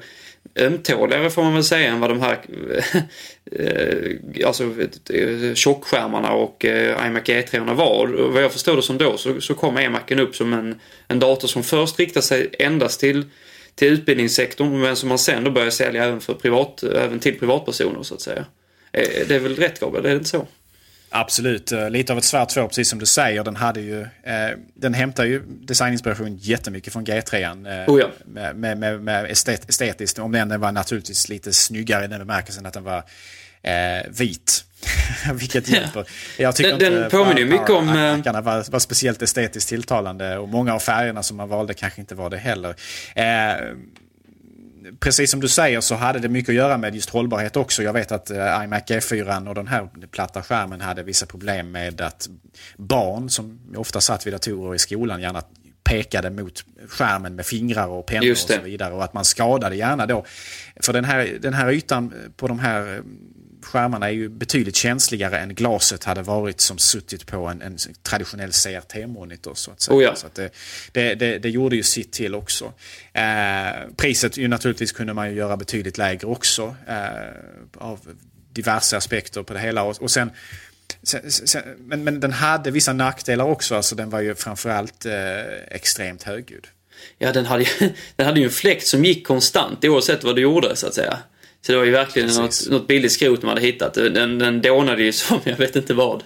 ömtåligare 0.56 1.30
får 1.30 1.42
man 1.42 1.54
väl 1.54 1.64
säga 1.64 1.90
än 1.90 2.00
vad 2.00 2.10
de 2.10 2.20
här 2.20 2.38
eh, 3.52 4.46
alltså 4.46 4.64
eh, 5.14 5.54
tjockskärmarna 5.54 6.32
och 6.32 6.64
iMac 7.06 7.22
E3 7.22 7.74
var. 7.74 8.14
Och 8.14 8.32
vad 8.32 8.42
jag 8.42 8.52
förstår 8.52 8.76
det 8.76 8.82
som 8.82 8.98
då 8.98 9.16
så, 9.16 9.40
så 9.40 9.54
kom 9.54 9.78
iMacen 9.78 10.20
upp 10.20 10.36
som 10.36 10.52
en, 10.52 10.80
en 11.08 11.18
dator 11.18 11.48
som 11.48 11.62
först 11.62 11.98
riktade 11.98 12.26
sig 12.26 12.50
endast 12.58 13.00
till 13.00 13.24
till 13.76 13.88
utbildningssektorn 13.88 14.80
men 14.80 14.96
som 14.96 15.08
man 15.08 15.18
sen 15.18 15.44
då 15.44 15.50
börjar 15.50 15.70
sälja 15.70 16.04
även, 16.04 16.20
för 16.20 16.34
privat, 16.34 16.82
även 16.82 17.18
till 17.20 17.38
privatpersoner 17.38 18.02
så 18.02 18.14
att 18.14 18.20
säga. 18.20 18.44
Eh, 18.92 19.26
det 19.28 19.34
är 19.34 19.40
väl 19.40 19.56
rätt 19.56 19.80
Gabriel, 19.80 20.06
är 20.06 20.10
det 20.10 20.16
inte 20.16 20.28
så? 20.28 20.46
Absolut, 21.08 21.72
eh, 21.72 21.90
lite 21.90 22.12
av 22.12 22.18
ett 22.18 22.24
svart 22.24 22.52
får 22.52 22.68
precis 22.68 22.88
som 22.88 22.98
du 22.98 23.06
säger. 23.06 23.44
Den, 23.44 23.56
hade 23.56 23.80
ju, 23.80 24.00
eh, 24.00 24.50
den 24.74 24.94
hämtar 24.94 25.24
ju 25.24 25.42
designinspiration 25.46 26.36
jättemycket 26.36 26.92
från 26.92 27.06
G3. 27.06 27.42
Eh, 27.42 27.94
oh 27.94 28.00
ja. 28.00 28.08
Med, 28.24 28.78
med, 28.78 29.02
med 29.02 29.30
estet, 29.30 29.68
estetiskt, 29.68 30.18
om 30.18 30.32
den 30.32 30.60
var 30.60 30.72
naturligtvis 30.72 31.28
lite 31.28 31.52
snyggare 31.52 32.04
i 32.04 32.08
den 32.08 32.18
bemärkelsen 32.18 32.66
att 32.66 32.74
den 32.74 32.84
var 32.84 33.02
eh, 33.62 34.10
vit. 34.10 34.64
Vilket 35.34 35.68
hjälper. 35.68 36.04
Jag 36.38 36.56
tycker 36.56 36.78
den, 36.78 36.92
den 36.92 37.10
påminner 37.10 37.40
ju 37.40 37.46
mycket 37.46 37.70
om... 37.70 37.86
Mackarna 37.86 38.40
var, 38.40 38.70
var 38.70 38.78
speciellt 38.78 39.22
estetiskt 39.22 39.68
tilltalande 39.68 40.38
och 40.38 40.48
många 40.48 40.74
av 40.74 40.78
färgerna 40.78 41.22
som 41.22 41.36
man 41.36 41.48
valde 41.48 41.74
kanske 41.74 42.00
inte 42.00 42.14
var 42.14 42.30
det 42.30 42.36
heller. 42.36 42.74
Eh, 43.14 43.66
precis 45.00 45.30
som 45.30 45.40
du 45.40 45.48
säger 45.48 45.80
så 45.80 45.94
hade 45.94 46.18
det 46.18 46.28
mycket 46.28 46.48
att 46.48 46.54
göra 46.54 46.78
med 46.78 46.94
just 46.94 47.10
hållbarhet 47.10 47.56
också. 47.56 47.82
Jag 47.82 47.92
vet 47.92 48.12
att 48.12 48.30
eh, 48.30 48.64
iMac 48.64 48.82
G4 48.82 49.48
och 49.48 49.54
den 49.54 49.68
här 49.68 49.88
platta 50.10 50.42
skärmen 50.42 50.80
hade 50.80 51.02
vissa 51.02 51.26
problem 51.26 51.70
med 51.70 52.00
att 52.00 52.28
barn 52.76 53.30
som 53.30 53.60
ofta 53.76 54.00
satt 54.00 54.26
vid 54.26 54.34
datorer 54.34 54.74
i 54.74 54.78
skolan 54.78 55.20
gärna 55.20 55.42
pekade 55.84 56.30
mot 56.30 56.64
skärmen 56.88 57.34
med 57.34 57.46
fingrar 57.46 57.86
och 57.86 58.06
pennor 58.06 58.30
och 58.30 58.38
så 58.38 58.60
vidare. 58.64 58.94
Och 58.94 59.04
att 59.04 59.12
man 59.14 59.24
skadade 59.24 59.76
gärna 59.76 60.06
då. 60.06 60.24
För 60.80 60.92
den 60.92 61.04
här, 61.04 61.38
den 61.40 61.54
här 61.54 61.72
ytan 61.72 62.14
på 62.36 62.48
de 62.48 62.58
här 62.58 62.94
eh, 62.94 63.00
skärmarna 63.66 64.06
är 64.06 64.12
ju 64.12 64.28
betydligt 64.28 64.76
känsligare 64.76 65.38
än 65.38 65.54
glaset 65.54 66.04
hade 66.04 66.22
varit 66.22 66.60
som 66.60 66.78
suttit 66.78 67.26
på 67.26 67.46
en, 67.46 67.62
en 67.62 67.78
traditionell 68.02 68.50
CRT-monitor. 68.50 69.54
Så 69.54 69.70
att 69.70 69.80
säga. 69.80 69.96
Oh 69.96 70.02
ja. 70.02 70.14
så 70.14 70.26
att 70.26 70.34
det, 70.34 70.50
det, 70.92 71.14
det, 71.14 71.38
det 71.38 71.50
gjorde 71.50 71.76
ju 71.76 71.82
sitt 71.82 72.12
till 72.12 72.34
också. 72.34 72.72
Eh, 73.12 73.90
priset 73.96 74.36
ju 74.36 74.48
naturligtvis 74.48 74.92
kunde 74.92 75.14
man 75.14 75.30
ju 75.30 75.36
göra 75.36 75.56
betydligt 75.56 75.98
lägre 75.98 76.26
också. 76.26 76.76
Eh, 76.88 76.98
av 77.78 78.00
diverse 78.52 78.96
aspekter 78.96 79.42
på 79.42 79.52
det 79.52 79.60
hela. 79.60 79.82
Och, 79.82 80.02
och 80.02 80.10
sen, 80.10 80.30
sen, 81.02 81.30
sen, 81.30 81.62
men, 81.78 82.04
men 82.04 82.20
den 82.20 82.32
hade 82.32 82.70
vissa 82.70 82.92
nackdelar 82.92 83.44
också. 83.44 83.74
Alltså 83.74 83.94
den 83.94 84.10
var 84.10 84.20
ju 84.20 84.34
framförallt 84.34 85.06
eh, 85.06 85.12
extremt 85.68 86.22
högljudd. 86.22 86.66
Ja, 87.18 87.32
den 87.32 87.46
hade, 87.46 87.66
den 88.16 88.26
hade 88.26 88.40
ju 88.40 88.46
en 88.46 88.52
fläkt 88.52 88.86
som 88.86 89.04
gick 89.04 89.26
konstant 89.26 89.84
oavsett 89.84 90.24
vad 90.24 90.36
du 90.36 90.42
gjorde 90.42 90.76
så 90.76 90.86
att 90.86 90.94
säga. 90.94 91.18
Så 91.66 91.72
det 91.72 91.78
var 91.78 91.84
ju 91.84 91.90
verkligen 91.90 92.28
Precis. 92.28 92.66
något, 92.66 92.80
något 92.80 92.88
billigt 92.88 93.12
skrot 93.12 93.40
de 93.40 93.46
hade 93.48 93.60
hittat. 93.60 93.94
Den, 93.94 94.38
den 94.38 94.62
dånade 94.62 95.02
ju 95.02 95.12
som 95.12 95.40
jag 95.44 95.56
vet 95.56 95.76
inte 95.76 95.94
vad. 95.94 96.22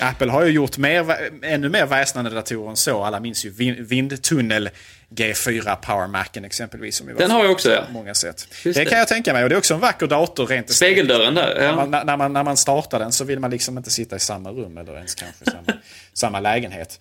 Apple 0.00 0.30
har 0.30 0.44
ju 0.44 0.52
gjort 0.52 0.78
mer, 0.78 1.16
ännu 1.42 1.68
mer 1.68 1.86
väsnande 1.86 2.30
datorer 2.30 2.70
än 2.70 2.76
så. 2.76 3.04
Alla 3.04 3.20
minns 3.20 3.44
ju 3.44 3.50
vin- 3.50 3.84
vindtunnel 3.84 4.70
G4 5.10 5.76
Power 5.76 6.06
Macen 6.06 6.44
exempelvis. 6.44 6.96
Som 6.96 7.06
Den 7.18 7.30
har 7.30 7.42
jag 7.42 7.52
också, 7.52 7.70
ja. 7.70 7.82
Många 7.90 8.14
sätt. 8.14 8.48
Just 8.64 8.78
det, 8.78 8.84
kan 8.84 8.98
jag 8.98 9.08
tänka 9.08 9.32
mig. 9.32 9.42
Och 9.42 9.48
det 9.48 9.54
är 9.54 9.58
också 9.58 9.74
en 9.74 9.80
vacker 9.80 10.06
dator 10.06 10.46
rent. 10.46 10.70
Spegeldörren 10.70 11.34
där, 11.34 11.54
När 11.54 11.64
ja. 11.64 11.76
man, 11.76 11.90
när, 12.06 12.16
man, 12.16 12.32
när 12.32 12.44
man 12.44 12.56
startar 12.56 12.98
den 12.98 13.12
så 13.12 13.24
vill 13.24 13.38
man 13.38 13.50
liksom 13.50 13.78
inte 13.78 13.90
sitta 13.90 14.16
i 14.16 14.20
samma 14.20 14.50
rum 14.50 14.78
eller 14.78 14.94
ens 14.96 15.14
kanske 15.14 15.44
samma, 15.44 15.78
samma 16.12 16.40
lägenhet. 16.40 17.00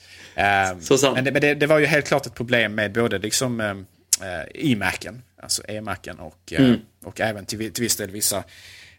Så 0.81 0.97
sant. 0.97 1.15
Men, 1.15 1.23
det, 1.23 1.31
men 1.31 1.41
det, 1.41 1.53
det 1.53 1.67
var 1.67 1.79
ju 1.79 1.85
helt 1.85 2.07
klart 2.07 2.25
ett 2.25 2.35
problem 2.35 2.75
med 2.75 2.91
både 2.93 3.17
liksom 3.17 3.59
eh, 3.61 3.69
eh, 3.69 4.45
iMacen, 4.53 5.21
alltså 5.41 5.63
e-macen 5.67 6.19
och, 6.19 6.53
eh, 6.53 6.65
Mm. 6.65 6.79
och 7.03 7.21
även 7.21 7.45
till, 7.45 7.73
till 7.73 7.83
viss 7.83 7.95
del 7.95 8.11
vissa, 8.11 8.43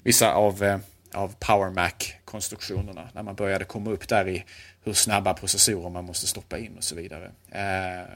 vissa 0.02 0.32
av, 0.32 0.62
eh, 0.64 0.78
av 1.12 1.34
Power 1.38 1.70
Mac-konstruktionerna. 1.70 3.08
När 3.14 3.22
man 3.22 3.34
började 3.34 3.64
komma 3.64 3.90
upp 3.90 4.08
där 4.08 4.28
i 4.28 4.44
hur 4.84 4.92
snabba 4.92 5.34
processorer 5.34 5.90
man 5.90 6.04
måste 6.04 6.26
stoppa 6.26 6.58
in 6.58 6.76
och 6.76 6.84
så 6.84 6.94
vidare. 6.94 7.30
Eh, 7.50 8.06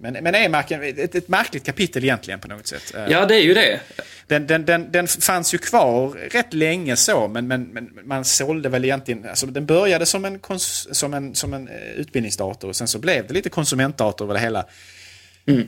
men, 0.00 0.12
men 0.12 0.34
e-macen, 0.34 0.82
ett, 0.82 1.14
ett 1.14 1.28
märkligt 1.28 1.64
kapitel 1.64 2.04
egentligen 2.04 2.40
på 2.40 2.48
något 2.48 2.66
sätt. 2.66 2.94
Ja, 3.08 3.26
det 3.26 3.34
är 3.34 3.42
ju 3.42 3.54
det. 3.54 3.80
den, 4.26 4.46
den, 4.46 4.64
den, 4.64 4.92
den 4.92 5.08
fanns 5.08 5.54
ju 5.54 5.58
kvar 5.58 6.08
rätt 6.10 6.54
länge 6.54 6.96
så, 6.96 7.28
men, 7.28 7.46
men, 7.48 7.62
men 7.62 7.90
man 8.04 8.24
sålde 8.24 8.68
väl 8.68 8.84
egentligen... 8.84 9.28
Alltså 9.28 9.46
den 9.46 9.66
började 9.66 10.06
som 10.06 10.24
en, 10.24 10.40
som, 10.58 11.14
en, 11.14 11.34
som 11.34 11.54
en 11.54 11.68
utbildningsdator 11.96 12.68
och 12.68 12.76
sen 12.76 12.88
så 12.88 12.98
blev 12.98 13.26
det 13.26 13.34
lite 13.34 13.48
konsumentdator 13.48 14.24
över 14.24 14.34
det 14.34 14.40
hela. 14.40 14.66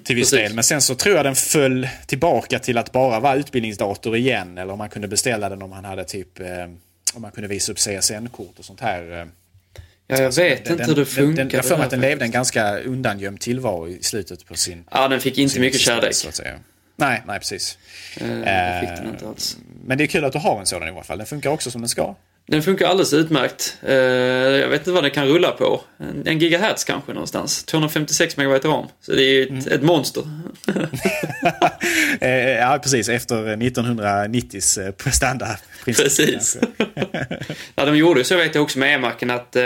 Till 0.05 0.17
viss 0.17 0.31
precis. 0.31 0.31
del. 0.31 0.55
Men 0.55 0.65
sen 0.65 0.83
så 0.83 0.95
tror 0.95 1.17
jag 1.17 1.25
den 1.25 1.35
föll 1.35 1.89
tillbaka 2.07 2.59
till 2.59 2.79
att 2.79 2.93
bara 2.93 3.21
vara 3.21 3.35
utbildningsdator 3.35 4.17
igen. 4.17 4.59
Eller 4.59 4.73
om 4.73 4.79
man 4.79 4.89
kunde 4.89 5.09
beställa 5.09 5.49
den 5.49 5.63
om 5.63 5.71
man 5.71 5.85
hade 5.85 6.05
typ... 6.05 6.41
Eh, 6.41 6.47
om 7.15 7.23
man 7.23 7.31
kunde 7.31 7.49
visa 7.49 7.73
upp 7.73 7.79
CSN-kort 7.79 8.59
och 8.59 8.65
sånt 8.65 8.81
här. 8.81 9.21
eh. 9.21 9.27
Ja, 10.07 10.17
jag 10.23 10.33
vet 10.35 10.65
Den- 10.65 10.73
inte 10.73 10.85
hur 10.85 10.95
det 10.95 11.01
den- 11.01 11.07
funkar. 11.07 11.37
Den, 11.45 11.51
jag 11.53 11.59
har 11.59 11.63
för 11.69 11.77
mig 11.77 11.85
att 11.85 11.91
den 11.91 12.01
levde 12.01 12.25
en 12.25 12.31
ganska 12.31 12.79
undangömd 12.79 13.41
tillvaro 13.41 13.89
i 13.89 14.03
slutet 14.03 14.47
på 14.47 14.55
sin... 14.55 14.85
Ja, 14.91 15.09
den 15.09 15.21
fick 15.21 15.39
inte 15.39 15.61
mycket 15.61 15.81
kärlek. 15.81 16.15
Nej, 16.97 17.23
nej 17.27 17.39
precis. 17.39 17.79
Eh, 18.21 18.27
Det 18.29 18.79
fick 18.81 19.05
den 19.05 19.13
inte 19.15 19.29
alls. 19.29 19.57
Men 19.85 19.99
det 19.99 20.05
är 20.05 20.07
kul 20.07 20.25
att 20.25 20.33
du 20.33 20.39
har 20.39 20.61
en 20.61 20.67
sådan 20.67 20.89
i 20.89 20.91
alla 20.91 21.03
fall. 21.03 21.19
Den 21.19 21.27
funkar 21.27 21.51
också 21.51 21.71
som 21.71 21.81
den 21.81 21.89
ska. 21.89 22.15
Den 22.47 22.63
funkar 22.63 22.87
alldeles 22.87 23.13
utmärkt. 23.13 23.77
Eh, 23.83 23.95
Jag 23.95 24.69
vet 24.69 24.81
inte 24.81 24.91
vad 24.93 25.05
den 25.05 25.11
kan 25.11 25.27
rulla 25.29 25.51
på. 25.51 25.81
En- 26.25 26.39
gigahertz 26.39 26.85
kanske 26.85 27.13
någonstans. 27.13 27.65
256 27.65 28.37
megabyte 28.37 28.69
ram. 28.69 28.87
Så 29.01 29.13
det 29.13 29.23
är 29.23 29.31
ju 29.31 29.59
ett, 29.59 29.67
ett 29.67 29.83
monster. 29.83 30.23
Eh, 32.21 32.31
ja, 32.51 32.79
precis. 32.83 33.09
Efter 33.09 33.37
1990s 33.57 34.87
eh, 34.87 34.91
prestanda-princip. 34.93 36.05
Precis. 36.05 36.59
Ja, 37.75 37.85
de 37.85 37.97
gjorde 37.97 38.25
så 38.25 38.37
vet 38.37 38.55
jag 38.55 38.63
också 38.63 38.79
med 38.79 38.95
e-macen 38.95 39.31
att 39.31 39.57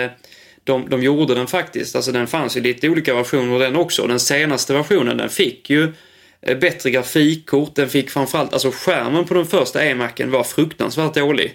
de, 0.65 0.89
de 0.91 1.03
gjorde 1.03 1.35
den 1.35 1.47
faktiskt. 1.47 1.97
Alltså 1.97 2.13
den 2.13 2.27
fanns 2.27 2.57
ju 2.57 2.61
lite 2.61 2.89
olika 2.89 3.15
versioner 3.15 3.59
den 3.59 3.77
också. 3.77 4.07
Den 4.07 4.21
senaste 4.21 4.73
versionen 4.75 5.17
den 5.17 5.29
fick 5.29 5.71
ju 5.71 5.93
bättre 6.61 6.91
grafikkort. 6.91 7.75
Den 7.75 7.89
fick 7.89 8.11
framförallt, 8.11 8.53
alltså 8.53 8.71
skärmen 8.71 9.25
på 9.25 9.35
den 9.35 9.47
första 9.47 9.85
e-macen 9.85 10.31
var 10.31 10.45
fruktansvärt 10.45 11.15
dålig. 11.15 11.55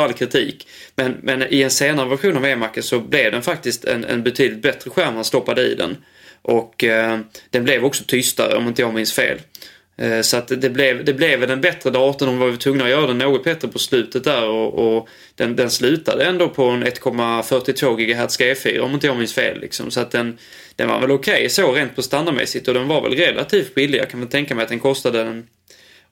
All 0.00 0.12
kritik. 0.12 0.68
Men, 0.96 1.16
men 1.22 1.42
i 1.42 1.62
en 1.62 1.70
senare 1.70 2.08
version 2.08 2.36
av 2.36 2.44
eMacen 2.44 2.82
så 2.82 3.00
blev 3.00 3.32
den 3.32 3.42
faktiskt 3.42 3.84
en, 3.84 4.04
en 4.04 4.22
betydligt 4.22 4.62
bättre 4.62 4.90
skärm 4.90 5.14
man 5.14 5.24
stoppade 5.24 5.62
i 5.62 5.74
den. 5.74 5.96
Och 6.42 6.84
eh, 6.84 7.18
den 7.50 7.64
blev 7.64 7.84
också 7.84 8.04
tystare 8.04 8.56
om 8.56 8.68
inte 8.68 8.82
jag 8.82 8.94
minns 8.94 9.12
fel. 9.12 9.38
Eh, 9.98 10.20
så 10.20 10.36
att 10.36 10.48
det 10.48 10.70
blev, 10.70 11.04
det 11.04 11.12
blev 11.12 11.50
en 11.50 11.60
bättre 11.60 11.90
dator. 11.90 12.26
De 12.26 12.38
var 12.38 12.48
vi 12.48 12.56
tvungna 12.56 12.84
att 12.84 12.90
göra 12.90 13.06
den 13.06 13.18
något 13.18 13.44
bättre 13.44 13.68
på 13.68 13.78
slutet 13.78 14.24
där 14.24 14.48
och, 14.48 14.96
och 14.96 15.08
den, 15.34 15.56
den 15.56 15.70
slutade 15.70 16.24
ändå 16.24 16.48
på 16.48 16.64
en 16.64 16.84
1,42 16.84 17.96
GHz 17.96 18.40
G4 18.40 18.78
om 18.78 18.94
inte 18.94 19.06
jag 19.06 19.16
minns 19.16 19.34
fel. 19.34 19.60
Liksom. 19.60 19.90
Så 19.90 20.00
att 20.00 20.10
den, 20.10 20.38
den 20.76 20.88
var 20.88 21.00
väl 21.00 21.10
okej 21.10 21.34
okay, 21.34 21.48
så 21.48 21.72
rent 21.72 21.96
på 21.96 22.02
standardmässigt 22.02 22.68
och 22.68 22.74
den 22.74 22.88
var 22.88 23.02
väl 23.02 23.16
relativt 23.16 23.74
billig. 23.74 23.98
Jag 23.98 24.10
kan 24.10 24.20
väl 24.20 24.28
tänka 24.28 24.54
mig 24.54 24.62
att 24.62 24.68
den 24.68 24.80
kostade 24.80 25.42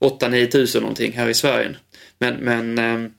8-9 0.00 0.46
tusen 0.46 0.82
någonting 0.82 1.12
här 1.12 1.28
i 1.28 1.34
Sverige. 1.34 1.70
Men, 2.18 2.34
men 2.34 2.78
eh, 2.78 3.11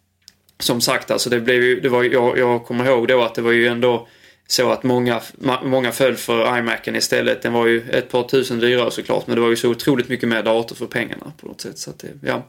som 0.59 0.81
sagt, 0.81 1.11
alltså 1.11 1.29
det 1.29 1.39
blev 1.39 1.63
ju, 1.63 1.79
det 1.79 1.89
var, 1.89 2.03
jag, 2.03 2.37
jag 2.37 2.65
kommer 2.65 2.85
ihåg 2.85 3.07
då 3.07 3.23
att 3.23 3.35
det 3.35 3.41
var 3.41 3.51
ju 3.51 3.67
ändå 3.67 4.07
så 4.47 4.71
att 4.71 4.83
många, 4.83 5.21
många 5.63 5.91
föll 5.91 6.15
för 6.15 6.57
iMacen 6.57 6.95
istället. 6.95 7.41
Den 7.41 7.53
var 7.53 7.67
ju 7.67 7.89
ett 7.89 8.09
par 8.09 8.23
tusen 8.23 8.59
dyrare 8.59 8.91
såklart 8.91 9.27
men 9.27 9.35
det 9.35 9.41
var 9.41 9.49
ju 9.49 9.55
så 9.55 9.69
otroligt 9.69 10.09
mycket 10.09 10.29
mer 10.29 10.43
dator 10.43 10.75
för 10.75 10.87
pengarna 10.87 11.33
på 11.37 11.47
något 11.47 11.61
sätt. 11.61 11.77
Så 11.77 11.89
att 11.89 11.99
det, 11.99 12.09
ja, 12.21 12.45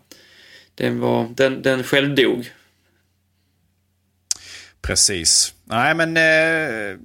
den, 0.75 1.01
var, 1.01 1.29
den, 1.35 1.63
den 1.63 1.85
självdog. 1.85 2.51
Precis. 4.83 5.55
Nej 5.65 5.95
men 5.95 6.17
eh, 6.17 6.99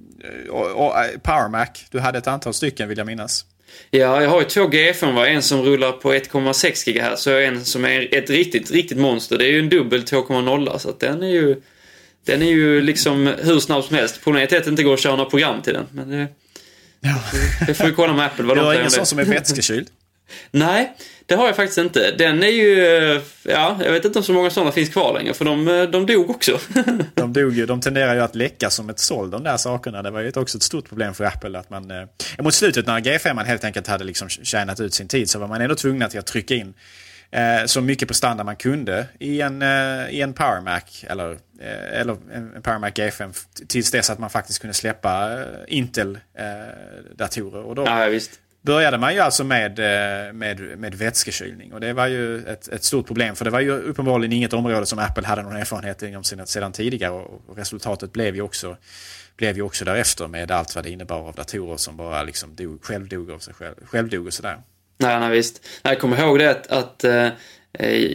och, 0.50 0.86
och, 0.86 1.04
eh, 1.04 1.18
Power 1.18 1.48
Mac, 1.48 1.66
du 1.90 2.00
hade 2.00 2.18
ett 2.18 2.26
antal 2.26 2.54
stycken 2.54 2.88
vill 2.88 2.98
jag 2.98 3.06
minnas. 3.06 3.46
Ja, 3.90 4.22
jag 4.22 4.30
har 4.30 4.40
ju 4.40 4.46
två 4.46 4.66
GFM, 4.66 5.14
va? 5.14 5.28
en 5.28 5.42
som 5.42 5.62
rullar 5.62 5.92
på 5.92 6.14
1,6 6.14 6.92
GHz 6.92 7.26
och 7.26 7.42
en 7.42 7.64
som 7.64 7.84
är 7.84 8.14
ett 8.14 8.30
riktigt, 8.30 8.70
riktigt 8.70 8.98
monster. 8.98 9.38
Det 9.38 9.44
är 9.44 9.50
ju 9.50 9.58
en 9.58 9.68
dubbel 9.68 10.02
2,0 10.02 10.78
så 10.78 10.88
att 10.88 11.00
den 11.00 11.22
är 11.22 11.28
ju 11.28 11.62
den 12.24 12.42
är 12.42 12.46
ju 12.46 12.80
liksom 12.80 13.26
hur 13.26 13.60
snabb 13.60 13.84
som 13.84 13.96
helst. 13.96 14.20
Problemet 14.24 14.52
är 14.52 14.58
att 14.58 14.64
det 14.64 14.70
inte 14.70 14.82
går 14.82 14.94
att 14.94 15.00
köra 15.00 15.16
några 15.16 15.30
program 15.30 15.62
till 15.62 15.72
den. 15.72 15.86
Men 15.92 16.10
det, 16.10 16.28
ja. 17.00 17.22
det 17.66 17.74
får 17.74 17.84
vi 17.84 17.92
kolla 17.92 18.12
med 18.12 18.26
Apple 18.26 18.44
vad 18.44 18.56
de 18.56 18.60
Du 18.60 18.66
har 18.66 18.74
ingen 18.74 18.90
sån 18.90 19.06
som 19.06 19.18
är 19.18 19.24
vätskekyld? 19.24 19.88
Nej, 20.50 20.96
det 21.32 21.36
har 21.36 21.46
jag 21.46 21.56
faktiskt 21.56 21.78
inte. 21.78 22.10
Den 22.10 22.42
är 22.42 22.46
ju, 22.46 22.76
ja, 23.42 23.78
jag 23.84 23.92
vet 23.92 24.04
inte 24.04 24.18
om 24.18 24.24
så 24.24 24.32
många 24.32 24.50
sådana 24.50 24.72
finns 24.72 24.88
kvar 24.88 25.14
längre 25.18 25.34
för 25.34 25.44
de, 25.44 25.88
de 25.92 26.06
dog 26.06 26.30
också. 26.30 26.58
de 27.14 27.32
dog 27.32 27.52
ju, 27.52 27.66
de 27.66 27.80
tenderar 27.80 28.14
ju 28.14 28.20
att 28.20 28.34
läcka 28.34 28.70
som 28.70 28.90
ett 28.90 28.98
såll 28.98 29.30
de 29.30 29.44
där 29.44 29.56
sakerna. 29.56 30.02
Det 30.02 30.10
var 30.10 30.20
ju 30.20 30.32
också 30.36 30.58
ett 30.58 30.62
stort 30.62 30.88
problem 30.88 31.14
för 31.14 31.24
Apple 31.24 31.58
att 31.58 31.70
man, 31.70 31.90
eh, 31.90 32.04
mot 32.38 32.54
slutet 32.54 32.86
när 32.86 33.00
G5 33.00 33.44
helt 33.44 33.64
enkelt 33.64 33.86
hade 33.86 34.04
liksom 34.04 34.28
tjänat 34.28 34.80
ut 34.80 34.94
sin 34.94 35.08
tid 35.08 35.30
så 35.30 35.38
var 35.38 35.48
man 35.48 35.60
ändå 35.60 35.74
tvungna 35.74 36.08
till 36.08 36.18
att 36.18 36.26
trycka 36.26 36.54
in 36.54 36.74
eh, 37.30 37.64
så 37.66 37.80
mycket 37.80 38.08
på 38.08 38.14
standard 38.14 38.46
man 38.46 38.56
kunde 38.56 39.06
i 39.18 39.40
en, 39.40 39.62
eh, 39.62 40.10
i 40.10 40.20
en 40.20 40.32
Power 40.32 40.60
Mac 40.60 40.80
eller, 41.02 41.30
eh, 41.60 42.00
eller 42.00 42.16
en 42.34 42.62
Power 42.62 42.78
Mac 42.78 42.90
G5 42.90 43.46
tills 43.68 43.90
dess 43.90 44.10
att 44.10 44.18
man 44.18 44.30
faktiskt 44.30 44.58
kunde 44.58 44.74
släppa 44.74 45.32
eh, 45.32 45.46
Intel-datorer. 45.68 47.62
och 47.62 47.74
då 47.74 47.84
ja, 47.86 48.06
visst 48.06 48.30
började 48.62 48.98
man 48.98 49.14
ju 49.14 49.20
alltså 49.20 49.44
med, 49.44 49.78
eh, 49.78 50.32
med, 50.32 50.60
med 50.78 50.94
vätskekylning 50.94 51.72
och 51.72 51.80
det 51.80 51.92
var 51.92 52.06
ju 52.06 52.46
ett, 52.46 52.68
ett 52.68 52.84
stort 52.84 53.06
problem 53.06 53.36
för 53.36 53.44
det 53.44 53.50
var 53.50 53.60
ju 53.60 53.70
uppenbarligen 53.70 54.32
inget 54.32 54.52
område 54.52 54.86
som 54.86 54.98
Apple 54.98 55.26
hade 55.26 55.42
någon 55.42 55.56
erfarenhet 55.56 56.02
inom 56.02 56.24
sedan, 56.24 56.46
sedan 56.46 56.72
tidigare 56.72 57.12
och, 57.12 57.56
resultatet 57.56 58.12
blev 58.12 58.34
ju 58.34 58.42
också 58.42 58.76
blev 59.36 59.56
ju 59.56 59.62
också 59.62 59.84
därefter 59.84 60.28
med 60.28 60.50
allt 60.50 60.74
vad 60.74 60.84
det 60.84 60.90
innebar 60.90 61.28
av 61.28 61.34
datorer 61.34 61.76
som 61.76 61.96
bara 61.96 62.22
liksom 62.22 62.54
dog, 62.54 62.84
självdog 62.84 63.30
av 63.30 63.38
sig 63.38 63.54
själv, 63.54 63.74
självdog 63.84 64.26
och 64.26 64.32
sådär. 64.32 64.58
Nej, 64.98 65.20
nej 65.20 65.30
visst. 65.30 65.66
Jag 65.82 66.00
kommer 66.00 66.20
ihåg 66.20 66.38
det 66.38 66.50
att, 66.50 66.66
att 66.66 67.04
eh, 67.04 67.28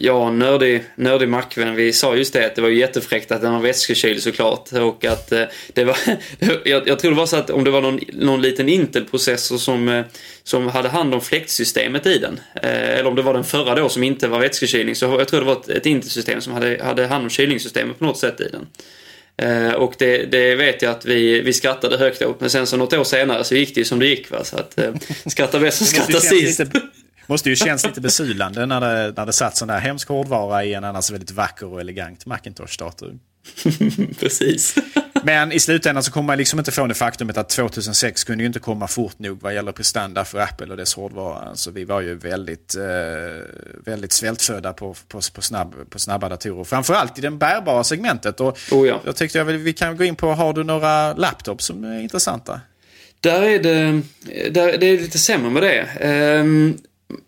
jag 0.00 0.20
och 0.22 0.28
en 0.28 0.38
nördig, 0.38 0.84
nördig 0.94 1.28
Mac-vän, 1.28 1.74
vi 1.74 1.92
sa 1.92 2.16
just 2.16 2.32
det 2.32 2.46
att 2.46 2.54
det 2.54 2.62
var 2.62 2.68
jättefräckt 2.68 3.32
att 3.32 3.40
den 3.40 3.52
var 3.52 3.60
vätskekyld 3.60 4.22
såklart. 4.22 4.72
Och 4.72 5.04
att 5.04 5.32
eh, 5.32 5.44
det 5.72 5.84
var, 5.84 5.96
jag, 6.64 6.88
jag 6.88 6.98
tror 6.98 7.10
det 7.10 7.16
var 7.16 7.26
så 7.26 7.36
att 7.36 7.50
om 7.50 7.64
det 7.64 7.70
var 7.70 7.80
någon, 7.80 8.00
någon 8.12 8.42
liten 8.42 8.68
Intel-processor 8.68 9.58
som, 9.58 9.88
eh, 9.88 10.04
som 10.42 10.68
hade 10.68 10.88
hand 10.88 11.14
om 11.14 11.20
fläktsystemet 11.20 12.06
i 12.06 12.18
den. 12.18 12.40
Eh, 12.54 12.98
eller 12.98 13.06
om 13.06 13.14
det 13.14 13.22
var 13.22 13.34
den 13.34 13.44
förra 13.44 13.74
då 13.74 13.88
som 13.88 14.02
inte 14.02 14.28
var 14.28 14.40
vätskekylning. 14.40 14.94
Så 14.94 15.04
jag 15.04 15.28
tror 15.28 15.40
det 15.40 15.46
var 15.46 15.56
ett, 15.60 15.68
ett 15.68 15.86
Intel-system 15.86 16.40
som 16.40 16.52
hade, 16.52 16.80
hade 16.84 17.06
hand 17.06 17.24
om 17.24 17.30
kylningssystemet 17.30 17.98
på 17.98 18.04
något 18.04 18.18
sätt 18.18 18.40
i 18.40 18.48
den. 18.52 18.66
Eh, 19.42 19.72
och 19.72 19.94
det, 19.98 20.24
det, 20.24 20.54
vet 20.54 20.82
jag 20.82 20.90
att 20.90 21.06
vi, 21.06 21.40
vi 21.40 21.52
skrattade 21.52 21.96
högt 21.96 22.22
åt. 22.22 22.40
Men 22.40 22.50
sen 22.50 22.66
så 22.66 22.76
något 22.76 22.92
år 22.92 23.04
senare 23.04 23.44
så 23.44 23.54
gick 23.54 23.74
det 23.74 23.80
ju 23.80 23.84
som 23.84 23.98
det 23.98 24.06
gick. 24.06 24.30
Va? 24.30 24.44
Så 24.44 24.56
att 24.56 24.78
eh, 24.78 24.94
skratta 25.26 25.58
bäst 25.58 25.80
och 25.80 25.86
skratta 25.86 26.20
sist. 26.20 26.58
Lite, 26.58 26.80
måste 27.28 27.50
ju 27.50 27.56
känns 27.56 27.86
lite 27.86 28.00
besylande 28.00 28.66
när 28.66 28.80
det, 28.80 29.12
när 29.16 29.26
det 29.26 29.32
satt 29.32 29.56
sån 29.56 29.68
där 29.68 29.78
hemsk 29.78 30.08
hårdvara 30.08 30.64
i 30.64 30.74
en 30.74 30.84
annars 30.84 31.10
väldigt 31.10 31.30
vacker 31.30 31.72
och 31.72 31.80
elegant 31.80 32.26
Macintosh-dator. 32.26 33.18
Precis. 34.20 34.74
Men 35.22 35.52
i 35.52 35.60
slutändan 35.60 36.02
så 36.02 36.12
kommer 36.12 36.26
man 36.26 36.38
liksom 36.38 36.58
inte 36.58 36.72
från 36.72 36.88
det 36.88 36.94
faktumet 36.94 37.36
att 37.36 37.48
2006 37.48 38.24
kunde 38.24 38.42
ju 38.44 38.46
inte 38.46 38.58
komma 38.58 38.88
fort 38.88 39.18
nog 39.18 39.42
vad 39.42 39.54
gäller 39.54 39.72
prestanda 39.72 40.24
för 40.24 40.38
Apple 40.38 40.66
och 40.66 40.76
dess 40.76 40.94
hårdvara. 40.94 41.42
Så 41.42 41.48
alltså, 41.48 41.70
vi 41.70 41.84
var 41.84 42.00
ju 42.00 42.14
väldigt, 42.14 42.74
eh, 42.76 42.82
väldigt 43.84 44.12
svältfödda 44.12 44.72
på, 44.72 44.94
på, 45.08 45.20
på, 45.32 45.42
snabb, 45.42 45.74
på 45.90 45.98
snabba 45.98 46.28
datorer. 46.28 46.64
Framförallt 46.64 47.18
i 47.18 47.20
det 47.20 47.30
bärbara 47.30 47.84
segmentet. 47.84 48.40
Och 48.40 48.58
oh 48.70 48.88
ja. 48.88 49.00
Jag 49.04 49.16
tyckte 49.16 49.38
jag 49.38 49.44
vi 49.44 49.72
kan 49.72 49.96
gå 49.96 50.04
in 50.04 50.16
på, 50.16 50.32
har 50.32 50.52
du 50.52 50.64
några 50.64 51.14
laptops 51.14 51.64
som 51.64 51.84
är 51.84 52.00
intressanta? 52.00 52.60
Där 53.20 53.42
är 53.42 53.58
det, 53.58 54.02
där, 54.50 54.78
det 54.78 54.86
är 54.86 54.98
lite 54.98 55.18
sämre 55.18 55.50
med 55.50 55.62
det. 55.62 55.86
Um, 56.40 56.78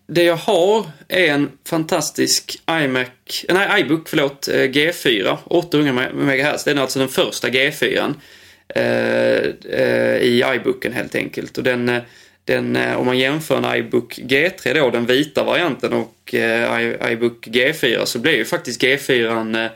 det 0.07 0.23
jag 0.23 0.35
har 0.35 0.85
är 1.07 1.27
en 1.27 1.51
fantastisk 1.65 2.61
iMac, 2.71 3.45
nej 3.49 3.81
iBook, 3.81 4.09
förlåt, 4.09 4.47
G4, 4.47 5.37
800 5.45 6.09
MHz. 6.13 6.63
Det 6.63 6.71
är 6.71 6.75
alltså 6.75 6.99
den 6.99 7.09
första 7.09 7.49
G4 7.49 8.13
eh, 8.75 8.83
eh, 9.79 10.17
i 10.17 10.43
iBooken 10.55 10.93
helt 10.93 11.15
enkelt. 11.15 11.57
Och 11.57 11.63
den, 11.63 11.89
eh, 11.89 12.01
den, 12.45 12.75
eh, 12.75 12.99
om 12.99 13.05
man 13.05 13.17
jämför 13.17 13.57
en 13.57 13.75
iBook 13.75 14.19
G3 14.19 14.73
då, 14.73 14.89
den 14.89 15.05
vita 15.05 15.43
varianten, 15.43 15.93
och 15.93 16.35
eh, 16.35 17.11
iBook 17.11 17.47
G4 17.47 18.05
så 18.05 18.19
blir 18.19 18.37
ju 18.37 18.45
faktiskt 18.45 18.81
G4 18.81 19.65
Eh, 19.65 19.71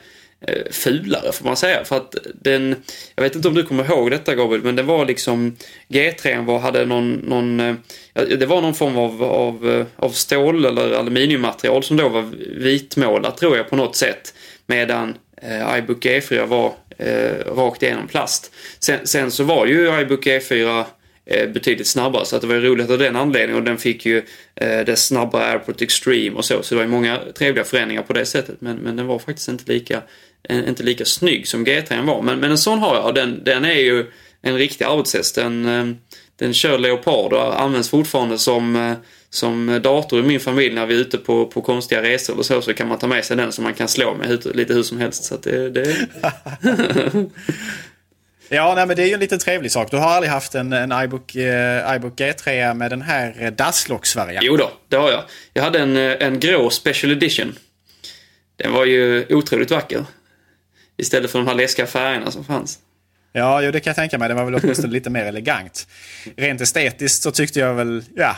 Eh, 0.47 0.71
fulare 0.71 1.31
får 1.31 1.45
man 1.45 1.57
säga. 1.57 1.83
För 1.83 1.97
att 1.97 2.15
den, 2.41 2.75
jag 3.15 3.23
vet 3.23 3.36
inte 3.36 3.47
om 3.47 3.53
du 3.53 3.63
kommer 3.63 3.86
ihåg 3.86 4.11
detta 4.11 4.36
Gabriel, 4.36 4.63
men 4.63 4.75
det 4.75 4.83
var 4.83 5.05
liksom 5.05 5.55
G3 5.88 6.45
var, 6.45 6.59
hade 6.59 6.86
någon, 6.86 7.11
någon 7.11 7.59
eh, 7.59 7.75
det 8.13 8.45
var 8.45 8.61
någon 8.61 8.73
form 8.73 8.97
av, 8.97 9.23
av, 9.23 9.69
eh, 9.69 9.86
av 9.95 10.09
stål 10.09 10.65
eller 10.65 10.93
aluminiummaterial 10.93 11.83
som 11.83 11.97
då 11.97 12.09
var 12.09 12.21
vitmålat 12.59 13.38
tror 13.38 13.57
jag 13.57 13.69
på 13.69 13.75
något 13.75 13.95
sätt. 13.95 14.33
Medan 14.67 15.17
eh, 15.41 15.77
iBook 15.77 16.05
G4 16.05 16.45
var 16.45 16.73
eh, 16.97 17.53
rakt 17.55 17.83
igenom 17.83 18.07
plast. 18.07 18.51
Sen, 18.79 19.07
sen 19.07 19.31
så 19.31 19.43
var 19.43 19.65
ju 19.65 20.01
iBook 20.01 20.25
G4 20.25 20.83
betydligt 21.26 21.88
snabbare 21.88 22.26
så 22.26 22.36
att 22.36 22.41
det 22.41 22.47
var 22.47 22.55
roligt 22.55 22.89
av 22.89 22.97
den 22.97 23.15
anledningen 23.15 23.55
och 23.55 23.63
den 23.63 23.78
fick 23.78 24.05
ju 24.05 24.17
eh, 24.55 24.86
det 24.86 24.95
snabba 24.95 25.39
AirPort 25.39 25.82
Extreme 25.82 26.36
och 26.36 26.45
så. 26.45 26.63
Så 26.63 26.76
det 26.76 26.76
var 26.76 26.84
ju 26.84 26.91
många 26.91 27.19
trevliga 27.38 27.65
förändringar 27.65 28.03
på 28.03 28.13
det 28.13 28.26
sättet 28.26 28.55
men, 28.59 28.78
men 28.78 28.95
den 28.95 29.07
var 29.07 29.19
faktiskt 29.19 29.47
inte 29.47 29.71
lika 29.71 30.01
inte 30.49 30.84
lika 30.84 31.05
snygg 31.05 31.47
som 31.47 31.65
G3 31.65 32.05
var. 32.05 32.21
Men, 32.21 32.39
men 32.39 32.51
en 32.51 32.57
sån 32.57 32.80
har 32.80 32.95
jag. 32.95 33.15
Den, 33.15 33.43
den 33.43 33.65
är 33.65 33.80
ju 33.80 34.05
en 34.41 34.57
riktig 34.57 34.86
arbetshäst. 34.86 35.36
Den, 35.36 35.65
eh, 35.65 35.95
den 36.36 36.53
kör 36.53 36.78
Leopard 36.78 37.34
och 37.34 37.61
används 37.61 37.89
fortfarande 37.89 38.38
som, 38.38 38.76
eh, 38.76 38.93
som 39.30 39.80
dator 39.84 40.19
i 40.19 40.23
min 40.23 40.39
familj 40.39 40.76
när 40.76 40.86
vi 40.86 40.95
är 40.95 40.99
ute 40.99 41.17
på, 41.17 41.45
på 41.45 41.61
konstiga 41.61 42.01
resor 42.01 42.34
eller 42.34 42.43
så. 42.43 42.61
Så 42.61 42.73
kan 42.73 42.88
man 42.88 42.99
ta 42.99 43.07
med 43.07 43.26
sig 43.26 43.38
den 43.38 43.51
som 43.51 43.63
man 43.63 43.73
kan 43.73 43.88
slå 43.88 44.13
med 44.13 44.55
lite 44.55 44.73
hur 44.73 44.84
som 44.84 44.99
helst. 44.99 45.23
Så 45.23 45.38
det, 45.38 45.69
det... 45.69 45.95
Ja, 48.50 48.76
nej, 48.76 48.86
men 48.86 48.96
det 48.96 49.04
är 49.04 49.08
ju 49.08 49.14
en 49.14 49.20
liten 49.20 49.39
trevlig 49.39 49.72
sak. 49.72 49.91
Du 49.91 49.98
har 49.98 50.10
aldrig 50.10 50.32
haft 50.32 50.56
en, 50.56 50.74
en 50.74 51.04
iBook, 51.04 51.36
eh, 51.36 51.96
iBook 51.96 52.20
G3 52.20 52.74
med 52.74 52.91
den 52.91 53.02
här 53.02 53.36
eh, 53.39 53.52
Dasslocks-varianten? 53.52 54.48
Jo 54.48 54.58
då, 54.58 54.72
det 54.88 54.96
har 54.96 55.12
jag. 55.12 55.24
Jag 55.54 55.64
hade 55.64 55.80
en, 55.80 55.98
eh, 55.98 56.16
en 56.20 56.39
grå 56.39 56.70
Special 56.70 57.12
Edition. 57.12 57.56
Den 58.56 58.74
var 58.74 58.86
ju 58.86 59.26
otroligt 59.30 59.72
vacker. 59.72 60.06
Istället 60.98 61.32
för 61.32 61.39
de 61.39 61.48
här 61.48 61.56
läskiga 61.56 61.88
färgerna 61.88 62.32
som 62.32 62.43
fanns. 62.43 62.80
Ja, 63.38 63.61
jo, 63.61 63.71
det 63.71 63.79
kan 63.79 63.89
jag 63.91 63.95
tänka 63.95 64.17
mig. 64.17 64.29
Det 64.29 64.33
var 64.33 64.45
väl 64.45 64.55
åtminstone 64.55 64.93
lite 64.93 65.09
mer 65.09 65.25
elegant. 65.25 65.88
Rent 66.38 66.61
estetiskt 66.61 67.23
så 67.23 67.31
tyckte 67.31 67.59
jag 67.59 67.73
väl, 67.73 68.03
ja. 68.15 68.36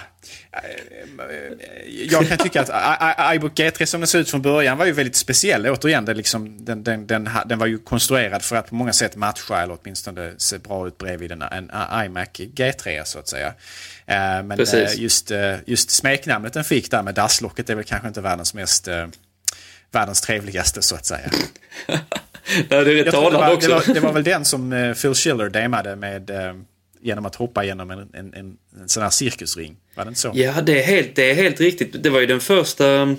Jag 2.09 2.27
kan 2.27 2.37
tycka 2.37 2.61
att 2.61 3.35
iBook 3.35 3.53
G3 3.53 3.85
som 3.85 4.01
den 4.01 4.07
såg 4.07 4.21
ut 4.21 4.29
från 4.29 4.41
början 4.41 4.77
var 4.77 4.85
ju 4.85 4.91
väldigt 4.91 5.15
speciell. 5.15 5.67
Återigen, 5.67 6.05
det 6.05 6.13
liksom, 6.13 6.65
den, 6.65 6.83
den, 6.83 7.07
den, 7.07 7.29
den 7.45 7.59
var 7.59 7.65
ju 7.65 7.77
konstruerad 7.77 8.41
för 8.41 8.55
att 8.55 8.69
på 8.69 8.75
många 8.75 8.93
sätt 8.93 9.15
matcha 9.15 9.61
eller 9.61 9.77
åtminstone 9.81 10.33
se 10.37 10.57
bra 10.57 10.87
ut 10.87 10.97
bredvid 10.97 11.31
en, 11.31 11.41
en 11.41 11.71
iMac 12.05 12.29
G3 12.29 13.03
så 13.03 13.19
att 13.19 13.27
säga. 13.27 13.47
Eh, 14.05 14.43
men 14.43 14.57
Precis. 14.57 14.97
just, 14.97 15.31
eh, 15.31 15.55
just 15.65 15.91
smeknamnet 15.91 16.53
den 16.53 16.63
fick 16.63 16.91
där 16.91 17.03
med 17.03 17.15
dasslocket 17.15 17.69
är 17.69 17.75
väl 17.75 17.83
kanske 17.83 18.07
inte 18.07 18.21
världens 18.21 18.53
mest 18.53 18.87
eh, 18.87 19.07
världens 19.91 20.21
trevligaste 20.21 20.81
så 20.81 20.95
att 20.95 21.05
säga. 21.05 21.29
Nej, 22.69 22.85
det 22.85 22.99
är 22.99 23.11
talande 23.11 23.53
också. 23.53 23.67
Det 23.67 23.73
var, 23.73 23.93
det 23.93 23.99
var 23.99 24.13
väl 24.13 24.23
den 24.23 24.45
som 24.45 24.73
uh, 24.73 24.93
Phil 24.93 25.13
Schiller 25.13 25.49
damade 25.49 25.95
med 25.95 26.29
uh, 26.29 26.61
genom 27.01 27.25
att 27.25 27.35
hoppa 27.35 27.63
genom 27.63 27.91
en, 27.91 27.99
en, 27.99 28.33
en, 28.33 28.57
en 28.81 28.89
sån 28.89 29.03
här 29.03 29.09
cirkusring. 29.09 29.77
Var 29.95 30.05
det 30.05 30.09
inte 30.09 30.19
så? 30.19 30.31
Ja, 30.33 30.61
det 30.61 30.83
är, 30.83 30.83
helt, 30.83 31.15
det 31.15 31.31
är 31.31 31.35
helt 31.35 31.59
riktigt. 31.59 32.03
Det 32.03 32.09
var 32.09 32.19
ju 32.19 32.25
den 32.25 32.39
första, 32.39 33.15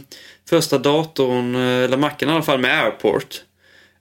första 0.49 0.79
datorn, 0.79 1.55
eh, 1.55 1.61
eller 1.61 1.97
macken 1.97 2.29
i 2.29 2.33
alla 2.33 2.43
fall, 2.43 2.59
med 2.59 2.85
Airport. 2.85 3.43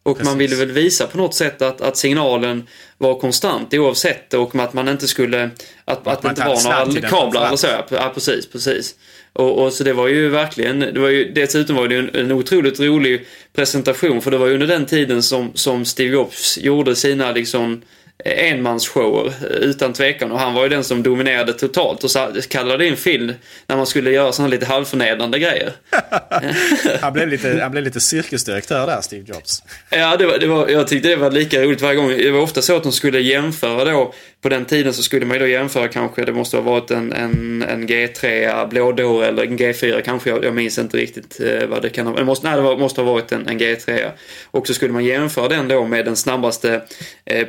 Och 0.03 0.17
Precis. 0.17 0.31
man 0.31 0.37
ville 0.37 0.55
väl 0.55 0.71
visa 0.71 1.07
på 1.07 1.17
något 1.17 1.35
sätt 1.35 1.61
att, 1.61 1.81
att 1.81 1.97
signalen 1.97 2.67
var 2.97 3.19
konstant 3.19 3.73
oavsett 3.73 4.33
och 4.33 4.55
att 4.55 4.73
man 4.73 4.87
inte 4.87 5.07
skulle... 5.07 5.49
Att, 5.85 6.07
att, 6.07 6.21
det 6.21 6.27
man 6.27 6.31
inte 6.31 6.45
var 6.45 6.87
några 6.87 7.09
kablar 7.09 7.47
eller 7.47 7.57
så. 7.57 7.67
Ja, 7.67 7.85
ja, 7.89 8.11
precis, 8.13 8.51
precis. 8.51 8.95
Och, 9.37 9.63
och 9.63 9.73
så 9.73 9.83
det 9.83 9.93
var 9.93 10.07
ju 10.07 10.29
verkligen, 10.29 10.79
det 10.79 10.99
var 10.99 11.09
ju, 11.09 11.31
dessutom 11.31 11.75
var 11.75 11.87
det 11.87 11.95
ju 11.95 11.99
en, 11.99 12.15
en 12.15 12.31
otroligt 12.31 12.79
rolig 12.79 13.25
presentation 13.55 14.21
för 14.21 14.31
det 14.31 14.37
var 14.37 14.47
ju 14.47 14.53
under 14.53 14.67
den 14.67 14.85
tiden 14.85 15.23
som, 15.23 15.51
som 15.53 15.85
Steve 15.85 16.13
Jobs 16.13 16.57
gjorde 16.57 16.95
sina 16.95 17.31
liksom 17.31 17.81
enmansshower 18.25 19.33
utan 19.61 19.93
tvekan 19.93 20.31
och 20.31 20.39
han 20.39 20.53
var 20.53 20.63
ju 20.63 20.69
den 20.69 20.83
som 20.83 21.03
dominerade 21.03 21.53
totalt 21.53 22.03
och 22.03 22.11
så 22.11 22.31
kallade 22.49 22.87
in 22.87 22.95
Phil 22.95 23.33
när 23.67 23.77
man 23.77 23.85
skulle 23.85 24.11
göra 24.11 24.31
sådana 24.31 24.49
lite 24.49 24.65
halvförnedrande 24.65 25.39
grejer. 25.39 25.73
Han 27.01 27.13
blev 27.13 27.27
lite, 27.27 27.59
han 27.61 27.71
blev 27.71 27.83
lite 27.83 27.99
cirkusdirektör 27.99 28.87
där, 28.87 29.01
Steve 29.01 29.23
Jobs. 29.27 29.63
Ja, 29.89 30.17
det 30.17 30.25
var, 30.25 30.37
det 30.37 30.47
var, 30.47 30.67
jag 30.67 30.87
tyckte 30.87 31.09
det 31.09 31.15
var 31.15 31.31
lika 31.31 31.61
roligt 31.61 31.81
varje 31.81 31.95
gång. 31.95 32.09
Det 32.09 32.31
var 32.31 32.39
ofta 32.39 32.61
så 32.61 32.75
att 32.75 32.83
de 32.83 32.91
skulle 32.91 33.19
jämföra 33.19 33.91
då. 33.91 34.13
På 34.41 34.49
den 34.49 34.65
tiden 34.65 34.93
så 34.93 35.03
skulle 35.03 35.25
man 35.25 35.37
ju 35.37 35.39
då 35.39 35.47
jämföra 35.47 35.87
kanske, 35.87 36.25
det 36.25 36.33
måste 36.33 36.57
ha 36.57 36.61
varit 36.61 36.91
en, 36.91 37.13
en, 37.13 37.63
en 37.63 37.87
G3 37.87 38.67
blådår 38.69 39.23
eller 39.23 39.43
en 39.43 39.57
G4 39.57 40.01
kanske. 40.01 40.29
Jag, 40.29 40.45
jag 40.45 40.55
minns 40.55 40.77
inte 40.77 40.97
riktigt 40.97 41.39
eh, 41.39 41.67
vad 41.67 41.81
det 41.81 41.89
kan 41.89 42.07
ha 42.07 42.23
varit. 42.23 42.43
Nej, 42.43 42.55
det 42.55 42.61
var, 42.61 42.77
måste 42.77 43.01
ha 43.01 43.13
varit 43.13 43.31
en, 43.31 43.47
en 43.47 43.59
G3. 43.59 44.11
Och 44.51 44.67
så 44.67 44.73
skulle 44.73 44.93
man 44.93 45.05
jämföra 45.05 45.47
den 45.47 45.67
då 45.67 45.85
med 45.85 46.05
den 46.05 46.15
snabbaste 46.15 46.81
eh, 47.25 47.47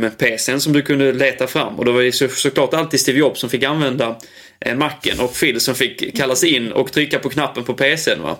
Pentium-PCn 0.00 0.58
som 0.58 0.72
du 0.72 0.82
kunde 0.82 1.12
leta 1.12 1.46
fram. 1.46 1.78
Och 1.78 1.84
då 1.84 1.92
var 1.92 2.02
det 2.02 2.12
så, 2.12 2.28
såklart 2.28 2.74
alltid 2.74 3.00
Steve 3.00 3.18
Jobs 3.18 3.40
som 3.40 3.50
fick 3.50 3.62
använda 3.62 4.16
eh, 4.60 4.76
Macen 4.76 5.20
och 5.20 5.34
Phil 5.40 5.60
som 5.60 5.74
fick 5.74 6.16
kallas 6.16 6.44
in 6.44 6.72
och 6.72 6.92
trycka 6.92 7.18
på 7.18 7.28
knappen 7.28 7.64
på 7.64 7.74
PCn. 7.74 8.22
Va? 8.22 8.36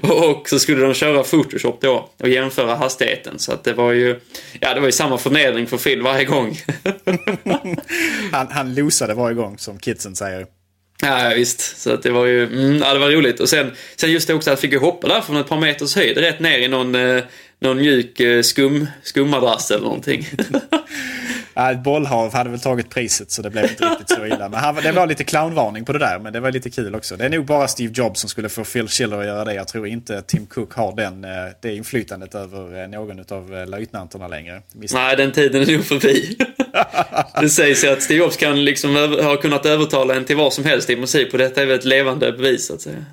och 0.00 0.48
så 0.48 0.58
skulle 0.58 0.82
de 0.82 0.94
köra 0.94 1.22
Photoshop 1.22 1.80
då 1.80 2.10
och 2.18 2.28
jämföra 2.28 2.74
hastigheten. 2.74 3.38
Så 3.38 3.52
att 3.52 3.64
det 3.64 3.72
var 3.72 3.92
ju, 3.92 4.20
ja 4.60 4.74
det 4.74 4.80
var 4.80 4.88
ju 4.88 4.92
samma 4.92 5.18
förnedring 5.18 5.66
för 5.66 5.78
Phil 5.78 6.02
varje 6.02 6.24
gång. 6.24 6.58
Han, 8.32 8.46
han 8.50 8.74
losade 8.74 9.14
varje 9.14 9.34
gång, 9.34 9.58
som 9.58 9.78
kidsen 9.78 10.16
säger. 10.16 10.57
Ja, 11.02 11.32
visst. 11.36 11.80
Så 11.80 11.92
att 11.94 12.02
det 12.02 12.10
var 12.10 12.26
ju, 12.26 12.44
mm, 12.44 12.76
ja, 12.76 12.92
det 12.92 12.98
var 12.98 13.10
roligt. 13.10 13.40
Och 13.40 13.48
sen, 13.48 13.72
sen 13.96 14.12
just 14.12 14.28
det 14.28 14.34
också 14.34 14.50
att 14.50 14.62
jag 14.62 14.70
fick 14.70 14.80
hoppa 14.80 15.08
där 15.08 15.20
från 15.20 15.36
ett 15.36 15.48
par 15.48 15.60
meters 15.60 15.96
höjd 15.96 16.18
rätt 16.18 16.40
ner 16.40 16.58
i 16.58 16.68
någon, 16.68 16.94
eh, 16.94 17.22
någon 17.60 17.76
mjuk 17.76 18.20
eh, 18.20 18.42
skum, 18.42 18.86
skummadrass 19.02 19.70
eller 19.70 19.84
någonting. 19.84 20.28
Ja, 21.58 21.72
ett 21.72 21.82
bollhav 21.82 22.34
hade 22.34 22.50
väl 22.50 22.60
tagit 22.60 22.90
priset 22.90 23.30
så 23.30 23.42
det 23.42 23.50
blev 23.50 23.64
inte 23.64 23.84
riktigt 23.84 24.10
så 24.10 24.26
illa. 24.26 24.48
Men 24.48 24.60
han, 24.60 24.74
det 24.74 24.92
var 24.92 25.06
lite 25.06 25.24
clownvarning 25.24 25.84
på 25.84 25.92
det 25.92 25.98
där, 25.98 26.18
men 26.18 26.32
det 26.32 26.40
var 26.40 26.52
lite 26.52 26.70
kul 26.70 26.94
också. 26.94 27.16
Det 27.16 27.24
är 27.24 27.28
nog 27.28 27.44
bara 27.44 27.68
Steve 27.68 27.92
Jobs 27.96 28.20
som 28.20 28.28
skulle 28.30 28.48
få 28.48 28.64
Phil 28.64 28.88
Schiller 28.88 29.18
att 29.18 29.26
göra 29.26 29.44
det. 29.44 29.54
Jag 29.54 29.68
tror 29.68 29.86
inte 29.86 30.22
Tim 30.22 30.46
Cook 30.46 30.72
har 30.72 30.96
den, 30.96 31.24
eh, 31.24 31.30
det 31.62 31.74
inflytandet 31.74 32.34
över 32.34 32.82
eh, 32.82 32.88
någon 32.88 33.24
av 33.30 33.54
eh, 33.54 33.66
löjtnanterna 33.66 34.28
längre. 34.28 34.62
Nej, 34.92 35.16
den 35.16 35.32
tiden 35.32 35.62
är 35.62 35.72
nog 35.72 35.84
förbi. 35.86 36.36
det 37.40 37.48
sägs 37.48 37.84
ju 37.84 37.88
att 37.88 38.02
Steve 38.02 38.18
Jobs 38.18 38.36
kan 38.36 38.64
liksom 38.64 38.94
ha 38.94 39.36
kunnat 39.36 39.66
övertala 39.66 40.14
en 40.14 40.24
till 40.24 40.36
vad 40.36 40.52
som 40.52 40.64
helst 40.64 40.90
i 40.90 40.96
musik 40.96 41.32
och 41.32 41.38
detta 41.38 41.62
är 41.62 41.66
väl 41.66 41.78
ett 41.78 41.84
levande 41.84 42.32
bevis 42.32 42.66
så 42.66 42.74
att 42.74 42.80
säga. 42.80 43.04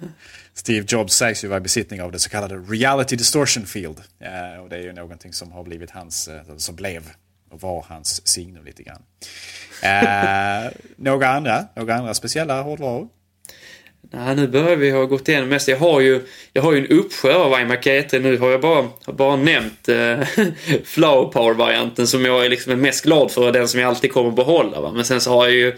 Steve 0.53 0.85
Jobs 0.89 1.13
sägs 1.13 1.43
ju 1.43 1.47
vara 1.47 1.57
i 1.57 1.61
besittning 1.61 2.01
av 2.01 2.11
det 2.11 2.19
så 2.19 2.29
kallade 2.29 2.55
reality 2.55 3.15
distortion 3.15 3.65
field. 3.65 4.01
Eh, 4.19 4.63
och 4.63 4.69
det 4.69 4.75
är 4.75 4.81
ju 4.81 4.93
någonting 4.93 5.33
som 5.33 5.51
har 5.51 5.63
blivit 5.63 5.91
hans, 5.91 6.27
eh, 6.27 6.57
som 6.57 6.75
blev 6.75 7.03
och 7.51 7.61
var 7.61 7.85
hans 7.89 8.27
signum 8.27 8.65
lite 8.65 8.83
grann. 8.83 9.01
Eh, 9.81 10.71
några 10.95 11.27
andra, 11.27 11.65
några 11.75 11.95
andra 11.95 12.13
speciella 12.13 12.61
hårdvaror? 12.61 13.07
Nej, 14.11 14.35
nu 14.35 14.47
börjar 14.47 14.75
vi 14.75 14.91
ha 14.91 15.05
gått 15.05 15.29
igenom 15.29 15.49
mest. 15.49 15.67
Jag 15.67 15.77
har 15.77 15.99
ju, 16.01 16.21
jag 16.53 16.61
har 16.61 16.73
ju 16.73 16.79
en 16.79 16.87
uppsjö 16.87 17.33
av 17.33 17.61
iMac 17.61 17.79
G3. 17.79 18.19
Nu 18.19 18.37
har 18.37 18.49
jag 18.49 18.61
bara, 18.61 18.87
har 19.05 19.13
bara 19.13 19.35
nämnt 19.35 19.89
eh, 19.89 20.19
Flower 20.83 21.31
Power-varianten 21.31 22.07
som 22.07 22.25
jag 22.25 22.45
är 22.45 22.49
liksom 22.49 22.81
mest 22.81 23.03
glad 23.03 23.31
för 23.31 23.47
och 23.47 23.53
den 23.53 23.67
som 23.67 23.79
jag 23.79 23.89
alltid 23.89 24.13
kommer 24.13 24.31
behålla. 24.31 24.81
Va? 24.81 24.91
Men 24.95 25.05
sen 25.05 25.21
så 25.21 25.31
har 25.31 25.45
jag 25.45 25.55
ju, 25.55 25.73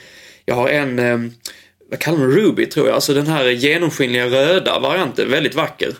jag 0.46 0.56
har 0.56 0.70
en, 0.70 1.00
eh, 1.00 1.18
vad 1.90 2.00
kallar 2.00 2.18
man 2.18 2.32
Ruby 2.32 2.66
tror 2.66 2.88
jag, 2.88 2.96
alltså 2.96 3.14
den 3.14 3.28
här 3.28 3.46
genomskinliga 3.46 4.26
röda 4.26 4.80
varianten, 4.80 5.32
väldigt 5.32 5.56
vacker. 5.56 5.94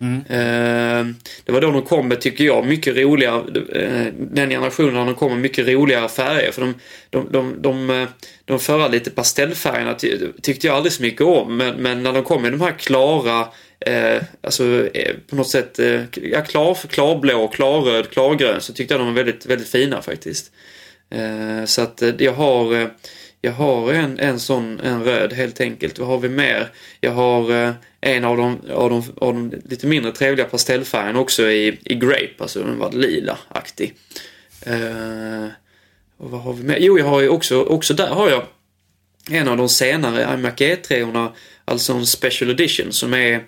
Eh, 0.00 1.06
det 1.44 1.52
var 1.52 1.60
då 1.60 1.70
de 1.70 1.82
kom 1.82 2.08
med, 2.08 2.20
tycker 2.20 2.44
jag, 2.44 2.66
mycket 2.66 2.96
roliga, 2.96 3.34
eh, 3.74 4.06
den 4.18 4.50
generationen 4.50 4.94
när 4.94 5.04
de 5.04 5.14
kom 5.14 5.32
med 5.32 5.40
mycket 5.40 5.68
roligare 5.68 6.08
färger. 6.08 6.52
För 6.52 6.60
de, 6.60 6.74
de, 7.10 7.28
de, 7.32 7.62
de, 7.62 7.90
eh, 7.90 8.08
de 8.44 8.58
förra 8.58 8.88
lite 8.88 9.10
pastellfärgerna 9.10 9.94
ty, 9.94 10.18
tyckte 10.42 10.66
jag 10.66 10.76
aldrig 10.76 10.92
så 10.92 11.02
mycket 11.02 11.20
om. 11.20 11.56
Men, 11.56 11.76
men 11.76 12.02
när 12.02 12.12
de 12.12 12.22
kom 12.22 12.42
med 12.42 12.52
de 12.52 12.60
här 12.60 12.78
klara, 12.78 13.48
eh, 13.80 14.22
alltså 14.40 14.88
eh, 14.94 15.14
på 15.30 15.36
något 15.36 15.48
sätt, 15.48 15.78
eh, 15.78 16.00
ja, 16.22 16.42
klar, 16.42 16.74
klarblå, 16.74 17.48
klarröd, 17.48 18.10
klargrön 18.10 18.60
så 18.60 18.72
tyckte 18.72 18.94
jag 18.94 19.00
de 19.00 19.06
var 19.06 19.14
väldigt, 19.14 19.46
väldigt 19.46 19.68
fina 19.68 20.02
faktiskt. 20.02 20.52
Eh, 21.10 21.64
så 21.64 21.82
att 21.82 22.02
jag 22.18 22.32
har 22.32 22.80
eh, 22.80 22.88
jag 23.40 23.52
har 23.52 23.92
en, 23.92 24.18
en 24.18 24.40
sån, 24.40 24.80
en 24.80 25.04
röd 25.04 25.32
helt 25.32 25.60
enkelt. 25.60 25.98
Vad 25.98 26.08
har 26.08 26.18
vi 26.18 26.28
mer? 26.28 26.68
Jag 27.00 27.12
har 27.12 27.50
eh, 27.50 27.72
en 28.00 28.24
av 28.24 28.36
de, 28.36 28.60
av, 28.70 28.90
de, 28.90 29.02
av 29.16 29.34
de 29.34 29.52
lite 29.64 29.86
mindre 29.86 30.12
trevliga 30.12 30.46
pastellfärgerna 30.46 31.20
också 31.20 31.50
i, 31.50 31.78
i 31.84 31.94
Grape, 31.94 32.34
alltså 32.38 32.62
den 32.62 32.78
var 32.78 32.92
lila-aktig. 32.92 33.94
Eh, 34.60 35.46
och 36.16 36.30
vad 36.30 36.40
har 36.40 36.52
vi 36.52 36.62
mer? 36.62 36.76
Jo, 36.80 36.98
jag 36.98 37.06
har 37.06 37.20
ju 37.20 37.28
också, 37.28 37.62
också 37.62 37.94
där 37.94 38.08
har 38.08 38.30
jag 38.30 38.42
en 39.30 39.48
av 39.48 39.56
de 39.56 39.68
senare 39.68 40.34
iMac 40.34 40.54
E3-orna, 40.54 41.32
alltså 41.64 41.92
en 41.92 42.06
Special 42.06 42.50
Edition 42.50 42.92
som 42.92 43.14
är 43.14 43.44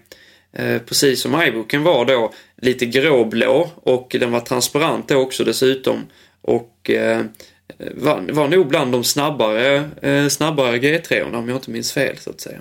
eh, 0.53 0.79
precis 0.79 1.21
som 1.21 1.43
iBooken 1.43 1.83
var 1.83 2.05
då, 2.05 2.33
lite 2.63 2.87
gråblå 2.87 3.71
och 3.75 4.17
den 4.21 4.33
var 4.33 4.41
transparent 4.41 5.09
då 5.09 5.17
också 5.17 5.45
dessutom. 5.45 6.07
Och 6.43 6.91
eh, 6.91 7.23
var, 7.79 8.33
var 8.33 8.49
nog 8.49 8.67
bland 8.69 8.93
de 8.93 9.05
snabbare, 9.05 9.91
eh, 10.03 10.29
snabbare 10.29 10.77
G3orna 10.79 11.37
om 11.39 11.49
jag 11.49 11.57
inte 11.57 11.71
minns 11.71 11.93
fel 11.93 12.17
så 12.19 12.31
att 12.31 12.41
säga. 12.41 12.59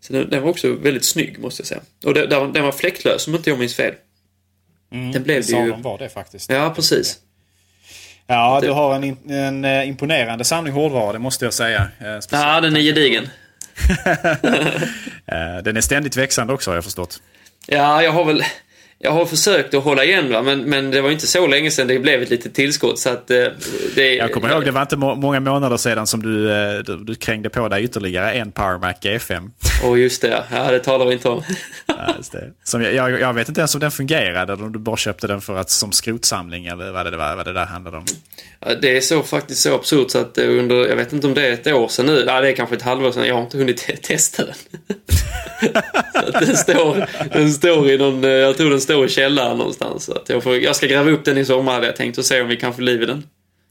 Så 0.00 0.12
den, 0.12 0.30
den 0.30 0.42
var 0.42 0.50
också 0.50 0.72
väldigt 0.72 1.04
snygg 1.04 1.38
måste 1.38 1.60
jag 1.60 1.66
säga. 1.66 1.80
Och 2.04 2.14
den, 2.14 2.28
den 2.28 2.52
den 2.52 2.64
var 2.64 2.72
fläktlös 2.72 3.26
om 3.28 3.34
inte 3.34 3.50
jag 3.50 3.58
minns 3.58 3.74
fel. 3.74 3.94
den 5.12 5.22
blev 5.22 5.42
det 5.46 5.52
ju... 5.52 5.70
de 5.70 5.82
var 5.82 5.98
det 5.98 6.08
faktiskt. 6.08 6.50
Ja, 6.50 6.72
precis. 6.76 7.18
Ja, 8.26 8.58
du 8.62 8.70
har 8.70 8.94
en, 8.94 9.30
en 9.30 9.64
eh, 9.64 9.88
imponerande 9.88 10.44
samling 10.44 10.72
hårdvara, 10.74 11.12
det 11.12 11.18
måste 11.18 11.44
jag 11.44 11.54
säga. 11.54 11.78
Eh, 11.98 12.18
speciellt- 12.20 12.30
Ja, 12.54 12.60
den 12.60 12.76
är 12.76 12.80
gedigen. 12.80 13.28
Eh, 15.26 15.62
Den 15.64 15.76
är 15.76 15.80
ständigt 15.80 16.16
växande 16.16 16.52
också 16.52 16.70
har 16.70 16.74
jag 16.76 16.84
förstått. 16.84 17.22
Ja, 17.66 18.02
jag 18.02 18.12
har 18.12 18.24
väl... 18.24 18.42
Jag 19.04 19.10
har 19.12 19.26
försökt 19.26 19.74
att 19.74 19.84
hålla 19.84 20.04
igen 20.04 20.32
va, 20.32 20.42
men, 20.42 20.60
men 20.64 20.90
det 20.90 21.00
var 21.00 21.10
inte 21.10 21.26
så 21.26 21.46
länge 21.46 21.70
sedan 21.70 21.86
det 21.86 21.98
blev 21.98 22.22
ett 22.22 22.30
litet 22.30 22.54
tillskott 22.54 22.98
så 22.98 23.08
att 23.10 23.30
eh, 23.30 23.44
det... 23.94 24.14
Jag 24.14 24.32
kommer 24.32 24.50
ihåg, 24.52 24.64
det 24.64 24.70
var 24.70 24.82
inte 24.82 24.96
må- 24.96 25.14
många 25.14 25.40
månader 25.40 25.76
sedan 25.76 26.06
som 26.06 26.22
du, 26.22 26.52
eh, 26.52 26.78
du, 26.78 26.96
du 27.04 27.14
krängde 27.14 27.50
på 27.50 27.68
dig 27.68 27.84
ytterligare 27.84 28.32
en 28.32 28.52
Power 28.52 28.78
Mac 28.78 28.92
G5. 28.92 29.50
Åh, 29.84 30.00
just 30.00 30.22
det. 30.22 30.44
Ja, 30.52 30.70
det 30.70 30.78
talar 30.78 31.06
vi 31.06 31.12
inte 31.12 31.28
om. 31.28 31.42
Ja, 31.86 32.14
det. 32.32 32.50
Som 32.64 32.82
jag, 32.82 32.94
jag, 32.94 33.20
jag 33.20 33.34
vet 33.34 33.48
inte 33.48 33.60
ens 33.60 33.74
om 33.74 33.80
den 33.80 33.90
fungerade, 33.90 34.52
eller 34.52 34.64
om 34.64 34.72
du 34.72 34.78
bara 34.78 34.96
köpte 34.96 35.26
den 35.26 35.40
för 35.40 35.56
att, 35.56 35.70
som 35.70 35.92
skrotsamling 35.92 36.66
eller 36.66 36.92
vad 36.92 37.06
det, 37.12 37.16
var, 37.16 37.36
vad 37.36 37.44
det 37.46 37.52
där 37.52 37.64
handlade 37.66 37.96
om. 37.96 38.04
Ja, 38.60 38.74
Det 38.82 38.96
är 38.96 39.00
så 39.00 39.22
faktiskt 39.22 39.62
så 39.62 39.74
absurt 39.74 40.10
så 40.10 40.18
att 40.18 40.38
eh, 40.38 40.48
under, 40.48 40.88
jag 40.88 40.96
vet 40.96 41.12
inte 41.12 41.26
om 41.26 41.34
det 41.34 41.46
är 41.48 41.52
ett 41.52 41.66
år 41.66 41.88
sedan 41.88 42.06
nu, 42.06 42.24
ja, 42.26 42.40
det 42.40 42.48
är 42.48 42.52
kanske 42.52 42.76
ett 42.76 42.82
halvår 42.82 43.12
sedan, 43.12 43.26
jag 43.26 43.34
har 43.34 43.42
inte 43.42 43.58
hunnit 43.58 43.76
te- 43.76 43.96
testa 44.02 44.42
den. 44.44 44.54
den, 46.32 46.56
står, 46.56 47.06
den 47.32 47.52
står 47.52 47.90
i 47.90 47.98
någon, 47.98 48.22
jag 48.22 48.56
tror 48.56 48.70
den 48.70 48.80
står 48.80 48.93
i 49.04 49.08
källaren 49.08 49.58
någonstans. 49.58 50.04
Så 50.04 50.12
att 50.12 50.28
jag, 50.28 50.42
får, 50.42 50.56
jag 50.56 50.76
ska 50.76 50.86
gräva 50.86 51.10
upp 51.10 51.24
den 51.24 51.38
i 51.38 51.44
sommar 51.44 51.72
hade 51.74 51.86
jag 51.86 51.96
tänkt 51.96 52.18
och 52.18 52.24
se 52.24 52.40
om 52.40 52.48
vi 52.48 52.56
kan 52.56 52.74
få 52.74 52.80
liv 52.80 53.02
i 53.02 53.06
den. 53.06 53.22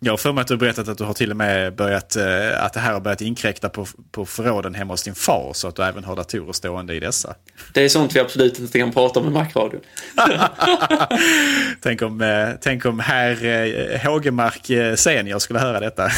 Jag 0.05 0.13
har 0.13 0.17
för 0.17 0.33
mig 0.33 0.41
att 0.41 0.47
du 0.47 0.53
har 0.53 0.59
berättat 0.59 0.87
att 0.87 0.97
du 0.97 1.03
har 1.03 1.13
till 1.13 1.31
och 1.31 1.37
med 1.37 1.75
börjat, 1.75 2.15
eh, 2.15 2.63
att 2.65 2.73
det 2.73 2.79
här 2.79 2.93
har 2.93 2.99
börjat 2.99 3.21
inkräkta 3.21 3.69
på, 3.69 3.87
på 4.11 4.25
förråden 4.25 4.75
hemma 4.75 4.93
hos 4.93 5.03
din 5.03 5.15
far, 5.15 5.51
så 5.53 5.67
att 5.67 5.75
du 5.75 5.83
även 5.83 6.03
har 6.03 6.15
datorer 6.15 6.53
stående 6.53 6.93
i 6.95 6.99
dessa. 6.99 7.35
Det 7.73 7.81
är 7.85 7.89
sånt 7.89 8.15
vi 8.15 8.19
absolut 8.19 8.59
inte 8.59 8.79
kan 8.79 8.91
prata 8.91 9.19
om 9.19 9.27
i 9.27 9.29
Macradion. 9.29 9.81
Tänk 11.81 12.01
om, 12.01 12.21
eh, 12.21 12.49
tänk 12.61 12.85
om 12.85 12.99
herr 12.99 13.45
eh, 13.45 13.99
Hågemark 14.01 14.97
senior 14.99 15.39
skulle 15.39 15.59
höra 15.59 15.79
detta. 15.79 16.09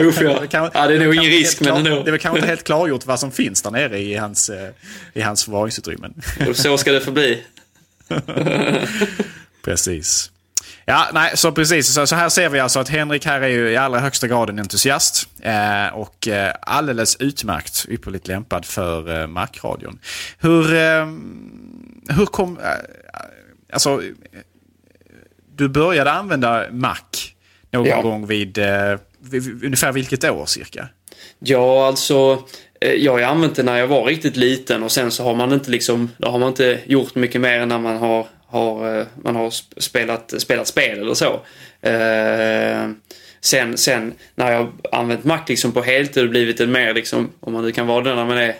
Usch, 0.00 0.22
ja. 0.22 0.46
Kan- 0.50 0.70
Ja, 0.74 0.86
det 0.86 0.94
är 0.94 0.98
nog 0.98 1.14
ingen 1.14 1.30
risk, 1.30 1.60
men 1.60 1.76
ändå. 1.76 1.90
Det 2.02 2.10
är 2.10 2.10
väl 2.10 2.20
kanske 2.20 2.38
inte 2.38 2.48
helt 2.48 2.64
klargjort 2.64 3.06
vad 3.06 3.20
som 3.20 3.30
finns 3.32 3.62
där 3.62 3.70
nere 3.70 3.98
i 3.98 4.14
hans, 4.16 4.50
i 5.12 5.20
hans 5.20 5.44
förvaringsutrymmen. 5.44 6.14
Så 6.54 6.78
ska 6.78 6.92
det 6.92 7.00
förbli. 7.00 7.42
Precis. 9.64 10.30
Ja, 10.84 11.08
nej, 11.12 11.36
så 11.36 11.52
precis. 11.52 11.94
Så, 11.94 12.06
så 12.06 12.16
här 12.16 12.28
ser 12.28 12.48
vi 12.48 12.60
alltså 12.60 12.80
att 12.80 12.88
Henrik 12.88 13.26
här 13.26 13.40
är 13.40 13.48
ju 13.48 13.70
i 13.70 13.76
allra 13.76 14.00
högsta 14.00 14.28
grad 14.28 14.50
en 14.50 14.58
entusiast. 14.58 15.28
Eh, 15.42 15.86
och 15.94 16.28
eh, 16.28 16.54
alldeles 16.62 17.16
utmärkt 17.16 17.86
ypperligt 17.88 18.28
lämpad 18.28 18.64
för 18.64 19.20
eh, 19.20 19.26
Mac-radion. 19.26 19.98
Hur, 20.38 20.74
eh, 20.74 21.06
hur 22.08 22.26
kom... 22.26 22.58
Eh, 22.58 22.64
alltså, 23.72 24.02
du 25.56 25.68
började 25.68 26.12
använda 26.12 26.66
Mac 26.70 26.96
någon 27.70 27.86
Ja. 27.86 28.02
gång 28.02 28.26
vid, 28.26 28.58
eh, 28.58 28.98
vid, 29.20 29.42
vid 29.42 29.64
ungefär 29.64 29.92
vilket 29.92 30.24
år 30.24 30.46
cirka? 30.46 30.88
Ja, 31.38 31.86
alltså. 31.86 32.42
Eh, 32.80 32.94
jag 32.94 33.12
har 33.12 33.20
använt 33.20 33.56
det 33.56 33.62
när 33.62 33.78
jag 33.78 33.86
var 33.86 34.04
riktigt 34.04 34.36
liten 34.36 34.82
och 34.82 34.92
sen 34.92 35.10
så 35.10 35.24
har 35.24 35.34
man 35.34 35.52
inte 35.52 35.70
liksom, 35.70 36.10
då 36.18 36.28
har 36.28 36.38
man 36.38 36.48
inte 36.48 36.78
gjort 36.86 37.14
mycket 37.14 37.40
mer 37.40 37.60
än 37.60 37.68
när 37.68 37.78
man 37.78 37.96
har, 37.96 38.26
har, 38.46 38.98
eh, 38.98 39.06
man 39.22 39.36
har 39.36 39.50
spelat, 39.80 40.34
spelat 40.38 40.66
spel 40.66 40.98
eller 40.98 41.14
så. 41.14 41.40
Eh, 41.82 42.90
sen, 43.40 43.76
sen 43.76 44.14
när 44.34 44.52
jag 44.52 44.72
använt 44.92 45.24
Mac 45.24 45.40
liksom 45.48 45.72
på 45.72 45.82
heltid 45.82 46.22
och 46.22 46.30
blivit 46.30 46.60
en 46.60 46.72
mer, 46.72 46.94
liksom, 46.94 47.30
om 47.40 47.52
man 47.52 47.64
nu 47.64 47.72
kan 47.72 47.86
vara 47.86 48.04
det 48.04 48.14
när 48.14 48.24
man 48.24 48.38
är 48.38 48.54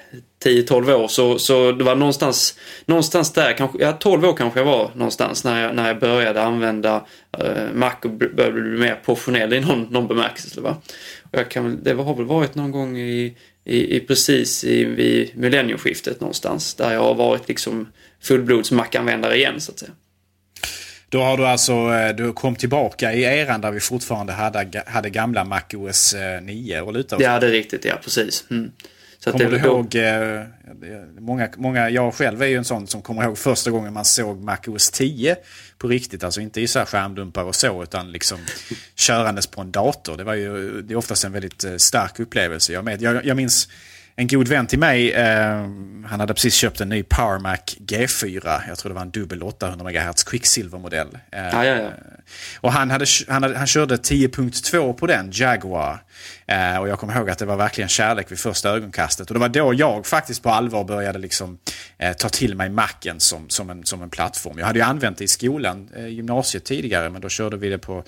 10-12 0.44 0.92
år, 0.92 1.08
så, 1.08 1.38
så 1.38 1.72
det 1.72 1.84
var 1.84 1.94
någonstans, 1.94 2.58
någonstans 2.86 3.32
där, 3.32 3.52
kanske, 3.52 3.78
ja 3.80 3.92
12 3.92 4.24
år 4.24 4.36
kanske 4.36 4.60
jag 4.60 4.64
var 4.64 4.90
någonstans 4.94 5.44
när 5.44 5.62
jag, 5.62 5.74
när 5.74 5.88
jag 5.88 5.98
började 5.98 6.42
använda 6.42 7.04
eh, 7.38 7.72
Mac 7.74 7.94
och 8.04 8.10
började 8.10 8.60
bli 8.60 8.78
mer 8.78 9.00
professionell 9.04 9.52
i 9.52 9.60
någon, 9.60 9.82
någon 9.82 10.08
bemärkelse. 10.08 10.60
Va? 10.60 10.76
Jag 11.34 11.50
kan, 11.50 11.82
det 11.82 11.92
har 11.92 12.14
väl 12.14 12.24
varit 12.24 12.54
någon 12.54 12.70
gång 12.70 12.98
i, 12.98 13.36
i, 13.64 13.96
i 13.96 14.00
precis 14.00 14.64
i, 14.64 14.84
vid 14.84 15.30
millennieskiftet 15.36 16.20
någonstans, 16.20 16.74
där 16.74 16.92
jag 16.92 17.00
har 17.00 17.14
varit 17.14 17.48
liksom 17.48 17.88
fullblods 18.20 18.70
Mac-användare 18.70 19.36
igen 19.36 19.60
så 19.60 19.72
att 19.72 19.78
säga. 19.78 19.92
Då 21.08 21.22
har 21.22 21.36
du 21.36 21.46
alltså, 21.46 21.72
eh, 21.72 22.16
du 22.16 22.32
kom 22.32 22.56
tillbaka 22.56 23.12
i 23.12 23.22
eran 23.22 23.60
där 23.60 23.70
vi 23.70 23.80
fortfarande 23.80 24.32
hade, 24.32 24.82
hade 24.86 25.10
gamla 25.10 25.44
MacOS 25.44 26.14
9 26.42 26.80
och 26.80 26.92
luta 26.92 27.16
Ja, 27.20 27.38
det 27.38 27.46
är 27.46 27.50
riktigt. 27.50 27.84
Ja, 27.84 27.94
precis. 28.04 28.44
Mm. 28.50 28.72
Så 29.24 29.32
kommer 29.32 29.50
du 29.50 29.56
ihåg, 29.56 29.94
eh, 29.94 30.42
många, 31.18 31.48
många, 31.56 31.90
jag 31.90 32.14
själv 32.14 32.42
är 32.42 32.46
ju 32.46 32.56
en 32.56 32.64
sån 32.64 32.86
som 32.86 33.02
kommer 33.02 33.24
ihåg 33.24 33.38
första 33.38 33.70
gången 33.70 33.92
man 33.92 34.04
såg 34.04 34.42
MacOS 34.42 34.90
10 34.90 35.36
på 35.78 35.88
riktigt. 35.88 36.24
Alltså 36.24 36.40
inte 36.40 36.60
i 36.60 36.68
så 36.68 36.78
här 36.78 36.86
skärmdumpar 36.86 37.44
och 37.44 37.54
så, 37.54 37.82
utan 37.82 38.12
liksom 38.12 38.38
körandes 38.94 39.46
på 39.46 39.60
en 39.60 39.72
dator. 39.72 40.16
Det 40.16 40.24
var 40.24 40.34
ju 40.34 40.82
det 40.82 40.94
är 40.94 40.96
oftast 40.98 41.24
en 41.24 41.32
väldigt 41.32 41.64
eh, 41.64 41.76
stark 41.76 42.20
upplevelse. 42.20 42.72
Jag, 42.72 42.84
med, 42.84 43.02
jag, 43.02 43.24
jag 43.24 43.36
minns 43.36 43.68
en 44.16 44.26
god 44.26 44.48
vän 44.48 44.66
till 44.66 44.78
mig, 44.78 45.12
eh, 45.12 45.68
han 46.06 46.20
hade 46.20 46.34
precis 46.34 46.54
köpt 46.54 46.80
en 46.80 46.88
ny 46.88 47.02
PowerMac 47.02 47.60
G4. 47.78 48.60
Jag 48.68 48.78
tror 48.78 48.90
det 48.90 48.94
var 48.94 49.02
en 49.02 49.10
dubbel 49.10 49.42
800 49.42 49.84
MHz 49.84 50.24
Quicksilver-modell. 50.24 51.18
Eh, 51.30 51.42
ja, 51.42 51.64
ja, 51.64 51.76
ja. 51.76 51.90
Och 52.60 52.72
han, 52.72 52.90
hade, 52.90 53.06
han, 53.28 53.42
hade, 53.42 53.58
han 53.58 53.66
körde 53.66 53.96
10.2 53.96 54.92
på 54.92 55.06
den, 55.06 55.30
Jaguar. 55.32 56.02
Eh, 56.46 56.76
och 56.76 56.88
jag 56.88 56.98
kommer 56.98 57.16
ihåg 57.16 57.30
att 57.30 57.38
det 57.38 57.46
var 57.46 57.56
verkligen 57.56 57.88
kärlek 57.88 58.32
vid 58.32 58.38
första 58.38 58.70
ögonkastet. 58.70 59.30
Och 59.30 59.34
det 59.34 59.40
var 59.40 59.48
då 59.48 59.74
jag 59.74 60.06
faktiskt 60.06 60.42
på 60.42 60.50
allvar 60.50 60.84
började 60.84 61.18
liksom, 61.18 61.58
eh, 61.98 62.12
ta 62.12 62.28
till 62.28 62.56
mig 62.56 62.68
Macen 62.68 63.20
som, 63.20 63.48
som, 63.48 63.70
en, 63.70 63.84
som 63.84 64.02
en 64.02 64.10
plattform. 64.10 64.58
Jag 64.58 64.66
hade 64.66 64.78
ju 64.78 64.84
använt 64.84 65.18
det 65.18 65.24
i 65.24 65.28
skolan, 65.28 65.88
eh, 65.96 66.06
gymnasiet 66.06 66.64
tidigare, 66.64 67.10
men 67.10 67.20
då 67.20 67.28
körde 67.28 67.56
vi 67.56 67.68
det 67.68 67.78
på 67.78 68.04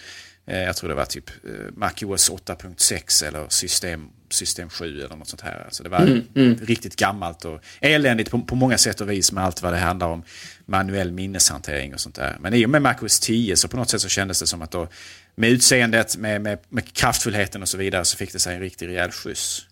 eh, 0.46 0.62
jag 0.62 0.76
tror 0.76 0.88
det 0.88 0.94
var 0.94 1.04
typ 1.04 1.30
MacOS 1.76 2.30
8.6 2.30 3.26
eller 3.28 3.46
system 3.48 4.08
system 4.34 4.70
7 4.70 5.00
eller 5.00 5.16
något 5.16 5.28
sånt 5.28 5.40
här. 5.40 5.62
Alltså 5.64 5.82
det 5.82 5.88
var 5.88 5.98
mm, 5.98 6.22
mm. 6.34 6.58
riktigt 6.62 6.96
gammalt 6.96 7.44
och 7.44 7.60
eländigt 7.80 8.30
på, 8.30 8.40
på 8.40 8.54
många 8.54 8.78
sätt 8.78 9.00
och 9.00 9.10
vis 9.10 9.32
med 9.32 9.44
allt 9.44 9.62
vad 9.62 9.72
det 9.72 9.78
handlar 9.78 10.08
om 10.08 10.22
manuell 10.66 11.12
minneshantering 11.12 11.94
och 11.94 12.00
sånt 12.00 12.14
där. 12.14 12.36
Men 12.40 12.54
i 12.54 12.66
och 12.66 12.70
med 12.70 12.82
MacOS 12.82 13.20
10 13.20 13.56
så 13.56 13.68
på 13.68 13.76
något 13.76 13.90
sätt 13.90 14.00
så 14.00 14.08
kändes 14.08 14.40
det 14.40 14.46
som 14.46 14.62
att 14.62 14.70
då 14.70 14.88
med 15.34 15.50
utseendet, 15.50 16.16
med, 16.16 16.40
med, 16.40 16.58
med 16.68 16.92
kraftfullheten 16.92 17.62
och 17.62 17.68
så 17.68 17.78
vidare 17.78 18.04
så 18.04 18.16
fick 18.16 18.32
det 18.32 18.38
sig 18.38 18.54
en 18.54 18.60
riktig 18.60 18.88
rejäl 18.88 19.10
skjuts. 19.10 19.66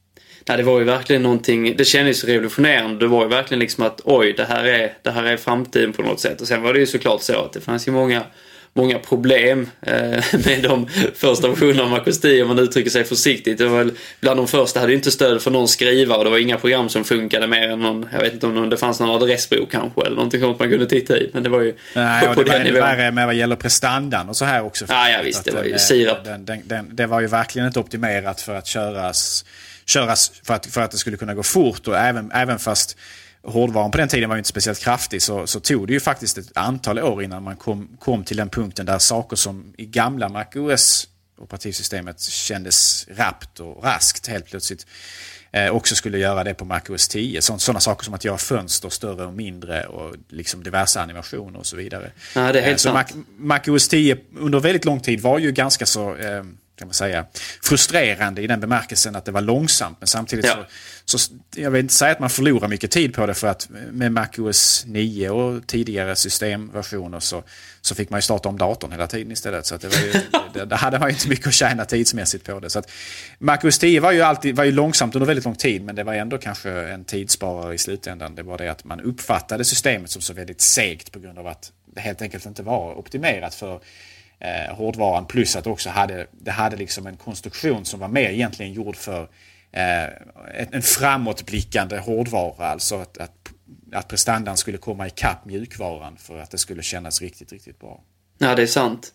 Nej, 0.49 0.57
det 0.57 0.63
var 0.63 0.79
ju 0.79 0.85
verkligen 0.85 1.23
någonting, 1.23 1.77
det 1.77 1.85
kändes 1.85 2.25
revolutionerande. 2.25 2.99
Det 2.99 3.07
var 3.07 3.23
ju 3.23 3.29
verkligen 3.29 3.59
liksom 3.59 3.85
att 3.85 4.01
oj, 4.05 4.33
det 4.33 4.45
här 4.45 4.65
är, 4.65 4.93
det 5.03 5.11
här 5.11 5.25
är 5.25 5.37
framtiden 5.37 5.93
på 5.93 6.03
något 6.03 6.21
sätt. 6.21 6.41
Och 6.41 6.49
sen 6.49 6.63
var 6.63 6.73
det 6.73 6.81
ju 6.81 6.87
såklart 6.87 7.23
så 7.23 7.45
att 7.45 7.53
det 7.53 7.61
fanns 7.61 7.89
ju 7.89 7.93
många 7.93 8.23
många 8.75 8.99
problem 8.99 9.71
eh, 9.83 9.93
med 10.47 10.63
de 10.63 10.89
första 11.15 11.49
versionerna 11.49 11.97
av 11.97 12.11
10 12.11 12.43
om 12.43 12.49
man 12.49 12.59
uttrycker 12.59 12.91
sig 12.91 13.05
försiktigt. 13.05 13.59
Det 13.59 13.67
var 13.67 13.79
väl, 13.79 13.93
bland 14.21 14.41
de 14.41 14.49
första 14.49 14.81
hade 14.81 14.95
inte 14.95 15.11
stöd 15.11 15.43
för 15.43 15.51
någon 15.51 15.69
skrivare 15.69 16.19
och 16.19 16.25
det 16.25 16.31
var 16.31 16.39
inga 16.39 16.59
program 16.59 16.89
som 16.89 17.05
funkade 17.05 17.47
mer 17.47 17.69
än 17.69 17.81
någon, 17.81 18.07
jag 18.13 18.21
vet 18.21 18.33
inte 18.33 18.47
om 18.47 18.71
det 18.71 18.77
fanns 18.77 19.01
någon 19.01 19.11
adressbok 19.23 19.71
kanske 19.71 20.01
eller 20.01 20.17
någonting 20.17 20.41
sånt 20.41 20.59
man 20.59 20.71
kunde 20.71 20.87
titta 20.87 21.19
i. 21.19 21.31
Men 21.33 21.43
det 21.43 21.49
var 21.49 21.61
ju 21.61 21.75
Nej, 21.95 22.27
på, 22.27 22.35
på 22.35 22.43
det 22.43 22.53
den 22.53 22.63
nivån. 22.63 22.81
värre 22.81 23.11
med 23.11 23.27
vad 23.27 23.35
gäller 23.35 23.57
prestandan 23.57 24.29
och 24.29 24.37
så 24.37 24.45
här 24.45 24.65
också. 24.65 24.85
Ja, 24.89 25.09
ja 25.09 25.19
visst, 25.25 25.45
det 25.45 25.51
var 25.51 25.65
ju 25.65 25.79
sirap. 25.79 26.25
Den, 26.25 26.45
den, 26.45 26.63
den, 26.65 26.97
det 26.97 27.07
var 27.07 27.21
ju 27.21 27.27
verkligen 27.27 27.67
inte 27.67 27.81
optimerat 27.81 28.41
för 28.41 28.55
att 28.55 28.67
köras, 28.67 29.45
köras 29.87 30.33
för, 30.45 30.55
att, 30.55 30.67
för 30.67 30.81
att 30.81 30.91
det 30.91 30.97
skulle 30.97 31.17
kunna 31.17 31.35
gå 31.35 31.43
fort 31.43 31.89
och 31.89 31.99
även, 31.99 32.33
även 32.33 32.59
fast 32.59 32.97
hårdvaran 33.45 33.91
på 33.91 33.99
den 33.99 34.09
tiden 34.09 34.29
var 34.29 34.37
ju 34.37 34.41
inte 34.41 34.49
speciellt 34.49 34.79
kraftig 34.79 35.23
så, 35.23 35.47
så 35.47 35.61
tog 35.61 35.87
det 35.87 35.93
ju 35.93 36.01
faktiskt 36.01 36.39
ett 36.39 36.57
antal 36.57 36.99
år 36.99 37.23
innan 37.23 37.43
man 37.43 37.57
kom, 37.57 37.89
kom 37.99 38.25
till 38.25 38.37
den 38.37 38.49
punkten 38.49 38.87
där 38.87 38.99
saker 38.99 39.37
som 39.37 39.75
i 39.77 39.87
gamla 39.87 40.29
MacOS 40.29 41.09
operativsystemet 41.43 42.21
kändes 42.21 43.07
rappt 43.17 43.61
och 43.61 43.85
raskt 43.85 44.27
helt 44.27 44.47
plötsligt 44.47 44.87
eh, 45.53 45.69
också 45.69 45.95
skulle 45.95 46.19
göra 46.19 46.45
det 46.45 46.55
på 46.55 46.65
MacOS 46.65 47.09
10. 47.09 47.43
Sådana 47.43 47.81
saker 47.81 48.05
som 48.05 48.15
att 48.15 48.25
göra 48.25 48.39
fönster 48.39 48.89
större 48.89 49.27
och 49.27 49.33
mindre 49.33 49.87
och 49.87 50.15
liksom 50.29 50.63
diverse 50.63 51.01
animationer 51.01 51.59
och 51.59 51.67
så 51.67 51.77
vidare. 51.77 52.11
Ja, 52.35 52.53
det 52.53 52.59
är 52.59 52.63
helt 52.63 52.87
eh, 52.87 52.91
så 52.91 52.93
Mac, 52.93 53.05
MacOS 53.37 53.89
10 53.89 54.19
under 54.37 54.61
väldigt 54.61 54.85
lång 54.85 55.01
tid 55.01 55.21
var 55.21 55.39
ju 55.39 55.53
ganska 55.53 55.87
så 55.87 56.17
eh, 56.17 56.45
kan 56.77 56.89
man 56.89 56.95
säga, 56.95 57.27
frustrerande 57.63 58.43
i 58.43 58.47
den 58.47 58.61
bemärkelsen 58.61 59.17
att 59.17 59.25
det 59.25 59.33
var 59.33 59.41
långsamt. 59.41 59.97
Men 60.01 60.07
samtidigt 60.07 60.45
ja. 60.45 60.67
så, 61.05 61.19
så, 61.19 61.35
jag 61.57 61.71
vill 61.71 61.81
inte 61.81 61.95
säga 61.95 62.13
att 62.13 62.21
man 62.21 62.31
förlorar 62.31 62.69
mycket 62.69 62.91
tid 62.91 63.15
på 63.15 63.27
det 63.27 63.35
för 63.35 63.47
att 63.47 63.69
med 63.71 64.13
MacOS 64.13 64.85
9 64.87 65.31
och 65.31 65.67
tidigare 65.67 66.17
systemversioner 66.17 67.21
så, 67.21 67.43
så 67.81 67.95
fick 67.95 68.11
man 68.11 68.19
ju 68.19 68.23
starta 68.23 68.49
om 68.49 68.59
datorn 68.59 68.93
hela 68.93 69.07
tiden 69.07 69.33
istället. 69.33 69.67
Så 69.67 69.77
det, 69.77 70.05
ju, 70.05 70.13
det, 70.55 70.65
det 70.65 70.77
hade 70.77 70.99
man 70.99 71.09
ju 71.09 71.15
inte 71.15 71.29
mycket 71.29 71.47
att 71.47 71.55
tjäna 71.55 71.85
tidsmässigt 71.85 72.45
på 72.45 72.61
det. 72.61 72.71
Så 72.71 72.79
att 72.79 72.91
MacOS 73.39 73.79
10 73.79 74.01
var 74.01 74.13
ju, 74.13 74.23
alltid, 74.23 74.57
var 74.57 74.65
ju 74.65 74.73
långsamt 74.73 75.15
under 75.15 75.27
väldigt 75.27 75.45
lång 75.45 75.57
tid 75.57 75.83
men 75.83 75.95
det 75.95 76.05
var 76.05 76.15
ändå 76.15 76.39
kanske 76.39 76.71
en 76.71 77.05
tidssparare 77.05 77.75
i 77.75 77.79
slutändan. 77.79 78.35
Det 78.35 78.43
var 78.43 78.59
det 78.59 78.69
att 78.69 78.85
man 78.85 79.01
uppfattade 79.01 79.65
systemet 79.65 80.11
som 80.11 80.23
så 80.23 80.33
väldigt 80.33 80.61
segt 80.61 81.13
på 81.13 81.19
grund 81.19 81.39
av 81.39 81.47
att 81.47 81.73
det 81.95 82.01
helt 82.01 82.23
enkelt 82.23 82.47
inte 82.47 82.63
var 82.63 82.99
optimerat 82.99 83.55
för 83.55 83.81
eh, 84.43 84.75
hårdvaran. 84.75 85.27
Plus 85.27 85.57
att 85.57 85.65
det 85.65 85.71
också 85.71 85.91
hade, 85.91 86.27
det 86.33 86.51
hade 86.51 86.77
liksom 86.77 87.07
en 87.07 87.17
konstruktion 87.17 87.85
som 87.85 88.01
var 88.01 88.09
mer 88.09 88.31
egentligen 88.31 88.73
gjord 88.73 88.97
för 88.97 89.29
eh, 89.73 90.05
en 90.71 90.83
framåtblickande 90.83 91.99
hårdvara. 91.99 92.67
Alltså 92.67 92.97
att, 92.97 93.19
att, 93.19 93.33
att 93.93 94.09
prestandan 94.09 94.57
skulle 94.57 94.79
komma 94.79 95.07
ikapp 95.07 95.45
mjukvaran 95.45 96.17
för 96.17 96.39
att 96.39 96.51
det 96.51 96.59
skulle 96.59 96.83
kännas 96.83 97.23
riktigt, 97.23 97.53
riktigt 97.53 97.81
bra. 97.81 98.01
Ja, 98.39 98.55
det 98.55 98.63
är 98.63 98.67
sant. 98.67 99.15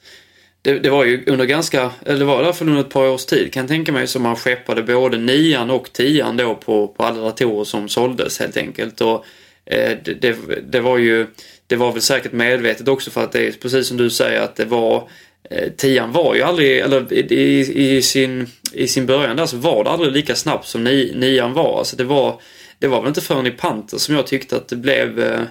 Det, 0.62 0.80
det, 0.80 0.90
var 0.90 1.06
ju 1.06 1.24
under 1.28 1.46
ganska, 1.46 1.92
eller 2.06 2.20
det 2.20 2.26
var 2.26 2.36
i 2.42 2.46
alla 2.46 2.54
fall 2.54 2.70
under 2.70 2.82
ett 2.82 2.90
par 2.90 3.10
års 3.10 3.26
tid 3.26 3.54
kan 3.54 3.62
jag 3.62 3.68
tänka 3.68 3.92
mig 3.92 4.08
som 4.08 4.24
man 4.24 4.36
skeppade 4.36 4.84
både 4.84 5.18
nian 5.18 5.70
och 5.70 5.94
tian 5.94 6.38
då 6.38 6.56
på, 6.56 6.88
på 6.88 7.04
alla 7.04 7.22
datorer 7.22 7.64
som 7.64 7.90
såldes 7.90 8.40
helt 8.40 8.58
enkelt. 8.58 9.02
Och 9.02 9.26
eh, 9.66 9.98
det, 10.04 10.14
det, 10.14 10.38
det, 10.72 10.80
var 10.80 10.98
ju 10.98 11.28
det 11.68 11.76
var 11.76 11.92
väl 11.92 12.02
säkert 12.02 12.32
medvetet 12.32 12.88
också 12.88 13.12
för 13.12 13.24
att 13.24 13.32
det 13.32 13.48
är 13.48 13.52
precis 13.52 13.88
som 13.88 13.98
du 13.98 14.10
säger 14.10 14.42
att 14.42 14.56
det 14.56 14.66
var 14.66 15.10
eh, 15.50 15.72
Tian 15.78 16.12
var 16.12 16.36
ju 16.36 16.42
aldrig, 16.42 16.80
eller 16.80 17.14
i, 17.14 17.96
i, 17.96 18.02
sin, 18.02 18.48
i 18.74 18.88
sin 18.88 19.06
början 19.06 19.38
där 19.38 19.46
så 19.46 19.58
var 19.58 19.84
det 19.84 19.90
aldrig 19.90 20.12
lika 20.12 20.36
snabbt 20.36 20.68
som 20.68 20.84
ni, 20.84 21.14
nian 21.16 21.54
var. 21.54 21.80
Alltså 21.80 21.96
det 21.96 22.04
var 22.04 22.42
det 22.80 22.88
var 22.88 23.02
väl 23.02 23.08
inte 23.08 23.22
förrän 23.22 23.48
i 23.48 23.52
Panter 23.52 23.98
som 23.98 24.16
jag 24.16 24.28
tyckte 24.28 24.58
att 24.58 24.68
det 24.68 24.76
blev, 24.76 25.20
eh, 25.20 25.42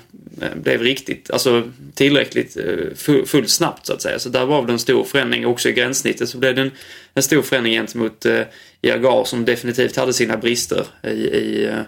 blev 0.55 0.83
riktigt, 0.83 1.31
alltså 1.31 1.63
tillräckligt 1.95 2.57
eh, 2.57 3.23
fullt 3.27 3.51
snabbt 3.51 3.87
så 3.87 3.93
att 3.93 4.03
säga. 4.03 4.19
Så 4.19 4.29
där 4.29 4.47
var 4.47 4.63
väl 4.63 4.71
en 4.71 4.79
stor 4.79 5.05
förändring 5.05 5.47
också 5.47 5.69
i 5.69 5.73
gränssnittet 5.73 6.29
så 6.29 6.39
blev 6.39 6.55
det 6.55 6.63
en, 6.63 6.71
en 7.15 7.23
stor 7.23 7.43
förändring 7.43 7.75
gentemot 7.75 8.27
eh, 8.27 9.25
som 9.25 9.45
definitivt 9.45 9.97
hade 9.97 10.13
sina 10.13 10.37
brister 10.37 10.87
i, 11.03 11.09
i 11.09 11.67
eh, 11.67 11.81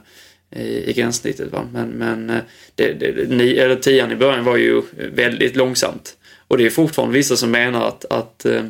i, 0.56 0.90
i 0.90 0.92
gränssnittet. 0.92 1.52
Va? 1.52 1.68
Men, 1.72 1.88
men 1.88 2.30
eh, 2.30 2.40
det, 2.74 2.92
det, 2.92 3.28
ni, 3.28 3.50
eller 3.50 3.76
tian 3.76 4.12
i 4.12 4.16
början 4.16 4.44
var 4.44 4.56
ju 4.56 4.82
väldigt 4.94 5.56
långsamt. 5.56 6.16
Och 6.48 6.58
det 6.58 6.66
är 6.66 6.70
fortfarande 6.70 7.14
vissa 7.14 7.36
som 7.36 7.50
menar 7.50 7.88
att, 7.88 8.04
att, 8.04 8.44
eh, 8.44 8.64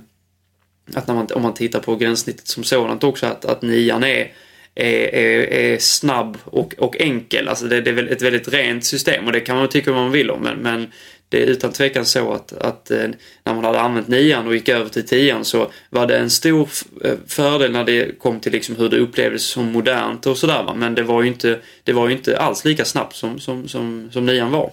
att 0.95 1.07
när 1.07 1.15
man, 1.15 1.27
om 1.35 1.43
man 1.43 1.55
tittar 1.55 1.81
på 1.81 1.97
gränssnittet 1.97 2.49
som 2.49 2.65
sådant 2.65 3.05
också, 3.05 3.27
att, 3.27 3.45
att 3.45 3.63
nian 3.63 4.05
är, 4.05 4.33
är, 4.75 5.15
är, 5.15 5.53
är 5.53 5.79
snabb 5.79 6.39
och, 6.45 6.75
och 6.79 7.01
enkel. 7.01 7.49
Alltså 7.49 7.67
det, 7.67 7.81
det 7.81 7.91
är 7.91 8.13
ett 8.13 8.23
väldigt 8.23 8.49
rent 8.49 8.85
system 8.85 9.27
och 9.27 9.33
det 9.33 9.41
kan 9.41 9.57
man 9.57 9.69
tycka 9.69 9.93
vad 9.93 10.03
man 10.03 10.13
vill 10.13 10.31
om. 10.31 10.43
Men, 10.43 10.59
men 10.59 10.87
det 11.29 11.43
är 11.43 11.47
utan 11.47 11.73
tvekan 11.73 12.05
så 12.05 12.33
att, 12.33 12.53
att 12.53 12.91
eh, 12.91 13.09
när 13.45 13.55
man 13.55 13.65
hade 13.65 13.81
använt 13.81 14.09
nian 14.09 14.47
och 14.47 14.55
gick 14.55 14.69
över 14.69 14.89
till 14.89 15.07
tian 15.07 15.45
så 15.45 15.71
var 15.91 16.07
det 16.07 16.19
en 16.19 16.31
stor 16.31 16.69
eh, 17.05 17.15
fördel 17.27 17.73
när 17.73 17.85
det 17.85 18.19
kom 18.19 18.41
till 18.41 18.53
liksom 18.53 18.77
hur 18.77 18.89
det 18.89 18.99
upplevdes 18.99 19.45
som 19.45 19.73
modernt 19.73 20.27
och 20.27 20.39
sådär. 20.39 20.75
Men 20.77 20.95
det 20.95 21.03
var 21.03 21.23
ju 21.23 21.29
inte, 21.29 21.59
det 21.85 21.93
var 21.93 22.11
inte 22.11 22.39
alls 22.39 22.65
lika 22.65 22.85
snabbt 22.85 23.17
som, 23.17 23.39
som, 23.39 23.69
som, 23.69 24.09
som 24.13 24.27
nian 24.27 24.51
var. 24.51 24.73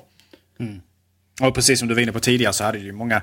Mm. 0.60 0.82
Och 1.42 1.56
precis 1.56 1.80
som 1.80 1.88
du 1.88 1.94
var 1.94 2.02
inne 2.02 2.12
på 2.12 2.20
tidigare 2.20 2.54
så 2.54 2.64
hade 2.64 2.78
det 2.78 2.86
ju 2.86 2.92
många 2.92 3.22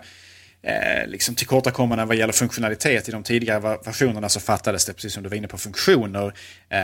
eh, 0.63 1.07
liksom 1.07 1.35
tillkortakommanden 1.35 2.09
vad 2.09 2.17
gäller 2.17 2.33
funktionalitet. 2.33 3.09
I 3.09 3.13
de 3.13 3.23
tidigare 3.23 3.79
versionerna 3.85 4.29
så 4.29 4.41
fattades 4.41 4.85
det, 4.85 4.93
precis 4.93 5.13
som 5.15 5.23
du 5.23 5.29
var 5.29 5.37
inne 5.37 5.49
på, 5.49 5.59
funktioner. 5.59 6.27
Eh, 6.69 6.79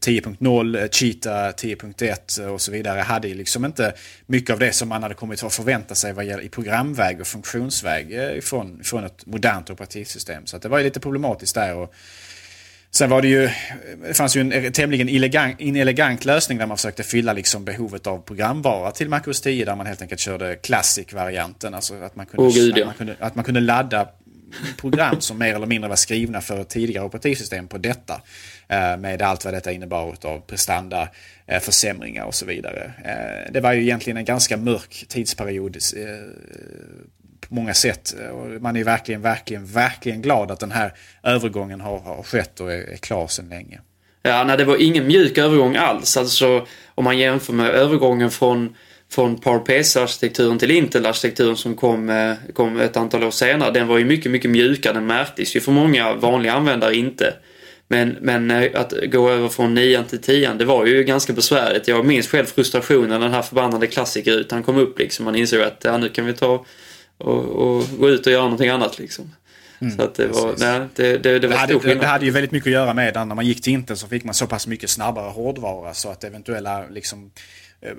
10.0, 0.00 0.82
eh, 0.82 0.88
Cheetah 0.88 1.50
10.1 1.50 2.40
eh, 2.40 2.46
och 2.46 2.60
så 2.60 2.72
vidare 2.72 3.00
hade 3.00 3.28
ju 3.28 3.34
liksom 3.34 3.64
inte 3.64 3.94
mycket 4.26 4.50
av 4.50 4.58
det 4.58 4.72
som 4.72 4.88
man 4.88 5.02
hade 5.02 5.14
kommit 5.14 5.42
att 5.42 5.54
förvänta 5.54 5.94
sig 5.94 6.12
vad 6.12 6.24
gäller 6.24 6.42
i 6.42 6.48
programväg 6.48 7.20
och 7.20 7.26
funktionsväg 7.26 8.18
eh, 8.18 8.40
från, 8.40 8.84
från 8.84 9.04
ett 9.04 9.26
modernt 9.26 9.70
operativsystem. 9.70 10.46
Så 10.46 10.58
det 10.58 10.68
var 10.68 10.78
ju 10.78 10.84
lite 10.84 11.00
problematiskt 11.00 11.54
där. 11.54 11.74
Och, 11.74 11.94
Sen 12.96 13.10
var 13.10 13.22
det 13.22 13.28
ju, 13.28 13.50
det 14.06 14.14
fanns 14.14 14.36
ju 14.36 14.40
en 14.40 14.72
tämligen 14.72 15.08
inelegant, 15.08 15.60
inelegant 15.60 16.24
lösning 16.24 16.58
där 16.58 16.66
man 16.66 16.76
försökte 16.76 17.02
fylla 17.02 17.32
liksom 17.32 17.64
behovet 17.64 18.06
av 18.06 18.18
programvara 18.18 18.90
till 18.90 19.08
MacOS 19.08 19.40
10 19.40 19.64
där 19.64 19.76
man 19.76 19.86
helt 19.86 20.02
enkelt 20.02 20.20
körde 20.20 20.56
Classic-varianten. 20.56 21.74
Alltså 21.74 21.94
att 21.94 22.16
man, 22.16 22.26
kunde, 22.26 22.48
oh, 22.48 22.54
Gud, 22.54 22.78
ja. 22.78 22.82
att, 22.82 22.86
man 22.86 22.94
kunde, 22.94 23.16
att 23.20 23.34
man 23.34 23.44
kunde 23.44 23.60
ladda 23.60 24.08
program 24.76 25.20
som 25.20 25.38
mer 25.38 25.54
eller 25.54 25.66
mindre 25.66 25.88
var 25.88 25.96
skrivna 25.96 26.40
för 26.40 26.60
ett 26.60 26.68
tidigare 26.68 27.04
operativsystem 27.04 27.68
på 27.68 27.78
detta. 27.78 28.22
Eh, 28.68 28.96
med 28.96 29.22
allt 29.22 29.44
vad 29.44 29.54
detta 29.54 29.72
innebar 29.72 30.16
av 30.22 30.40
prestanda, 30.40 31.08
eh, 31.46 31.60
försämringar 31.60 32.24
och 32.24 32.34
så 32.34 32.46
vidare. 32.46 32.92
Eh, 33.04 33.52
det 33.52 33.60
var 33.60 33.72
ju 33.72 33.82
egentligen 33.82 34.16
en 34.16 34.24
ganska 34.24 34.56
mörk 34.56 35.04
tidsperiod 35.08 35.76
på 37.48 37.54
många 37.54 37.74
sätt. 37.74 38.14
Man 38.60 38.76
är 38.76 38.84
verkligen, 38.84 39.22
verkligen, 39.22 39.66
verkligen 39.66 40.22
glad 40.22 40.50
att 40.50 40.60
den 40.60 40.70
här 40.70 40.92
övergången 41.22 41.80
har, 41.80 41.98
har 41.98 42.22
skett 42.22 42.60
och 42.60 42.72
är, 42.72 42.92
är 42.92 42.96
klar 42.96 43.26
sedan 43.26 43.48
länge. 43.48 43.80
Ja, 44.22 44.44
nej, 44.44 44.56
det 44.56 44.64
var 44.64 44.82
ingen 44.82 45.06
mjuk 45.06 45.38
övergång 45.38 45.76
alls. 45.76 46.16
Alltså 46.16 46.66
om 46.94 47.04
man 47.04 47.18
jämför 47.18 47.52
med 47.52 47.70
övergången 47.70 48.30
från 48.30 48.74
från 49.14 49.36
PowerPC-arkitekturen 49.36 50.58
till 50.58 50.70
Intel-arkitekturen 50.70 51.56
som 51.56 51.74
kom, 51.74 52.10
eh, 52.10 52.34
kom 52.52 52.80
ett 52.80 52.96
antal 52.96 53.24
år 53.24 53.30
senare, 53.30 53.70
den 53.70 53.86
var 53.86 53.98
ju 53.98 54.04
mycket, 54.04 54.32
mycket 54.32 54.50
mjukare. 54.50 54.92
Den 54.92 55.06
märktes 55.06 55.56
ju 55.56 55.60
för 55.60 55.72
många 55.72 56.14
vanliga 56.14 56.52
användare 56.52 56.96
inte. 56.96 57.34
Men, 57.88 58.16
men 58.20 58.50
eh, 58.50 58.80
att 58.80 58.92
gå 59.06 59.30
över 59.30 59.48
från 59.48 59.74
9 59.74 60.02
till 60.02 60.18
10 60.18 60.54
det 60.54 60.64
var 60.64 60.86
ju 60.86 61.04
ganska 61.04 61.32
besvärligt. 61.32 61.88
Jag 61.88 62.06
minns 62.06 62.28
själv 62.28 62.44
frustrationen 62.44 63.08
när 63.08 63.18
den 63.18 63.32
här 63.32 63.42
förbannade 63.42 63.86
klassikerrutan 63.86 64.62
kom 64.62 64.78
upp 64.78 64.98
liksom. 64.98 65.24
Man 65.24 65.36
insåg 65.36 65.60
att 65.60 65.80
ja, 65.84 65.98
nu 65.98 66.08
kan 66.08 66.26
vi 66.26 66.32
ta 66.32 66.64
och, 67.18 67.44
och 67.44 67.84
gå 67.98 68.10
ut 68.10 68.26
och 68.26 68.32
göra 68.32 68.42
någonting 68.42 68.68
annat 68.68 68.98
liksom. 68.98 69.32
Mm, 69.78 69.96
så 69.96 70.02
att 70.02 70.14
det 70.14 70.26
var, 70.26 70.54
nej, 70.58 70.88
det, 70.94 71.18
det, 71.18 71.38
det 71.38 71.48
var 71.48 71.54
det 71.54 71.60
hade, 71.60 71.94
det 71.94 72.06
hade 72.06 72.24
ju 72.24 72.30
väldigt 72.30 72.52
mycket 72.52 72.66
att 72.66 72.72
göra 72.72 72.94
med 72.94 73.14
när 73.14 73.24
man 73.24 73.46
gick 73.46 73.62
till 73.62 73.72
Intel 73.72 73.96
så 73.96 74.08
fick 74.08 74.24
man 74.24 74.34
så 74.34 74.46
pass 74.46 74.66
mycket 74.66 74.90
snabbare 74.90 75.30
hårdvara 75.30 75.94
så 75.94 76.10
att 76.10 76.24
eventuella 76.24 76.84
liksom, 76.88 77.30
eh, 77.80 77.90
eh, 77.90 77.96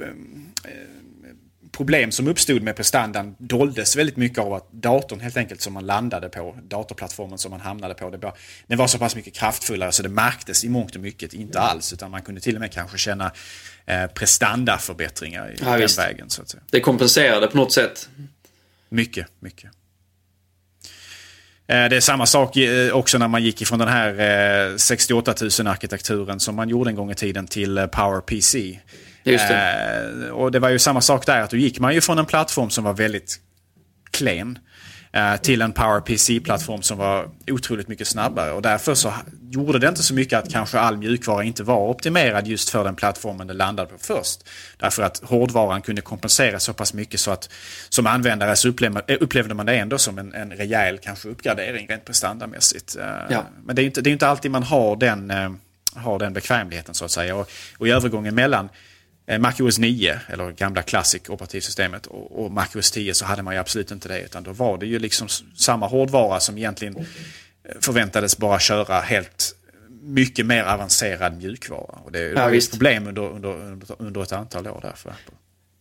problem 1.72 2.12
som 2.12 2.28
uppstod 2.28 2.62
med 2.62 2.76
prestandan 2.76 3.36
doldes 3.38 3.96
väldigt 3.96 4.18
mycket 4.18 4.40
av 4.40 4.54
att 4.54 4.72
datorn 4.72 5.20
helt 5.20 5.38
enkelt 5.38 5.62
som 5.62 5.74
man 5.74 5.86
landade 5.86 6.30
på, 6.30 6.56
datorplattformen 6.64 7.38
som 7.38 7.52
man 7.52 7.62
hamnade 7.62 7.94
på, 7.94 8.10
det 8.10 8.18
var, 8.18 8.34
den 8.68 8.78
var 8.78 8.88
så 8.88 8.98
pass 8.98 9.16
mycket 9.16 9.34
kraftfullare 9.34 9.92
så 9.92 10.04
det 10.04 10.10
märktes 10.10 10.64
i 10.64 10.70
mångt 10.70 10.96
och 10.96 11.02
mycket 11.02 11.34
inte 11.34 11.60
alls 11.60 11.94
utan 11.94 12.12
man 12.12 12.22
kunde 12.22 12.42
till 12.42 12.56
och 12.56 12.62
med 12.62 12.72
kanske 12.72 12.98
känna 12.98 13.32
eh, 13.86 14.08
prestandaförbättringar 14.08 15.52
i 15.52 15.56
ja, 15.60 15.72
den 15.72 15.80
visst. 15.80 16.00
vägen. 16.00 16.30
Så 16.30 16.42
att 16.42 16.50
säga. 16.50 16.64
Det 16.72 16.80
kompenserade 16.80 17.48
på 17.48 17.58
något 17.58 17.72
sätt. 17.72 18.10
Mycket, 18.96 19.28
mycket. 19.40 19.72
Eh, 21.68 21.90
det 21.90 21.96
är 21.96 22.00
samma 22.00 22.26
sak 22.26 22.58
eh, 22.58 22.96
också 22.96 23.18
när 23.18 23.28
man 23.28 23.44
gick 23.44 23.62
ifrån 23.62 23.80
den 23.80 23.88
här 23.88 24.78
68 24.78 25.32
eh, 25.32 25.48
000 25.60 25.68
arkitekturen 25.68 26.40
som 26.40 26.56
man 26.56 26.70
gjorde 26.70 26.90
en 26.90 26.96
gång 26.96 27.12
i 27.12 27.16
tiden 27.16 27.48
till 27.48 27.88
PowerPC. 27.92 28.80
Just 29.24 29.48
det. 29.48 30.32
Och 30.32 30.52
det 30.52 30.60
var 30.60 30.70
ju 30.70 30.80
samma 30.80 31.02
sak 31.02 31.26
där, 31.26 31.42
att 31.42 31.50
då 31.50 31.58
gick 31.58 31.80
man 31.80 31.94
ju 31.94 32.02
från 32.02 32.18
en 32.18 32.26
plattform 32.26 32.70
som 32.70 32.84
var 32.84 32.94
väldigt 32.94 33.40
klen 34.12 34.60
till 35.42 35.62
en 35.62 35.74
PowerPC-plattform 35.74 36.82
som 36.82 36.98
var 36.98 37.30
otroligt 37.48 37.88
mycket 37.88 38.08
snabbare. 38.08 38.52
Och 38.52 38.62
därför 38.62 38.94
så 38.94 39.14
gjorde 39.50 39.80
det 39.80 39.88
inte 39.88 40.04
så 40.04 40.14
mycket 40.14 40.40
att 40.40 40.52
kanske 40.52 40.80
all 40.80 40.98
mjukvara 40.98 41.44
inte 41.44 41.64
var 41.64 41.90
optimerad 41.90 42.48
just 42.48 42.70
för 42.70 42.84
den 42.84 42.96
plattformen 42.96 43.48
det 43.48 43.54
landade 43.54 43.90
på 43.90 43.98
först. 44.00 44.40
Därför 44.78 45.04
att 45.04 45.22
hårdvaran 45.24 45.82
kunde 45.82 46.02
kompensera 46.02 46.60
så 46.60 46.74
pass 46.74 46.94
mycket 46.94 47.20
så 47.20 47.32
att 47.32 47.50
som 47.90 48.08
användare 48.08 48.56
så 48.56 48.70
upplevde, 48.70 49.02
eh, 49.08 49.56
man 49.56 49.66
det 49.66 49.76
ändå 49.76 49.98
som 49.98 50.18
en, 50.18 50.34
en 50.34 50.52
rejäl 50.52 50.98
kanske 50.98 51.30
uppgradering 51.30 51.88
rent 51.88 52.06
prestandamässigt. 52.06 52.96
Eh, 52.96 53.06
ja. 53.30 53.44
Men 53.66 53.76
det 53.76 53.82
är, 53.82 53.86
inte, 53.86 54.02
det 54.02 54.10
är 54.10 54.12
inte 54.12 54.28
alltid 54.28 54.52
man 54.52 54.64
har 54.64 54.96
den, 54.96 55.32
eh, 55.32 55.52
har 55.96 56.20
den 56.20 56.34
bekvämligheten 56.34 56.94
så 56.94 57.06
att 57.06 57.12
säga. 57.12 57.36
Och, 57.36 57.52
och 57.78 57.88
i 57.88 57.92
övergången 57.92 58.36
mellan 58.36 58.66
Eh, 58.66 58.72
MacOS 59.28 59.78
9, 59.78 60.20
eller 60.28 60.52
gamla 60.52 60.82
Classic 60.82 61.30
operativsystemet, 61.30 62.08
och, 62.08 62.46
och 62.46 62.52
MacOS 62.52 62.92
10 62.92 63.14
så 63.14 63.26
hade 63.26 63.44
man 63.44 63.54
ju 63.54 63.60
absolut 63.60 63.92
inte 63.92 64.08
det. 64.08 64.22
Utan 64.22 64.44
då 64.44 64.52
var 64.52 64.78
det 64.78 64.86
ju 64.86 65.00
liksom 65.00 65.28
samma 65.56 65.88
hårdvara 65.88 66.40
som 66.40 66.58
egentligen 66.58 66.96
eh, 66.98 67.04
förväntades 67.82 68.38
bara 68.38 68.60
köra 68.60 69.00
helt 69.00 69.56
mycket 70.02 70.46
mer 70.46 70.64
avancerad 70.64 71.38
mjukvara. 71.38 72.00
Och 72.04 72.12
det, 72.12 72.20
ja, 72.20 72.46
var 72.46 72.54
ett 72.54 72.72
problem 72.72 73.08
under, 73.08 73.22
under, 73.22 73.82
under 74.00 74.24
ett 74.24 74.32
antal 74.32 74.68
år 74.68 74.80
därför. 74.82 75.14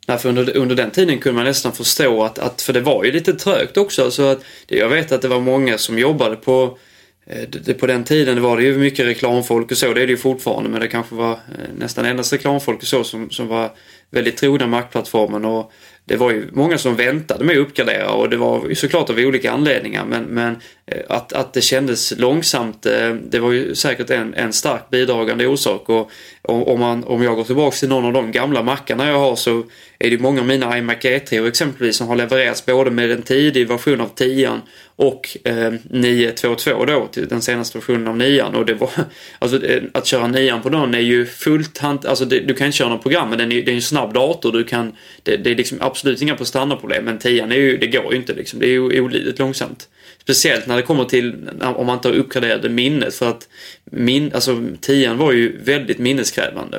Ja, 0.06 0.18
för 0.18 0.28
under, 0.28 0.56
under 0.56 0.74
den 0.74 0.90
tiden 0.90 1.18
kunde 1.18 1.36
man 1.36 1.44
nästan 1.44 1.72
förstå 1.72 2.24
att, 2.24 2.38
att 2.38 2.62
för 2.62 2.72
det 2.72 2.80
var 2.80 3.04
ju 3.04 3.12
lite 3.12 3.32
trögt 3.32 3.76
också. 3.76 4.10
Så 4.10 4.28
att, 4.28 4.40
jag 4.66 4.88
vet 4.88 5.12
att 5.12 5.22
det 5.22 5.28
var 5.28 5.40
många 5.40 5.78
som 5.78 5.98
jobbade 5.98 6.36
på 6.36 6.78
Eh, 7.26 7.74
på 7.74 7.86
den 7.86 8.04
tiden 8.04 8.42
var 8.42 8.56
det 8.56 8.62
ju 8.62 8.78
mycket 8.78 9.06
reklamfolk 9.06 9.70
och 9.70 9.76
så, 9.76 9.94
det 9.94 10.02
är 10.02 10.06
det 10.06 10.10
ju 10.10 10.16
fortfarande, 10.16 10.70
men 10.70 10.80
det 10.80 10.88
kanske 10.88 11.14
var 11.14 11.32
eh, 11.32 11.38
nästan 11.78 12.04
endast 12.04 12.32
reklamfolk 12.32 12.78
och 12.78 12.86
så 12.86 13.04
som, 13.04 13.30
som 13.30 13.48
var 13.48 13.70
väldigt 14.10 14.36
trogna 14.36 14.66
mackplattformen. 14.66 15.44
och 15.44 15.72
det 16.06 16.16
var 16.16 16.30
ju 16.30 16.48
många 16.52 16.78
som 16.78 16.96
väntade 16.96 17.44
med 17.44 17.56
att 17.56 17.66
uppgradera 17.66 18.10
och 18.10 18.30
det 18.30 18.36
var 18.36 18.68
ju 18.68 18.74
såklart 18.74 19.10
av 19.10 19.18
olika 19.18 19.52
anledningar 19.52 20.04
men, 20.04 20.22
men 20.22 20.56
eh, 20.86 20.98
att, 21.08 21.32
att 21.32 21.52
det 21.52 21.60
kändes 21.60 22.18
långsamt 22.18 22.82
det 23.22 23.38
var 23.38 23.52
ju 23.52 23.74
säkert 23.74 24.10
en, 24.10 24.34
en 24.34 24.52
stark 24.52 24.90
bidragande 24.90 25.46
orsak 25.46 25.88
och 25.88 26.10
om, 26.42 26.80
man, 26.80 27.04
om 27.04 27.22
jag 27.22 27.36
går 27.36 27.44
tillbaks 27.44 27.80
till 27.80 27.88
någon 27.88 28.04
av 28.04 28.12
de 28.12 28.32
gamla 28.32 28.62
mackarna 28.62 29.08
jag 29.08 29.18
har 29.18 29.36
så 29.36 29.62
är 29.98 30.10
det 30.10 30.18
många 30.18 30.40
av 30.40 30.46
mina 30.46 30.78
iMac 30.78 30.96
E3 30.96 31.48
exempelvis 31.48 31.96
som 31.96 32.08
har 32.08 32.16
levererats 32.16 32.66
både 32.66 32.90
med 32.90 33.10
en 33.10 33.22
tidig 33.22 33.68
version 33.68 34.00
av 34.00 34.08
10 34.14 34.60
och 34.96 35.36
eh, 35.44 35.72
922 35.90 36.84
då 36.84 37.06
till 37.06 37.28
den 37.28 37.42
senaste 37.42 37.78
versionen 37.78 38.08
av 38.08 38.16
9 38.16 38.42
och 38.42 38.66
det 38.66 38.74
var 38.74 38.90
alltså 39.38 39.60
att 39.92 40.06
köra 40.06 40.26
9 40.26 40.60
på 40.62 40.68
den 40.68 40.94
är 40.94 40.98
ju 40.98 41.26
fullt 41.26 41.78
hand, 41.78 42.06
alltså 42.06 42.24
det, 42.24 42.40
du 42.40 42.54
kan 42.54 42.66
inte 42.66 42.78
köra 42.78 42.88
något 42.88 43.02
program 43.02 43.30
men 43.30 43.38
den 43.38 43.52
är, 43.52 43.62
det 43.62 43.70
är 43.70 43.74
en 43.74 43.82
snabb 43.82 44.14
dator 44.14 44.52
du 44.52 44.64
kan 44.64 44.96
det, 45.22 45.36
det 45.36 45.50
är 45.50 45.56
liksom 45.56 45.78
absolut 45.80 46.22
inga 46.22 46.36
prestandaproblem 46.36 47.04
men 47.04 47.18
10 47.18 47.44
är 47.44 47.54
ju, 47.54 47.76
det 47.76 47.86
går 47.86 48.12
ju 48.12 48.16
inte 48.16 48.34
liksom 48.34 48.60
det 48.60 48.66
är 48.66 48.70
ju 48.70 49.00
olidligt 49.00 49.38
långsamt. 49.38 49.88
Speciellt 50.20 50.66
när 50.66 50.76
det 50.76 50.82
kommer 50.82 51.04
till 51.04 51.48
om 51.60 51.86
man 51.86 51.96
inte 51.96 52.08
har 52.08 52.14
uppgraderat 52.14 52.70
minnet 52.70 53.14
för 53.14 53.30
att 53.30 53.48
min, 53.84 54.32
alltså 54.34 54.64
10 54.80 55.14
var 55.14 55.32
ju 55.32 55.58
väldigt 55.64 55.98
minneskrävande 55.98 56.76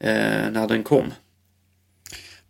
eh, 0.00 0.50
när 0.52 0.68
den 0.68 0.82
kom. 0.82 1.12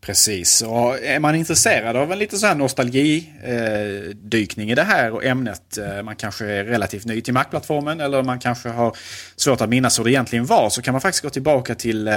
Precis, 0.04 0.62
och 0.62 1.02
är 1.02 1.20
man 1.20 1.34
intresserad 1.34 1.96
av 1.96 2.12
en 2.12 2.18
lite 2.18 2.36
så 2.36 2.46
här 2.46 2.54
nostalgidykning 2.54 4.70
i 4.70 4.74
det 4.74 4.82
här 4.82 5.10
och 5.10 5.24
ämnet, 5.24 5.78
eh, 5.78 6.02
man 6.02 6.16
kanske 6.16 6.46
är 6.46 6.64
relativt 6.64 7.04
ny 7.04 7.20
till 7.20 7.34
Mac-plattformen 7.34 8.00
eller 8.00 8.22
man 8.22 8.38
kanske 8.38 8.68
har 8.68 8.96
svårt 9.36 9.60
att 9.60 9.68
minnas 9.68 9.98
hur 9.98 10.04
det 10.04 10.10
egentligen 10.10 10.46
var, 10.46 10.70
så 10.70 10.82
kan 10.82 10.92
man 10.92 11.00
faktiskt 11.00 11.22
gå 11.22 11.30
tillbaka 11.30 11.74
till 11.74 12.08
eh, 12.08 12.14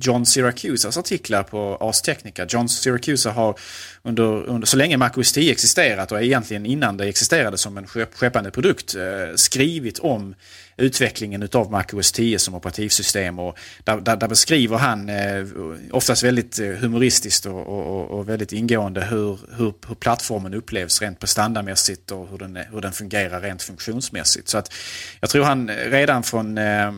John 0.00 0.26
Syracusas 0.26 0.98
artiklar 0.98 1.42
på 1.42 1.78
Ars 1.80 2.02
Technica. 2.02 2.46
John 2.48 2.68
Syracusa 2.68 3.30
har 3.30 3.58
under, 4.02 4.24
under, 4.24 4.66
så 4.66 4.76
länge 4.76 4.96
Mac 4.96 5.10
OS 5.16 5.32
10 5.32 5.52
existerat 5.52 6.12
och 6.12 6.22
egentligen 6.22 6.66
innan 6.66 6.96
det 6.96 7.06
existerade 7.06 7.58
som 7.58 7.78
en 7.78 7.86
skeppande 7.86 8.50
produkt 8.50 8.94
eh, 8.94 9.02
skrivit 9.34 9.98
om 9.98 10.34
utvecklingen 10.78 11.42
utav 11.42 11.70
Mac 11.70 11.84
OS 11.92 12.12
10 12.12 12.38
som 12.38 12.54
operativsystem. 12.54 13.38
Och 13.38 13.58
där, 13.84 14.00
där, 14.00 14.16
där 14.16 14.28
beskriver 14.28 14.76
han 14.76 15.08
eh, 15.08 15.46
oftast 15.90 16.22
väldigt 16.22 16.58
eh, 16.58 16.68
humoristiskt 16.68 17.46
och, 17.46 17.66
och, 17.66 18.10
och, 18.10 18.28
väldigt 18.28 18.52
ingående 18.52 19.04
hur, 19.04 19.38
hur, 19.56 19.74
hur 19.88 19.94
plattformen 19.94 20.54
upplevs 20.54 21.02
rent 21.02 21.20
prestandamässigt 21.20 22.10
och 22.10 22.28
hur 22.30 22.38
den, 22.38 22.56
hur 22.72 22.80
den 22.80 22.92
fungerar 22.92 23.40
rent 23.40 23.62
funktionsmässigt. 23.62 24.48
Så 24.48 24.58
att 24.58 24.72
jag 25.20 25.30
tror 25.30 25.44
han 25.44 25.68
eh, 25.68 25.74
redan 25.74 26.22
från 26.22 26.58
eh, 26.58 26.92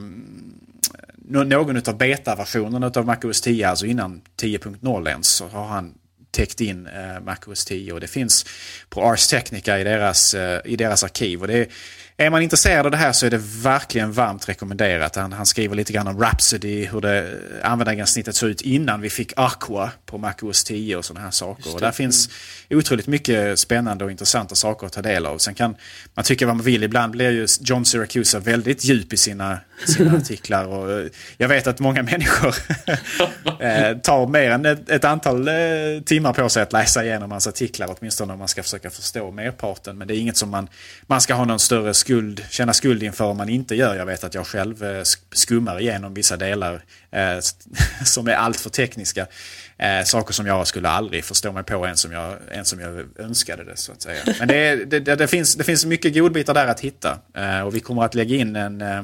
någon 1.28 1.76
av 1.88 1.98
betaversionerna 1.98 2.92
av 2.94 3.06
Mac 3.06 3.18
OS 3.24 3.40
10, 3.40 3.68
alltså 3.68 3.86
innan 3.86 4.20
10.0 4.42 5.08
ens, 5.08 5.28
så 5.28 5.48
har 5.48 5.66
han 5.66 5.94
täckt 6.30 6.60
in 6.60 6.86
eh, 6.86 7.20
MacOS 7.20 7.64
10 7.64 7.92
och 7.92 8.00
det 8.00 8.06
finns 8.06 8.46
på 8.88 9.02
Ars 9.02 9.28
Technica 9.28 9.78
i 9.78 9.84
deras, 9.84 10.34
eh, 10.34 10.60
i 10.64 10.76
deras 10.76 11.04
arkiv. 11.04 11.40
Och 11.40 11.48
det 11.48 11.58
är, 11.58 11.66
är 12.20 12.30
man 12.30 12.42
intresserad 12.42 12.86
av 12.86 12.90
det 12.90 12.96
här 12.96 13.12
så 13.12 13.26
är 13.26 13.30
det 13.30 13.40
verkligen 13.62 14.12
varmt 14.12 14.48
rekommenderat. 14.48 15.16
Han, 15.16 15.32
han 15.32 15.46
skriver 15.46 15.76
lite 15.76 15.92
grann 15.92 16.08
om 16.08 16.20
Rhapsody, 16.20 16.84
hur 16.84 17.00
det 17.00 17.38
användargränssnittet 17.62 18.36
såg 18.36 18.50
ut 18.50 18.60
innan 18.60 19.00
vi 19.00 19.10
fick 19.10 19.32
Aqua 19.36 19.90
på 20.06 20.18
MacOS 20.18 20.64
10 20.64 20.96
och 20.96 21.04
sådana 21.04 21.24
här 21.24 21.30
saker. 21.30 21.74
Och 21.74 21.80
där 21.80 21.92
finns 21.92 22.28
otroligt 22.70 23.06
mycket 23.06 23.58
spännande 23.58 24.04
och 24.04 24.10
intressanta 24.10 24.54
saker 24.54 24.86
att 24.86 24.92
ta 24.92 25.02
del 25.02 25.26
av. 25.26 25.38
Sen 25.38 25.54
kan 25.54 25.76
man 26.14 26.24
tycka 26.24 26.46
vad 26.46 26.56
man 26.56 26.64
vill. 26.64 26.82
Ibland 26.82 27.12
blir 27.12 27.30
ju 27.30 27.46
John 27.60 27.84
Syracuse 27.84 28.38
väldigt 28.38 28.84
djup 28.84 29.12
i 29.12 29.16
sina, 29.16 29.58
sina 29.86 30.16
artiklar. 30.16 30.64
Och 30.64 30.90
eh, 30.92 31.06
jag 31.36 31.48
vet 31.48 31.66
att 31.66 31.80
många 31.80 32.02
människor 32.02 32.54
eh, 33.60 33.96
tar 33.96 34.26
mer 34.26 34.50
än 34.50 34.66
ett, 34.66 34.90
ett, 34.90 35.04
antal 35.04 35.48
eh, 35.48 35.54
timmar 36.04 36.32
på 36.32 36.48
sig 36.48 36.62
att 36.62 36.72
läsa 36.72 37.04
igenom 37.04 37.30
hans 37.30 37.46
artiklar. 37.46 37.96
Åtminstone 37.98 38.32
om 38.32 38.38
man 38.38 38.48
ska 38.48 38.62
försöka 38.62 38.90
förstå 38.90 39.30
merparten. 39.30 39.98
Men 39.98 40.08
det 40.08 40.16
är 40.16 40.18
inget 40.18 40.36
som 40.36 40.50
man, 40.50 40.68
man 41.06 41.20
ska 41.20 41.34
ha 41.34 41.44
någon 41.44 41.58
större 41.58 41.94
skuld, 42.10 42.44
känna 42.50 42.72
skuld 42.72 43.02
inför 43.02 43.24
om 43.24 43.36
man 43.36 43.48
inte 43.48 43.74
gör. 43.74 43.96
Jag 43.96 44.06
vet 44.06 44.24
att 44.24 44.34
jag 44.34 44.46
själv 44.46 44.84
eh, 44.84 45.02
skummar 45.32 45.80
igenom 45.80 46.14
vissa 46.14 46.36
delar 46.36 46.82
eh, 47.10 47.38
som 48.04 48.28
är 48.28 48.32
alltför 48.32 48.70
tekniska. 48.70 49.26
Eh, 49.78 50.04
saker 50.04 50.32
som 50.32 50.46
jag 50.46 50.66
skulle 50.66 50.88
aldrig 50.88 51.24
förstå 51.24 51.52
mig 51.52 51.64
på 51.64 51.84
ens 51.84 52.00
som 52.00 52.12
jag, 52.12 52.36
ens 52.52 52.68
som 52.68 52.80
jag 52.80 53.06
önskade 53.18 53.64
det 53.64 53.76
så 53.76 53.92
att 53.92 54.02
säga. 54.02 54.20
Men 54.38 54.48
det, 54.48 54.84
det, 54.84 55.00
det, 55.00 55.16
det 55.16 55.28
finns, 55.28 55.54
det 55.54 55.64
finns 55.64 55.84
mycket 55.84 56.14
godbitar 56.14 56.54
där 56.54 56.66
att 56.66 56.80
hitta. 56.80 57.18
Eh, 57.34 57.60
och 57.60 57.74
vi 57.74 57.80
kommer 57.80 58.02
att 58.02 58.14
lägga 58.14 58.36
in 58.36 58.56
en, 58.56 58.80
eh, 58.80 59.02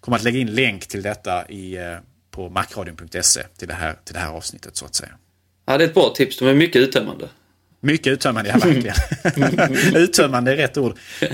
kommer 0.00 0.16
att 0.16 0.24
lägga 0.24 0.38
in 0.38 0.54
länk 0.54 0.86
till 0.86 1.02
detta 1.02 1.48
i, 1.48 1.76
eh, 1.76 1.96
på 2.30 2.48
macradion.se 2.48 3.42
till 3.58 3.68
det, 3.68 3.74
här, 3.74 3.94
till 4.04 4.14
det 4.14 4.20
här 4.20 4.32
avsnittet 4.32 4.76
så 4.76 4.84
att 4.84 4.94
säga. 4.94 5.12
Ja, 5.66 5.78
det 5.78 5.84
är 5.84 5.88
ett 5.88 5.94
bra 5.94 6.12
tips. 6.16 6.38
De 6.38 6.48
är 6.48 6.54
mycket 6.54 6.82
uttömmande. 6.82 7.28
Mycket 7.80 8.12
uttömmande, 8.12 8.50
ja 8.50 8.58
verkligen. 8.58 9.96
uttömmande 10.02 10.52
är 10.52 10.56
rätt 10.56 10.76
ord. 10.76 10.98
Eh, 11.20 11.28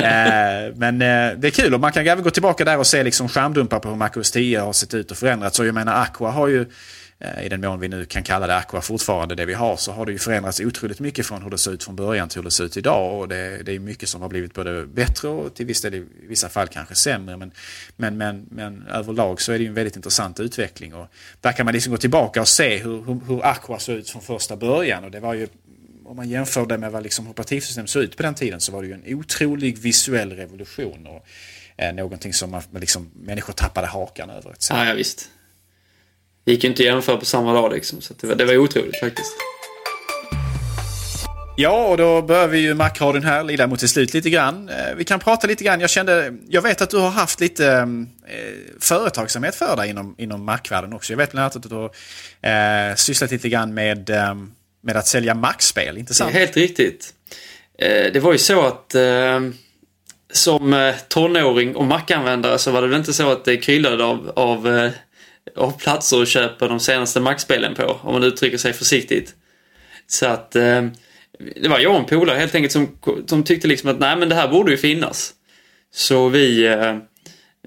men 0.75 1.03
eh, 1.03 1.39
det 1.39 1.49
är 1.49 1.51
kul 1.51 1.75
och 1.75 1.81
man 1.81 1.93
kan 1.93 2.07
även 2.07 2.25
gå 2.25 2.31
tillbaka 2.31 2.65
där 2.65 2.79
och 2.79 2.87
se 2.87 3.03
liksom 3.03 3.29
skärmdumpar 3.29 3.79
på 3.79 3.89
hur 3.89 3.97
MacOS 3.97 4.31
10 4.31 4.61
har 4.61 4.73
sett 4.73 4.95
ut 4.95 5.11
och 5.11 5.17
förändrats. 5.17 5.57
Så 5.57 5.65
jag 5.65 5.75
menar 5.75 6.03
Aqua 6.03 6.31
har 6.31 6.49
ju 6.49 6.67
Eh, 7.25 7.47
i 7.47 7.49
den 7.49 7.61
mån 7.61 7.81
vi 7.81 7.89
nu 7.89 8.05
kan 8.05 8.23
kalla 8.23 8.47
det 8.47 8.57
Aqua 8.57 8.81
fortfarande 8.81 9.35
det 9.35 9.45
vi 9.45 9.55
har, 9.55 9.77
så 9.77 9.93
har 9.93 10.07
det 10.07 10.13
ju 10.13 10.19
förändrats 10.19 10.61
otroligt 10.61 11.01
mycket 11.01 11.27
från 11.27 11.43
hur 11.43 11.51
det 11.51 11.59
såg 11.59 11.75
ut 11.75 11.85
från 11.85 11.97
början 11.97 12.29
till 12.29 12.39
hur 12.39 12.45
det 12.45 12.51
ser 12.51 12.65
ut 12.65 12.77
idag. 12.77 13.21
Och 13.21 13.29
det, 13.29 13.63
det 13.63 13.73
är 13.73 13.79
mycket 13.79 14.09
som 14.09 14.23
har 14.23 14.29
blivit 14.29 14.55
både 14.55 14.87
bättre 14.87 15.29
och 15.29 15.55
till 15.55 15.67
viss 15.67 15.83
del 15.83 15.95
i 15.95 16.07
vissa 16.29 16.49
fall 16.49 16.69
kanske 16.69 16.95
sämre. 16.95 17.37
Men, 17.37 17.53
men, 17.97 18.17
men, 18.17 18.47
men 18.51 18.87
överlag 18.87 19.41
så 19.41 19.53
är 19.53 19.59
det 19.59 19.63
ju 19.63 19.69
en 19.69 19.75
väldigt 19.75 19.97
intressant 19.97 20.41
utveckling. 20.41 20.95
Och 20.95 21.07
där 21.41 21.53
kan 21.53 21.67
man 21.67 21.75
liksom 21.75 21.91
gå 21.91 21.97
tillbaka 21.97 22.41
och 22.41 22.49
se 22.49 22.77
hur, 22.77 23.05
hur, 23.05 23.21
hur 23.27 23.47
Aqua 23.47 23.79
såg 23.79 23.97
ut 23.97 24.11
från 24.11 24.23
första 24.23 24.57
början. 24.57 25.05
Och 25.05 25.11
det 25.11 25.21
var 25.21 25.35
ju 25.35 25.49
om 26.07 26.17
man 26.17 26.29
jämför 26.29 26.67
det 26.67 26.79
med 26.79 26.93
vad 26.93 27.03
liksom 27.03 27.29
operativsystem 27.29 27.87
såg 27.87 28.03
ut 28.03 28.17
på 28.17 28.23
den 28.23 28.35
tiden 28.35 28.61
så 28.61 28.73
var 28.73 28.83
det 28.83 28.89
ju 28.89 28.95
en 28.95 29.15
otrolig 29.15 29.79
visuell 29.79 30.33
revolution. 30.33 31.07
Och, 31.07 31.27
eh, 31.77 31.95
någonting 31.95 32.33
som 32.33 32.51
man, 32.51 32.63
liksom, 32.75 33.11
människor 33.15 33.53
tappade 33.53 33.87
hakan 33.87 34.31
över. 34.31 34.51
Ett 34.51 34.67
ja, 34.71 34.87
ja, 34.87 34.95
visst. 34.95 35.29
Det 36.45 36.53
gick 36.53 36.65
ju 36.65 36.71
inte 36.71 36.83
att 36.83 36.87
jämföra 36.87 37.17
på 37.17 37.25
samma 37.25 37.53
dag 37.53 37.73
liksom. 37.73 38.01
Så 38.01 38.15
det 38.21 38.27
var, 38.27 38.35
det 38.35 38.45
var 38.45 38.57
otroligt 38.57 39.01
faktiskt. 39.01 39.33
Ja, 41.57 41.87
och 41.87 41.97
då 41.97 42.23
börjar 42.23 42.49
vi 42.49 42.59
ju 42.59 42.75
Macradion 42.75 43.25
här 43.25 43.45
lida 43.45 43.67
mot 43.67 43.79
till 43.79 43.89
slut 43.89 44.15
lite 44.15 44.31
grann. 44.31 44.69
Eh, 44.69 44.95
vi 44.97 45.05
kan 45.05 45.21
prata 45.21 45.47
lite 45.47 45.65
grann. 45.65 45.81
Jag 45.81 45.91
kände, 45.91 46.35
jag 46.49 46.63
vet 46.63 46.83
att 46.83 46.91
du 46.91 46.99
har 46.99 47.11
haft 47.11 47.41
lite 47.41 47.67
eh, 47.67 47.87
företagsamhet 48.81 49.55
för 49.55 49.77
dig 49.77 49.91
inom, 49.91 50.15
inom 50.19 50.45
Macvärlden 50.45 50.93
också. 50.93 51.13
Jag 51.13 51.19
vet 51.19 51.31
bland 51.31 51.43
annat 51.43 51.57
att 51.57 51.71
du 51.71 51.75
har 51.75 52.91
eh, 52.91 52.95
sysslat 52.95 53.31
lite 53.31 53.49
grann 53.49 53.75
med, 53.75 54.11
eh, 54.11 54.35
med 54.83 54.97
att 54.97 55.07
sälja 55.07 55.35
Mac-spel, 55.35 55.99
inte 55.99 56.15
sant? 56.15 56.33
Helt 56.33 56.57
riktigt. 56.57 57.15
Eh, 57.79 58.13
det 58.13 58.21
var 58.21 58.33
ju 58.33 58.39
så 58.39 58.61
att 58.61 58.95
eh, 58.95 59.41
som 60.33 60.73
eh, 60.73 60.95
tonåring 61.09 61.77
och 61.77 61.85
Mac-användare 61.85 62.59
så 62.59 62.71
var 62.71 62.83
det 62.83 62.89
väl 62.89 62.99
inte 62.99 63.13
så 63.13 63.31
att 63.31 63.45
det 63.45 63.57
kryllade 63.57 64.05
av, 64.05 64.33
av 64.37 64.91
av 65.57 65.79
platser 65.79 66.23
att 66.23 66.29
köpa 66.29 66.69
de 66.69 66.81
senaste 66.81 67.21
Mac-spelen 67.21 67.75
på, 67.75 68.01
om 68.03 68.13
man 68.13 68.25
uttrycker 68.25 68.59
sig 68.59 68.73
försiktigt. 68.73 69.35
Så 70.07 70.27
att 70.27 70.51
det 70.51 71.69
var 71.69 71.79
jag 71.79 71.93
och 71.93 71.99
en 71.99 72.05
polare 72.05 72.39
helt 72.39 72.55
enkelt 72.55 72.73
som, 72.73 72.99
som 73.27 73.45
tyckte 73.45 73.69
liksom 73.69 73.91
att 73.91 73.99
nej 73.99 74.17
men 74.17 74.29
det 74.29 74.35
här 74.35 74.49
borde 74.49 74.71
ju 74.71 74.77
finnas. 74.77 75.33
Så 75.95 76.29
vi, 76.29 76.77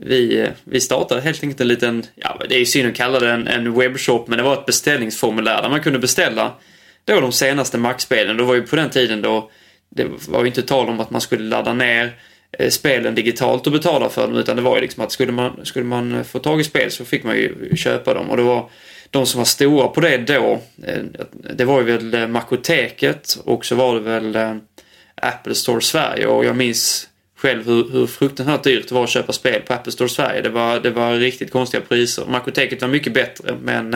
vi, 0.02 0.50
vi 0.64 0.82
startade 0.82 1.22
helt 1.22 1.44
enkelt 1.44 1.62
en 1.62 1.68
liten, 1.68 2.06
ja 2.16 2.42
det 2.50 2.56
är 2.56 2.60
ju 2.60 2.66
synd 2.66 2.90
att 2.90 2.96
kalla 2.96 3.20
det 3.20 3.32
en, 3.32 3.48
en 3.48 3.74
webbshop, 3.74 4.28
men 4.28 4.38
det 4.38 4.44
var 4.44 4.54
ett 4.54 4.66
beställningsformulär 4.66 5.62
där 5.62 5.70
man 5.70 5.84
kunde 5.84 6.00
beställa 6.00 6.54
då 7.06 7.20
de 7.20 7.32
senaste 7.32 7.78
Mac-spelen. 7.78 8.38
Det 8.38 8.44
var 8.44 8.56
ju 8.56 8.62
på 8.62 8.76
den 8.76 8.90
tiden 8.90 9.22
då 9.22 9.50
det 9.96 10.08
var 10.28 10.42
ju 10.42 10.48
inte 10.48 10.62
tal 10.62 10.90
om 10.90 11.00
att 11.00 11.10
man 11.10 11.22
skulle 11.22 11.44
ladda 11.44 11.74
ner 11.74 12.20
eh, 12.52 12.70
spelen 12.70 13.16
digitalt 13.16 13.68
och 13.68 13.74
betala 13.74 14.10
för 14.10 14.28
dem 14.28 14.38
utan 14.38 14.56
det 14.56 14.62
var 14.62 14.76
ju 14.76 14.82
liksom 14.82 15.04
att 15.04 15.12
skulle 15.12 15.32
man, 15.32 15.66
skulle 15.66 15.86
man 15.86 16.16
eh, 16.16 16.24
få 16.24 16.40
tag 16.40 16.62
i 16.62 16.64
spel 16.64 16.92
så 16.92 17.06
fick 17.06 17.24
man 17.24 17.36
ju 17.36 17.76
köpa 17.76 18.14
dem 18.14 18.30
och 18.30 18.38
det 18.38 18.44
var 18.44 18.70
de 19.10 19.26
som 19.26 19.38
var 19.38 19.46
stora 19.46 19.88
på 19.88 20.02
det 20.02 20.18
då 20.18 20.62
eh, 20.84 21.04
det 21.32 21.66
var 21.66 21.82
ju 21.82 21.86
väl 21.86 22.14
eh, 22.14 22.28
Makoteket 22.28 23.38
och 23.44 23.66
så 23.66 23.76
var 23.76 23.96
det 23.96 24.02
väl 24.02 24.60
Apple 25.16 25.56
Store 25.56 25.82
Sverige 25.82 26.28
och 26.28 26.46
jag 26.46 26.56
minns 26.56 27.10
själv 27.38 27.66
hur, 27.66 27.92
hur 27.92 28.08
fruktansvärt 28.08 28.64
dyrt 28.64 28.90
det 28.90 28.96
var 28.96 29.04
att 29.04 29.10
köpa 29.10 29.34
spel 29.34 29.62
på 29.62 29.74
Apple 29.74 29.92
Store 29.92 30.10
Sverige. 30.10 30.42
Det 30.42 30.50
var, 30.50 30.80
det 30.80 30.90
var 30.90 31.14
riktigt 31.14 31.52
konstiga 31.52 31.82
priser. 31.82 32.26
Makoteket 32.26 32.82
var 32.82 32.90
mycket 32.90 33.14
bättre 33.14 33.58
men 33.62 33.96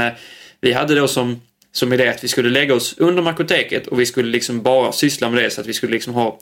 vi 0.61 0.73
hade 0.73 0.95
då 0.95 1.07
som, 1.07 1.41
som 1.71 1.93
idé 1.93 2.07
att 2.07 2.23
vi 2.23 2.27
skulle 2.27 2.49
lägga 2.49 2.75
oss 2.75 2.95
under 2.97 3.21
Makoteket 3.21 3.87
och 3.87 3.99
vi 3.99 4.05
skulle 4.05 4.29
liksom 4.29 4.61
bara 4.61 4.91
syssla 4.91 5.29
med 5.29 5.43
det 5.43 5.49
så 5.49 5.61
att 5.61 5.67
vi 5.67 5.73
skulle 5.73 5.93
liksom 5.93 6.13
ha 6.13 6.39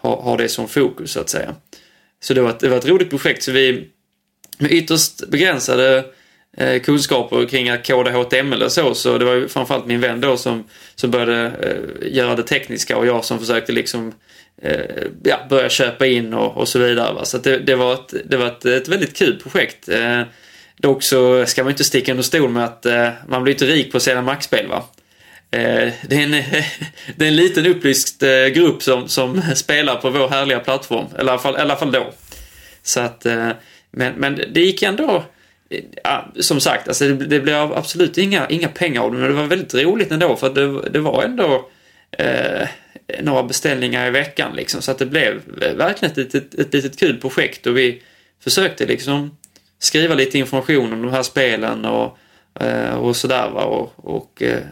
ha, 0.00 0.22
ha 0.22 0.36
det 0.36 0.48
som 0.48 0.68
fokus 0.68 1.12
så 1.12 1.20
att 1.20 1.28
säga. 1.28 1.54
Så 2.20 2.34
det 2.34 2.40
var, 2.40 2.50
ett, 2.50 2.60
det 2.60 2.68
var 2.68 2.76
ett 2.76 2.88
roligt 2.88 3.10
projekt. 3.10 3.42
Så 3.42 3.52
vi 3.52 3.88
med 4.58 4.72
ytterst 4.72 5.28
begränsade 5.28 6.04
eh, 6.56 6.82
kunskaper 6.82 7.46
kring 7.46 7.68
att 7.68 7.86
koda 7.86 8.10
HTML 8.10 8.62
och 8.62 8.72
så, 8.72 8.94
så 8.94 9.18
det 9.18 9.24
var 9.24 9.34
ju 9.34 9.48
framförallt 9.48 9.86
min 9.86 10.00
vän 10.00 10.20
då 10.20 10.36
som, 10.36 10.64
som 10.94 11.10
började 11.10 11.46
eh, 11.46 12.14
göra 12.14 12.36
det 12.36 12.42
tekniska 12.42 12.96
och 12.96 13.06
jag 13.06 13.24
som 13.24 13.38
försökte 13.38 13.72
liksom 13.72 14.12
eh, 14.62 15.06
ja, 15.24 15.46
börja 15.50 15.68
köpa 15.68 16.06
in 16.06 16.34
och, 16.34 16.56
och 16.56 16.68
så 16.68 16.78
vidare. 16.78 17.14
Va? 17.14 17.24
Så 17.24 17.38
det, 17.38 17.58
det, 17.58 17.76
var, 17.76 17.94
ett, 17.94 18.14
det 18.24 18.36
var 18.36 18.46
ett, 18.46 18.64
ett 18.64 18.88
väldigt 18.88 19.16
kul 19.16 19.40
projekt. 19.42 19.88
Eh, 19.88 20.22
Dock 20.76 21.02
så 21.02 21.46
ska 21.46 21.62
man 21.62 21.70
inte 21.70 21.84
sticka 21.84 22.12
under 22.12 22.24
stol 22.24 22.50
med 22.50 22.64
att 22.64 22.86
eh, 22.86 23.08
man 23.28 23.42
blir 23.42 23.54
inte 23.54 23.66
rik 23.66 23.90
på 23.90 23.96
att 23.96 24.02
sälja 24.02 24.22
Max-spel, 24.22 24.68
Va? 24.68 24.84
Eh, 25.50 25.92
det 26.08 26.16
är, 26.16 26.22
en, 26.22 26.30
det 27.16 27.24
är 27.24 27.28
en 27.28 27.36
liten 27.36 27.66
upplyst 27.66 28.22
eh, 28.22 28.46
grupp 28.46 28.82
som, 28.82 29.08
som 29.08 29.42
spelar 29.54 29.96
på 29.96 30.10
vår 30.10 30.28
härliga 30.28 30.60
plattform. 30.60 31.06
Eller 31.18 31.24
i 31.24 31.30
alla 31.30 31.38
fall, 31.38 31.54
i 31.56 31.58
alla 31.58 31.76
fall 31.76 31.92
då. 31.92 32.12
Så 32.82 33.00
att, 33.00 33.26
eh, 33.26 33.50
men, 33.90 34.14
men 34.14 34.40
det 34.52 34.60
gick 34.60 34.82
ändå, 34.82 35.24
eh, 35.70 35.84
ja, 36.04 36.32
som 36.40 36.60
sagt, 36.60 36.88
alltså 36.88 37.08
det, 37.08 37.26
det 37.26 37.40
blev 37.40 37.56
absolut 37.72 38.18
inga, 38.18 38.48
inga 38.48 38.68
pengar 38.68 39.02
av 39.02 39.12
det. 39.12 39.18
Men 39.18 39.28
det 39.28 39.34
var 39.34 39.44
väldigt 39.44 39.74
roligt 39.74 40.12
ändå 40.12 40.36
för 40.36 40.54
det, 40.54 40.90
det 40.90 40.98
var 40.98 41.22
ändå 41.22 41.68
eh, 42.18 42.68
några 43.22 43.42
beställningar 43.42 44.06
i 44.06 44.10
veckan 44.10 44.56
liksom. 44.56 44.82
Så 44.82 44.90
att 44.90 44.98
det 44.98 45.06
blev 45.06 45.42
eh, 45.62 45.74
verkligen 45.74 46.12
ett, 46.12 46.34
ett, 46.34 46.54
ett 46.54 46.74
litet 46.74 46.98
kul 46.98 47.20
projekt 47.20 47.66
och 47.66 47.76
vi 47.76 48.02
försökte 48.40 48.86
liksom 48.86 49.36
skriva 49.78 50.14
lite 50.14 50.38
information 50.38 50.92
om 50.92 51.02
de 51.02 51.12
här 51.12 51.22
spelen 51.22 51.84
och 51.84 52.18
eh, 52.60 52.94
och 52.94 53.16
sådär 53.16 53.50
va. 53.50 53.64
Och, 53.64 53.92
och 53.96 54.42
eh, 54.42 54.62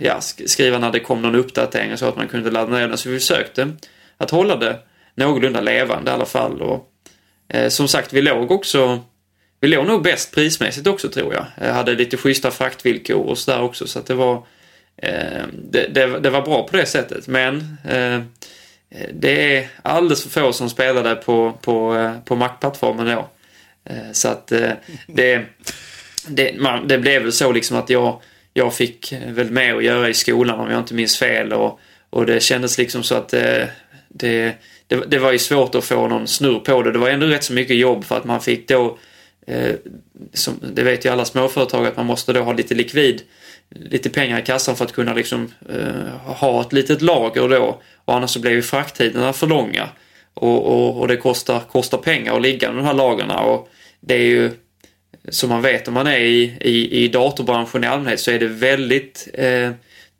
ja, 0.00 0.20
skriva 0.46 0.78
när 0.78 0.92
det 0.92 1.00
kom 1.00 1.22
någon 1.22 1.34
uppdatering 1.34 1.96
så 1.96 2.06
att 2.06 2.16
man 2.16 2.28
kunde 2.28 2.50
ladda 2.50 2.72
ner 2.72 2.88
den. 2.88 2.98
Så 2.98 3.08
vi 3.08 3.18
försökte 3.18 3.72
att 4.16 4.30
hålla 4.30 4.56
det 4.56 4.78
någorlunda 5.14 5.60
levande 5.60 6.10
i 6.10 6.14
alla 6.14 6.26
fall. 6.26 6.62
Och, 6.62 6.88
eh, 7.48 7.68
som 7.68 7.88
sagt, 7.88 8.12
vi 8.12 8.22
låg 8.22 8.50
också 8.50 9.00
vi 9.60 9.68
låg 9.68 9.86
nog 9.86 10.02
bäst 10.02 10.34
prismässigt 10.34 10.86
också 10.86 11.08
tror 11.08 11.34
jag. 11.34 11.46
jag 11.60 11.74
hade 11.74 11.94
lite 11.94 12.16
schyssta 12.16 12.50
fraktvillkor 12.50 13.26
och 13.26 13.38
sådär 13.38 13.62
också 13.62 13.86
så 13.86 13.98
att 13.98 14.06
det 14.06 14.14
var 14.14 14.46
eh, 14.96 15.44
det, 15.70 15.86
det, 15.94 16.18
det, 16.18 16.30
var 16.30 16.42
bra 16.42 16.68
på 16.68 16.76
det 16.76 16.86
sättet 16.86 17.26
men 17.26 17.76
eh, 17.88 18.20
det 19.12 19.56
är 19.56 19.68
alldeles 19.82 20.22
för 20.22 20.40
få 20.40 20.52
som 20.52 20.70
spelade 20.70 21.14
på, 21.14 21.58
på, 21.60 22.10
på 22.24 22.36
Mac-plattformen 22.36 23.06
då. 23.06 23.28
Eh, 23.90 24.12
så 24.12 24.28
att 24.28 24.52
eh, 24.52 24.72
det 25.06 25.44
det, 26.26 26.60
man, 26.60 26.88
det 26.88 26.98
blev 26.98 27.22
väl 27.22 27.32
så 27.32 27.52
liksom 27.52 27.76
att 27.76 27.90
jag, 27.90 28.20
jag 28.54 28.74
fick 28.74 29.12
väl 29.26 29.50
med 29.50 29.74
att 29.74 29.84
göra 29.84 30.08
i 30.08 30.14
skolan 30.14 30.60
om 30.60 30.70
jag 30.70 30.80
inte 30.80 30.94
minns 30.94 31.18
fel 31.18 31.52
och, 31.52 31.80
och 32.10 32.26
det 32.26 32.40
kändes 32.40 32.78
liksom 32.78 33.02
så 33.02 33.14
att 33.14 33.28
det, 33.28 33.70
det, 34.08 34.54
det, 34.86 34.96
det 34.96 35.18
var 35.18 35.32
ju 35.32 35.38
svårt 35.38 35.74
att 35.74 35.84
få 35.84 36.08
någon 36.08 36.26
snurr 36.26 36.58
på 36.58 36.82
det. 36.82 36.92
Det 36.92 36.98
var 36.98 37.08
ändå 37.08 37.26
rätt 37.26 37.44
så 37.44 37.52
mycket 37.52 37.76
jobb 37.76 38.04
för 38.04 38.16
att 38.16 38.24
man 38.24 38.40
fick 38.40 38.68
då, 38.68 38.98
eh, 39.46 39.74
som, 40.32 40.60
det 40.74 40.82
vet 40.82 41.04
ju 41.04 41.08
alla 41.08 41.24
småföretag 41.24 41.86
att 41.86 41.96
man 41.96 42.06
måste 42.06 42.32
då 42.32 42.40
ha 42.40 42.52
lite 42.52 42.74
likvid, 42.74 43.22
lite 43.70 44.10
pengar 44.10 44.38
i 44.38 44.42
kassan 44.42 44.76
för 44.76 44.84
att 44.84 44.92
kunna 44.92 45.14
liksom 45.14 45.52
eh, 45.68 46.32
ha 46.34 46.60
ett 46.60 46.72
litet 46.72 47.02
lager 47.02 47.48
då. 47.48 47.82
Och 48.04 48.14
annars 48.14 48.30
så 48.30 48.40
blev 48.40 48.52
ju 48.52 48.62
frakttiderna 48.62 49.32
för 49.32 49.46
långa. 49.46 49.88
Och, 50.34 50.66
och, 50.66 51.00
och 51.00 51.08
det 51.08 51.16
kostar, 51.16 51.60
kostar 51.60 51.98
pengar 51.98 52.36
att 52.36 52.42
ligga 52.42 52.68
med 52.72 52.78
de 52.78 52.86
här 52.86 52.94
lagren 52.94 53.30
och 53.30 53.68
det 54.00 54.14
är 54.14 54.24
ju 54.24 54.50
som 55.28 55.48
man 55.48 55.62
vet 55.62 55.88
om 55.88 55.94
man 55.94 56.06
är 56.06 56.18
i, 56.18 56.56
i, 56.60 57.04
i 57.04 57.08
datorbranschen 57.08 57.84
i 57.84 57.86
allmänhet 57.86 58.20
så 58.20 58.30
är 58.30 58.38
det 58.38 58.46
väldigt 58.46 59.28
eh, 59.34 59.70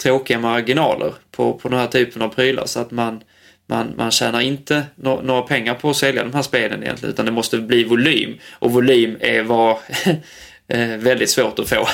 tråkiga 0.02 0.38
marginaler 0.38 1.14
på, 1.30 1.52
på 1.52 1.68
den 1.68 1.78
här 1.78 1.86
typen 1.86 2.22
av 2.22 2.28
prylar. 2.28 2.66
Så 2.66 2.80
att 2.80 2.90
man, 2.90 3.22
man, 3.66 3.92
man 3.96 4.10
tjänar 4.10 4.40
inte 4.40 4.82
no 4.94 5.20
några 5.22 5.42
pengar 5.42 5.74
på 5.74 5.90
att 5.90 5.96
sälja 5.96 6.24
de 6.24 6.34
här 6.34 6.42
spelen 6.42 6.82
egentligen 6.82 7.12
utan 7.12 7.26
det 7.26 7.32
måste 7.32 7.58
bli 7.58 7.84
volym. 7.84 8.38
Och 8.50 8.72
volym 8.72 9.16
är 9.20 9.42
vad 9.42 9.76
eh, 10.70 10.96
väldigt 10.96 11.30
svårt 11.30 11.58
att 11.58 11.68
få. 11.68 11.88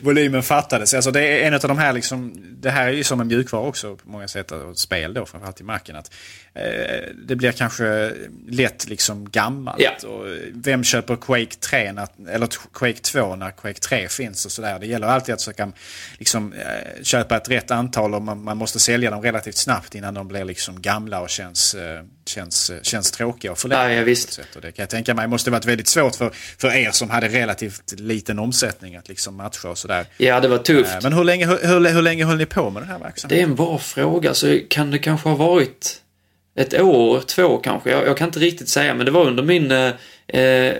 Volymen 0.02 0.42
fattades. 0.42 0.94
Alltså 0.94 1.10
det 1.10 1.20
är 1.20 1.46
en 1.46 1.54
av 1.54 1.60
de 1.60 1.78
här 1.78 1.92
liksom, 1.92 2.34
det 2.60 2.70
här 2.70 2.86
är 2.86 2.92
ju 2.92 3.04
som 3.04 3.20
en 3.20 3.26
mjukvara 3.26 3.62
också 3.62 3.96
på 3.96 4.08
många 4.08 4.28
sätt, 4.28 4.52
och 4.52 4.78
spel 4.78 5.14
då 5.14 5.26
framförallt 5.26 5.60
i 5.60 5.64
marken. 5.64 5.96
Att, 5.96 6.10
eh, 6.54 6.62
det 7.26 7.36
blir 7.36 7.52
kanske 7.52 8.12
lätt 8.48 8.88
liksom 8.88 9.30
gammalt. 9.30 9.80
Ja. 9.80 10.08
Och 10.08 10.26
vem 10.52 10.84
köper 10.84 11.16
Quake 11.16 11.56
3 11.60 11.92
när, 11.92 12.08
eller 12.28 12.48
Quake 12.72 13.00
2 13.00 13.36
när 13.36 13.50
Quake 13.50 13.80
3 13.80 14.08
finns 14.08 14.46
och 14.46 14.52
sådär. 14.52 14.78
Det 14.78 14.86
gäller 14.86 15.06
alltid 15.06 15.34
att 15.34 15.40
försöka 15.40 15.72
liksom, 16.18 16.52
eh, 16.52 17.02
köpa 17.02 17.36
ett 17.36 17.50
rätt 17.50 17.70
antal 17.70 18.14
och 18.14 18.22
man, 18.22 18.44
man, 18.44 18.56
måste 18.56 18.80
sälja 18.80 19.10
dem 19.10 19.22
relativt 19.22 19.56
snabbt 19.56 19.94
innan 19.94 20.14
de 20.14 20.28
blir 20.28 20.44
liksom 20.44 20.82
gamla 20.82 21.20
och 21.20 21.30
känns, 21.30 21.74
eh, 21.74 22.02
känns, 22.28 22.72
känns 22.82 23.10
tråkiga 23.10 23.52
att 23.52 23.60
förlänga. 23.60 23.92
Ja, 23.92 23.98
ja, 23.98 24.04
visst. 24.04 24.40
Och 24.54 24.60
det 24.60 24.72
kan 24.72 24.82
jag 24.82 24.90
tänka 24.90 25.14
mig 25.14 25.28
måste 25.28 25.50
varit 25.50 25.64
väldigt 25.64 25.88
svårt 25.88 26.14
för, 26.14 26.30
för 26.58 26.76
er 26.76 26.90
som 26.90 27.10
hade 27.10 27.28
relativt 27.28 28.00
liten 28.00 28.38
omsättning 28.38 28.96
att 28.96 29.08
liksom 29.08 29.36
matcha 29.36 29.68
och 29.68 29.78
sådär. 29.78 30.06
Ja, 30.16 30.40
det 30.40 30.48
var 30.48 30.58
tufft. 30.58 31.02
Men 31.02 31.12
hur 31.12 31.24
länge, 31.24 31.46
hur, 31.46 31.58
hur, 31.62 31.88
hur 31.88 32.02
länge 32.02 32.24
höll 32.24 32.36
ni 32.36 32.46
på 32.46 32.70
med 32.70 32.82
den 32.82 32.88
här 32.88 32.98
verksamheten? 32.98 33.28
Det 33.28 33.42
är 33.42 33.44
en 33.44 33.54
bra 33.54 33.78
fråga. 33.78 34.34
Så 34.34 34.58
kan 34.68 34.90
det 34.90 34.98
kanske 34.98 35.28
ha 35.28 35.36
varit 35.36 36.00
ett 36.56 36.80
år, 36.80 37.20
två 37.20 37.58
kanske. 37.58 37.90
Jag, 37.90 38.06
jag, 38.06 38.16
kan 38.16 38.28
inte 38.28 38.38
riktigt 38.38 38.68
säga, 38.68 38.94
men 38.94 39.06
det 39.06 39.12
var 39.12 39.24
under 39.26 39.42
min, 39.42 39.70
eh, 39.70 39.92
eh, 40.26 40.74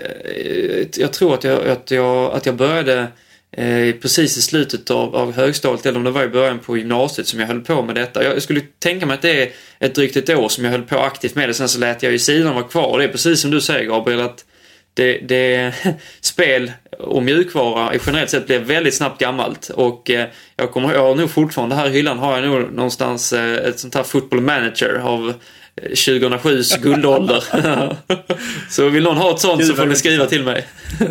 jag 0.97 1.13
tror 1.13 1.33
att 1.33 1.43
jag, 1.43 1.67
att 1.67 1.91
jag, 1.91 2.33
att 2.33 2.45
jag 2.45 2.55
började 2.55 3.07
eh, 3.55 3.95
precis 4.01 4.37
i 4.37 4.41
slutet 4.41 4.91
av, 4.91 5.15
av 5.15 5.33
högstadiet 5.33 5.85
eller 5.85 5.97
om 5.97 6.03
det 6.03 6.11
var 6.11 6.23
i 6.23 6.27
början 6.27 6.59
på 6.59 6.77
gymnasiet 6.77 7.27
som 7.27 7.39
jag 7.39 7.47
höll 7.47 7.61
på 7.61 7.81
med 7.81 7.95
detta. 7.95 8.23
Jag 8.23 8.41
skulle 8.41 8.61
tänka 8.79 9.05
mig 9.05 9.13
att 9.13 9.21
det 9.21 9.43
är 9.43 9.51
ett 9.79 9.95
drygt 9.95 10.17
ett 10.17 10.29
år 10.29 10.49
som 10.49 10.65
jag 10.65 10.71
höll 10.71 10.81
på 10.81 10.99
aktivt 10.99 11.35
med 11.35 11.49
det. 11.49 11.53
Sen 11.53 11.69
så 11.69 11.79
lät 11.79 12.03
jag 12.03 12.11
ju 12.11 12.19
sidan 12.19 12.55
vara 12.55 12.63
kvar. 12.63 12.97
Det 12.97 13.03
är 13.03 13.07
precis 13.07 13.41
som 13.41 13.51
du 13.51 13.61
säger 13.61 13.85
Gabriel 13.85 14.21
att 14.21 14.45
det, 14.93 15.17
det, 15.17 15.73
spel 16.21 16.71
och 16.99 17.23
mjukvara 17.23 17.93
generellt 18.05 18.29
sett 18.29 18.47
blir 18.47 18.59
väldigt 18.59 18.95
snabbt 18.95 19.21
gammalt. 19.21 19.69
Och 19.69 20.09
eh, 20.09 20.27
jag 20.55 20.71
kommer 20.71 20.93
jag 20.93 21.01
har 21.01 21.15
nog 21.15 21.29
fortfarande 21.29 21.75
här 21.75 21.87
i 21.87 21.89
hyllan 21.89 22.19
har 22.19 22.39
jag 22.39 22.49
nog 22.49 22.73
någonstans 22.73 23.33
eh, 23.33 23.55
ett 23.55 23.79
sånt 23.79 23.95
här 23.95 24.03
football 24.03 24.41
manager 24.41 24.99
av 25.03 25.33
2007s 25.81 26.81
guldålder. 26.81 27.43
så 28.69 28.89
vill 28.89 29.03
någon 29.03 29.17
ha 29.17 29.33
ett 29.33 29.39
sånt 29.39 29.67
så 29.67 29.75
får 29.75 29.85
ni 29.85 29.95
skriva 29.95 30.25
till 30.25 30.43
mig. 30.43 30.67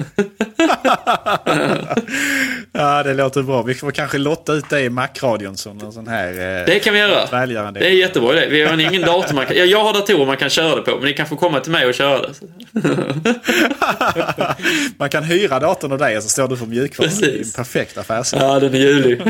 ja, 2.73 3.03
det 3.03 3.15
låter 3.15 3.43
bra. 3.43 3.62
Vi 3.62 3.75
får 3.75 3.91
kanske 3.91 4.19
lotta 4.19 4.53
ut 4.53 4.65
det 4.71 4.81
i 4.81 4.91
Mac-radion 4.91 5.57
som 5.57 5.81
en 5.81 5.93
sån 5.93 6.07
här 6.07 6.29
eh, 6.29 6.67
Det 6.67 6.79
kan 6.79 6.93
vi 6.93 6.99
göra. 6.99 7.27
Välgörande. 7.27 7.81
Det 7.81 7.87
är 7.87 7.91
jättebra 7.91 8.33
idé. 8.33 8.47
Vi 8.51 8.62
har 8.65 8.81
ingen 8.81 9.03
dator 9.03 9.35
man 9.35 9.47
kan... 9.47 9.57
ja, 9.57 9.65
Jag 9.65 9.85
har 9.85 9.93
datorer 9.93 10.27
man 10.27 10.37
kan 10.37 10.51
köra 10.51 10.77
det 10.77 10.83
på, 10.83 10.97
men 10.97 11.05
ni 11.05 11.12
kan 11.12 11.27
få 11.27 11.37
komma 11.37 11.61
till 11.61 11.73
mig 11.73 11.87
och 11.87 11.95
köra 11.95 12.21
det. 12.23 12.35
man 14.97 15.11
kan 15.11 15.25
hyra 15.25 15.61
datorn 15.61 15.93
av 15.93 15.99
dig 15.99 16.17
och 16.17 16.23
så 16.23 16.29
står 16.29 16.49
du 16.49 16.57
för 16.57 16.67
mjukvara. 16.67 17.11
Det 17.21 17.27
är 17.27 17.39
en 17.39 17.51
perfekt 17.57 17.99
affärsidé. 17.99 18.43
Ja, 18.45 18.61
den 18.61 18.75
är 18.75 18.79
ljuvlig. 18.79 19.21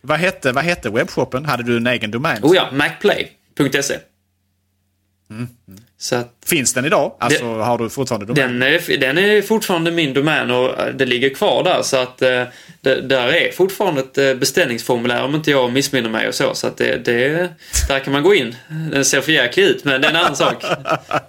vad, 0.00 0.18
hette, 0.18 0.52
vad 0.52 0.64
hette 0.64 0.90
webbshoppen? 0.90 1.44
Hade 1.44 1.62
du 1.62 1.76
en 1.76 1.86
egen 1.86 2.10
domän? 2.10 2.38
Oh 2.42 2.56
ja, 2.56 2.68
macplay.se. 2.72 3.94
Mm. 5.30 5.48
Att, 6.12 6.32
Finns 6.46 6.74
den 6.74 6.84
idag? 6.84 7.16
Alltså 7.20 7.56
det, 7.56 7.64
har 7.64 7.78
du 7.78 7.90
fortfarande 7.90 8.26
domän? 8.26 8.60
Den 8.60 8.62
är, 8.62 8.98
den 8.98 9.18
är 9.18 9.42
fortfarande 9.42 9.90
min 9.90 10.14
domän 10.14 10.50
och 10.50 10.80
eh, 10.80 10.94
det 10.94 11.06
ligger 11.06 11.28
kvar 11.28 11.64
där. 11.64 11.82
Så 11.82 11.96
att 11.96 12.22
eh, 12.22 12.42
det, 12.80 13.00
där 13.00 13.28
är 13.28 13.52
fortfarande 13.52 14.00
ett 14.00 14.18
eh, 14.18 14.34
beställningsformulär 14.34 15.24
om 15.24 15.34
inte 15.34 15.50
jag 15.50 15.72
missminner 15.72 16.10
mig 16.10 16.28
och 16.28 16.34
så. 16.34 16.54
Så 16.54 16.66
att 16.66 16.76
det, 16.76 17.04
det, 17.04 17.48
där 17.88 17.98
kan 17.98 18.12
man 18.12 18.22
gå 18.22 18.34
in. 18.34 18.56
Den 18.92 19.04
ser 19.04 19.20
för 19.20 19.32
jäklig 19.32 19.64
ut 19.64 19.84
men 19.84 20.00
det 20.00 20.06
är 20.06 20.10
en 20.10 20.16
annan 20.16 20.36
sak. 20.36 20.64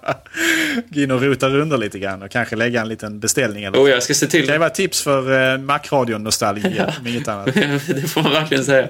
gå 0.88 1.00
in 1.00 1.10
och 1.10 1.22
rota 1.22 1.48
runt 1.48 1.80
lite 1.80 1.98
grann 1.98 2.22
och 2.22 2.30
kanske 2.30 2.56
lägga 2.56 2.80
en 2.80 2.88
liten 2.88 3.20
beställning. 3.20 3.64
Eller 3.64 3.78
oh, 3.78 3.90
jag 3.90 4.02
ska 4.02 4.14
se 4.14 4.26
till. 4.26 4.40
Det 4.40 4.52
kan 4.52 4.60
vara 4.60 4.70
tips 4.70 5.02
för 5.02 5.30
uh, 5.32 5.58
Mac-radion-nostalgi 5.58 6.74
ja. 6.78 6.92
om 7.00 7.06
inget 7.06 7.28
annat. 7.28 7.54
det 7.86 8.10
får 8.10 8.22
man 8.22 8.32
verkligen 8.32 8.64
säga. 8.64 8.88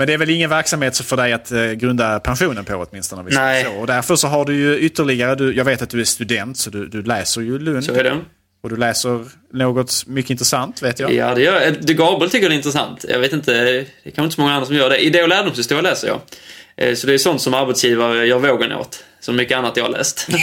Men 0.00 0.06
det 0.06 0.12
är 0.12 0.18
väl 0.18 0.30
ingen 0.30 0.50
verksamhet 0.50 0.98
för 0.98 1.16
dig 1.16 1.32
att 1.32 1.52
eh, 1.52 1.70
grunda 1.72 2.20
pensionen 2.20 2.64
på 2.64 2.86
åtminstone? 2.90 3.22
Vi 3.22 3.34
Nej. 3.34 3.64
Så. 3.64 3.72
Och 3.72 3.86
därför 3.86 4.16
så 4.16 4.28
har 4.28 4.44
du 4.44 4.56
ju 4.56 4.78
ytterligare, 4.78 5.34
du, 5.34 5.56
jag 5.56 5.64
vet 5.64 5.82
att 5.82 5.90
du 5.90 6.00
är 6.00 6.04
student 6.04 6.58
så 6.58 6.70
du, 6.70 6.86
du 6.86 7.02
läser 7.02 7.40
ju 7.40 7.58
Lund. 7.58 7.84
Så 7.84 7.94
är 7.94 8.04
det. 8.04 8.18
Och 8.62 8.70
du 8.70 8.76
läser 8.76 9.24
något 9.52 10.06
mycket 10.06 10.30
intressant 10.30 10.82
vet 10.82 11.00
jag. 11.00 11.12
Ja, 11.12 11.34
det 11.34 11.42
gör 11.42 11.60
jag. 11.60 11.74
Gabriel 11.74 12.30
tycker 12.30 12.48
det 12.48 12.54
är 12.54 12.56
intressant. 12.56 13.04
Jag 13.08 13.18
vet 13.18 13.32
inte, 13.32 13.64
det 13.64 13.78
är 13.78 13.84
kanske 14.04 14.22
inte 14.22 14.34
så 14.34 14.40
många 14.40 14.52
andra 14.52 14.66
som 14.66 14.74
gör 14.74 14.90
det. 14.90 14.98
Idé 14.98 15.22
och 15.22 15.28
lärdomshistoria 15.28 15.82
läser 15.82 16.08
jag. 16.08 16.20
Eh, 16.76 16.94
så 16.94 17.06
det 17.06 17.14
är 17.14 17.18
sånt 17.18 17.40
som 17.40 17.54
arbetsgivare 17.54 18.26
gör 18.26 18.38
vågen 18.38 18.72
åt. 18.72 19.04
Som 19.20 19.36
mycket 19.36 19.58
annat 19.58 19.76
jag 19.76 19.84
har 19.84 19.90
läst. 19.90 20.26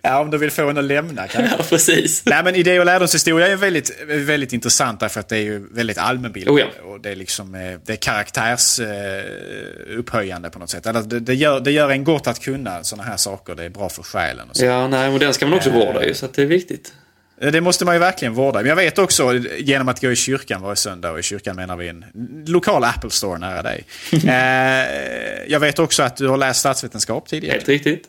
ja, 0.02 0.20
om 0.20 0.30
du 0.30 0.38
vill 0.38 0.50
få 0.50 0.68
en 0.68 0.78
att 0.78 0.84
lämna 0.84 1.28
kanske. 1.28 1.56
Ja, 1.58 1.64
precis. 1.68 2.22
Nej, 2.26 2.44
men 2.44 2.54
idé 2.54 2.78
och 2.78 2.86
lärdomshistoria 2.86 3.46
är 3.46 3.56
väldigt, 3.56 4.02
väldigt 4.06 4.52
intressant 4.52 5.00
därför 5.00 5.20
att 5.20 5.28
det 5.28 5.36
är 5.36 5.42
ju 5.42 5.68
väldigt 5.70 5.98
allmänbildande. 5.98 6.62
Oh, 6.62 6.68
ja. 6.76 6.82
Och 6.84 7.00
det 7.00 7.10
är 7.10 7.16
liksom, 7.16 7.54
eh, 7.54 7.78
det 7.84 7.92
är 7.92 7.96
karaktärsupphöjande 7.96 10.48
eh, 10.48 10.52
på 10.52 10.58
något 10.58 10.70
sätt. 10.70 10.86
Eller 10.86 11.02
det, 11.02 11.20
det, 11.20 11.34
gör, 11.34 11.60
det 11.60 11.70
gör 11.70 11.90
en 11.90 12.04
gott 12.04 12.26
att 12.26 12.40
kunna 12.40 12.84
sådana 12.84 13.08
här 13.08 13.16
saker. 13.16 13.54
Det 13.54 13.64
är 13.64 13.70
bra 13.70 13.88
för 13.88 14.02
själen. 14.02 14.50
Och 14.50 14.56
så. 14.56 14.64
Ja, 14.64 14.88
nej, 14.88 15.08
och 15.08 15.18
den 15.18 15.34
ska 15.34 15.46
man 15.46 15.58
också 15.58 15.70
vårda 15.70 16.04
ju, 16.04 16.14
så 16.14 16.26
det 16.34 16.42
är 16.42 16.46
viktigt. 16.46 16.92
Eh, 17.40 17.52
det 17.52 17.60
måste 17.60 17.84
man 17.84 17.94
ju 17.94 17.98
verkligen 17.98 18.34
vårda. 18.34 18.58
Men 18.58 18.68
jag 18.68 18.76
vet 18.76 18.98
också 18.98 19.34
genom 19.58 19.88
att 19.88 20.00
gå 20.00 20.10
i 20.10 20.16
kyrkan 20.16 20.62
varje 20.62 20.76
söndag, 20.76 21.10
och 21.10 21.18
i 21.18 21.22
kyrkan 21.22 21.56
menar 21.56 21.76
vi 21.76 21.88
en 21.88 22.04
lokal 22.46 22.84
Apple 22.84 23.10
Store 23.10 23.38
nära 23.38 23.62
dig. 23.62 23.84
eh, 24.12 25.52
jag 25.52 25.60
vet 25.60 25.78
också 25.78 26.02
att 26.02 26.16
du 26.16 26.28
har 26.28 26.36
läst 26.36 26.60
statsvetenskap 26.60 27.28
tidigare. 27.28 27.54
Helt 27.54 27.68
riktigt. 27.68 28.04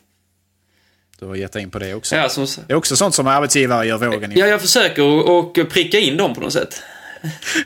Du 1.18 1.26
har 1.26 1.34
gett 1.34 1.56
in 1.56 1.70
på 1.70 1.78
det 1.78 1.94
också. 1.94 2.16
Ja, 2.16 2.28
som... 2.28 2.46
Det 2.66 2.72
är 2.72 2.76
också 2.76 2.96
sånt 2.96 3.14
som 3.14 3.26
arbetsgivare 3.26 3.86
gör 3.86 3.98
vågen 3.98 4.32
i. 4.32 4.40
Ja, 4.40 4.46
jag 4.46 4.60
försöker 4.60 5.02
och 5.30 5.58
pricka 5.70 5.98
in 5.98 6.16
dem 6.16 6.34
på 6.34 6.40
något 6.40 6.52
sätt. 6.52 6.82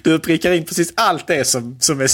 Du 0.03 0.19
prickar 0.19 0.53
in 0.53 0.65
precis 0.65 0.93
allt 0.97 1.27
det 1.27 1.45
som, 1.45 1.77
som, 1.81 2.01
är, 2.01 2.11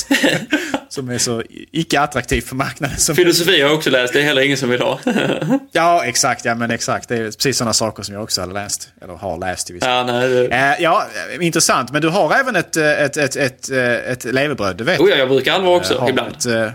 som 0.88 1.09
är 1.09 1.18
så 1.18 1.43
icke 1.72 2.01
attraktivt 2.01 2.49
för 2.49 2.57
marknaden. 2.57 2.99
Som 2.99 3.16
Filosofi 3.16 3.61
har 3.61 3.68
jag 3.68 3.74
också 3.74 3.90
läst, 3.90 4.12
det 4.12 4.20
är 4.20 4.24
heller 4.24 4.43
ingen 4.43 4.57
som 4.57 4.68
vill 4.68 4.80
ha. 4.80 4.99
ja, 5.72 6.05
exakt. 6.05 6.45
Ja, 6.45 6.55
men 6.55 6.70
exakt. 6.70 7.09
Det 7.09 7.16
är 7.16 7.24
precis 7.24 7.57
sådana 7.57 7.72
saker 7.72 8.03
som 8.03 8.14
jag 8.14 8.22
också 8.22 8.40
har 8.40 8.49
läst. 8.49 8.88
Eller 9.03 9.14
har 9.14 9.38
läst 9.38 9.70
i 9.70 9.72
vissa 9.72 9.90
ja, 9.90 10.05
nej, 10.05 10.28
det... 10.28 10.47
eh, 10.47 10.82
ja, 10.82 11.07
intressant. 11.40 11.93
Men 11.93 12.03
du 12.03 12.09
har 12.09 12.34
även 12.34 12.57
ett, 12.57 12.76
ett, 12.76 13.16
ett, 13.16 13.36
ett, 13.36 13.70
ett 13.70 14.24
levebröd, 14.24 14.76
du 14.76 14.84
vet. 14.84 15.01
Oh 15.01 15.11
ja, 15.11 15.16
jag 15.16 15.28
brukar 15.28 15.53
allvar 15.53 15.76
också, 15.76 15.95
eh, 15.95 16.09
ibland. 16.09 16.36
Ett, 16.36 16.47
eh, 16.47 16.70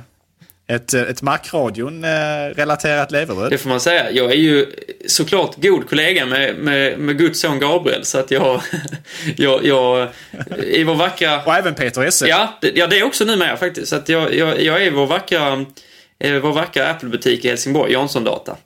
ett, 0.68 0.93
ett 0.93 1.22
Mac-radion-relaterat 1.22 3.11
eh, 3.11 3.20
levebröd. 3.20 3.51
Det 3.51 3.57
får 3.57 3.70
man 3.70 3.80
säga. 3.80 4.11
Jag 4.11 4.32
är 4.32 4.36
ju 4.36 4.65
såklart 5.05 5.55
god 5.55 5.89
kollega 5.89 6.26
med, 6.26 6.55
med, 6.55 6.99
med 6.99 7.18
Guds 7.18 7.39
son 7.39 7.59
Gabriel. 7.59 8.05
Så 8.05 8.18
att 8.18 8.32
jag, 8.32 8.61
jag, 9.36 9.65
jag 9.65 10.09
i 10.63 10.84
vår 10.84 10.95
vackra... 10.95 11.43
Och 11.43 11.55
även 11.55 11.76
Peter 11.76 12.03
Esse. 12.03 12.28
Ja, 12.28 12.57
det, 12.61 12.72
ja, 12.76 12.88
det 12.88 12.99
är 12.99 13.03
också 13.03 13.26
numera 13.26 13.57
faktiskt. 13.57 13.88
Så 13.88 13.95
att 13.95 14.09
jag, 14.09 14.36
jag, 14.36 14.61
jag 14.61 14.84
är 14.84 14.91
vår 14.91 15.07
vackra, 15.07 15.65
eh, 16.20 16.34
vår 16.34 16.53
vackra 16.53 16.89
Apple-butik 16.89 17.45
i 17.45 17.47
Helsingborg, 17.47 17.91
Jansson 17.91 18.24
Data. 18.24 18.57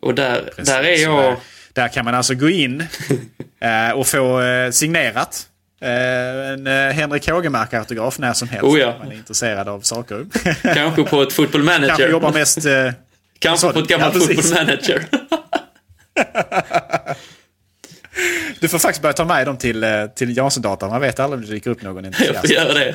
Och 0.00 0.14
där, 0.14 0.52
där 0.56 0.84
är 0.84 1.02
jag... 1.02 1.36
Där, 1.72 1.88
kan 1.88 2.04
man 2.04 2.14
alltså 2.14 2.34
gå 2.34 2.48
in 2.50 2.80
eh, 3.60 3.90
och 3.90 4.06
få 4.06 4.40
signerat 4.72 5.46
Eh, 5.46 5.51
en 5.82 6.66
eh, 6.66 6.72
Henrik 6.72 7.28
Hågemark-autograf 7.28 8.18
när 8.18 8.32
som 8.32 8.48
helst. 8.48 8.64
Oh 8.64 8.80
ja. 8.80 8.94
Man 8.98 9.12
är 9.12 9.16
intresserad 9.16 9.68
av 9.68 9.80
saker. 9.80 10.26
Kanske 10.74 11.02
på 11.02 11.22
ett 11.22 11.32
football 11.32 11.62
manager. 11.62 11.86
Kanske 11.86 12.10
jobbar 12.10 12.32
mest... 12.32 12.66
Eh, 12.66 12.90
Kanske 13.38 13.72
på 13.72 13.78
ett 13.78 13.88
gammalt 13.88 14.14
ja, 14.14 14.20
football 14.20 14.50
manager. 14.54 15.04
du 18.60 18.68
får 18.68 18.78
faktiskt 18.78 19.02
börja 19.02 19.12
ta 19.12 19.24
med 19.24 19.46
dem 19.46 19.56
till, 19.56 19.84
eh, 19.84 20.06
till 20.16 20.36
Jansson-datan. 20.36 20.90
Man 20.90 21.00
vet 21.00 21.20
aldrig 21.20 21.38
om 21.38 21.46
det 21.46 21.52
dyker 21.54 21.70
upp 21.70 21.82
någon 21.82 22.04
entusiast. 22.04 22.50
Jag 22.50 22.66
får 22.66 22.80
göra 22.80 22.94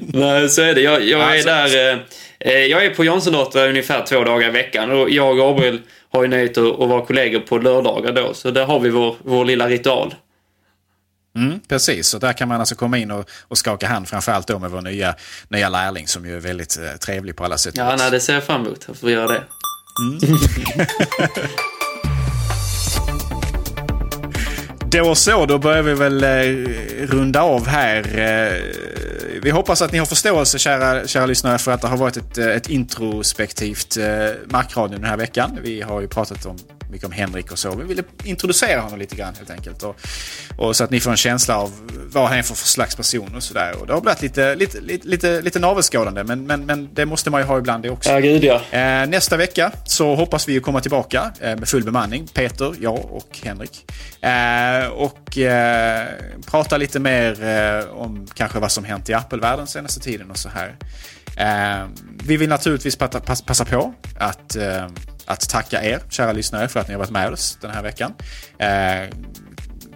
Nej, 0.00 0.48
så 0.48 0.62
är 0.62 0.74
det. 0.74 0.80
Jag, 0.80 1.04
jag 1.04 1.38
är 1.38 1.44
där... 1.44 2.04
Eh, 2.38 2.52
jag 2.52 2.84
är 2.84 2.90
på 2.90 3.04
Jansson-data 3.04 3.68
ungefär 3.68 4.02
två 4.06 4.24
dagar 4.24 4.48
i 4.48 4.50
veckan. 4.50 4.90
Och 4.90 5.10
jag 5.10 5.30
och 5.30 5.36
Gabriel 5.36 5.80
har 6.12 6.22
ju 6.22 6.28
nöjet 6.28 6.58
att 6.58 6.78
vara 6.78 7.06
kollegor 7.06 7.40
på 7.40 7.58
lördagar 7.58 8.12
då. 8.12 8.34
Så 8.34 8.50
där 8.50 8.64
har 8.64 8.80
vi 8.80 8.90
vår, 8.90 9.16
vår 9.22 9.44
lilla 9.44 9.68
ritual. 9.68 10.14
Mm, 11.38 11.60
precis, 11.68 12.14
och 12.14 12.20
där 12.20 12.32
kan 12.32 12.48
man 12.48 12.60
alltså 12.60 12.74
komma 12.74 12.98
in 12.98 13.10
och, 13.10 13.30
och 13.42 13.58
skaka 13.58 13.88
hand 13.88 14.08
framförallt 14.08 14.46
då 14.46 14.58
med 14.58 14.70
vår 14.70 14.80
nya, 14.80 15.14
nya 15.48 15.68
lärling 15.68 16.06
som 16.06 16.26
ju 16.26 16.36
är 16.36 16.40
väldigt 16.40 16.78
eh, 16.78 16.92
trevlig 16.92 17.36
på 17.36 17.44
alla 17.44 17.58
sätt. 17.58 17.74
Ja, 17.76 17.96
nej, 17.98 18.10
det 18.10 18.20
ser 18.20 18.34
jag 18.34 18.44
fram 18.44 18.60
emot. 18.66 18.84
Jag 18.86 18.96
får 18.96 19.10
göra 19.10 19.28
det. 19.28 19.42
Mm. 20.02 20.18
då 24.90 25.14
så, 25.14 25.46
då 25.46 25.58
börjar 25.58 25.82
vi 25.82 25.94
väl 25.94 26.24
eh, 26.24 26.28
runda 27.06 27.42
av 27.42 27.66
här. 27.66 28.18
Eh, 28.18 28.52
vi 29.42 29.50
hoppas 29.50 29.82
att 29.82 29.92
ni 29.92 29.98
har 29.98 30.06
förståelse, 30.06 30.58
kära, 30.58 31.06
kära 31.06 31.26
lyssnare, 31.26 31.58
för 31.58 31.72
att 31.72 31.80
det 31.80 31.88
har 31.88 31.96
varit 31.96 32.16
ett, 32.16 32.38
eh, 32.38 32.46
ett 32.46 32.68
introspektivt 32.68 33.96
eh, 33.96 34.06
Markradio 34.46 34.96
den 34.96 35.04
här 35.04 35.16
veckan. 35.16 35.58
Vi 35.62 35.82
har 35.82 36.00
ju 36.00 36.08
pratat 36.08 36.46
om 36.46 36.56
mycket 36.90 37.06
om 37.06 37.12
Henrik 37.12 37.52
och 37.52 37.58
så. 37.58 37.76
Vi 37.76 37.84
ville 37.84 38.02
introducera 38.24 38.80
honom 38.80 38.98
lite 38.98 39.16
grann 39.16 39.34
helt 39.34 39.50
enkelt. 39.50 39.82
Och, 39.82 39.96
och 40.56 40.76
så 40.76 40.84
att 40.84 40.90
ni 40.90 41.00
får 41.00 41.10
en 41.10 41.16
känsla 41.16 41.58
av 41.58 41.72
vad 42.12 42.28
han 42.28 42.38
är 42.38 42.42
för 42.42 42.54
slags 42.54 42.96
person 42.96 43.36
och 43.36 43.42
sådär. 43.42 43.80
Och 43.80 43.86
det 43.86 43.92
har 43.92 44.00
blivit 44.00 44.22
lite, 44.22 44.54
lite, 44.54 44.80
lite, 44.80 45.08
lite, 45.08 45.42
lite 45.42 45.58
navelskådande 45.58 46.24
men, 46.24 46.46
men, 46.46 46.66
men 46.66 46.88
det 46.94 47.06
måste 47.06 47.30
man 47.30 47.40
ju 47.40 47.46
ha 47.46 47.58
ibland 47.58 47.82
det 47.82 47.90
också. 47.90 48.10
Ja, 48.10 48.18
gud 48.18 48.44
ja. 48.44 48.62
Eh, 48.70 49.08
nästa 49.08 49.36
vecka 49.36 49.72
så 49.84 50.14
hoppas 50.14 50.48
vi 50.48 50.60
komma 50.60 50.80
tillbaka 50.80 51.32
eh, 51.40 51.56
med 51.56 51.68
full 51.68 51.84
bemanning. 51.84 52.26
Peter, 52.26 52.74
jag 52.80 53.04
och 53.12 53.38
Henrik. 53.42 53.90
Eh, 54.20 54.86
och 54.86 55.38
prata 56.46 56.76
lite 56.76 57.00
mer 57.00 57.88
om 57.90 58.26
kanske 58.34 58.58
vad 58.58 58.72
som 58.72 58.84
hänt 58.84 59.08
i 59.08 59.14
Apple-världen 59.14 59.66
senaste 59.66 60.00
tiden 60.00 60.30
och 60.30 60.36
så 60.36 60.48
här. 60.48 60.76
Vi 62.24 62.36
vill 62.36 62.48
naturligtvis 62.48 62.96
passa, 62.96 63.20
passa 63.20 63.64
på 63.64 63.94
att 64.18 64.56
att 65.28 65.48
tacka 65.48 65.84
er, 65.84 66.00
kära 66.10 66.32
lyssnare, 66.32 66.68
för 66.68 66.80
att 66.80 66.88
ni 66.88 66.94
har 66.94 66.98
varit 66.98 67.10
med 67.10 67.32
oss 67.32 67.58
den 67.60 67.70
här 67.70 67.82
veckan. 67.82 68.14
Eh, 68.58 69.02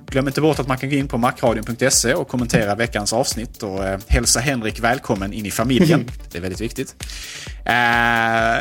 glöm 0.07 0.27
inte 0.27 0.41
bort 0.41 0.59
att 0.59 0.69
man 0.69 0.79
kan 0.79 0.91
gå 0.91 0.97
in 0.97 1.09
på 1.09 1.19
macradion.se 1.19 2.15
och 2.15 2.29
kommentera 2.29 2.75
veckans 2.75 3.13
avsnitt 3.13 3.63
och 3.63 3.85
eh, 3.85 4.01
hälsa 4.09 4.41
Henrik 4.41 4.81
välkommen 4.81 5.33
in 5.33 5.47
i 5.47 5.51
familjen. 5.51 6.11
Det 6.31 6.39
är 6.39 6.43
väldigt 6.43 6.61
viktigt. 6.61 7.05
Eh, 7.65 8.57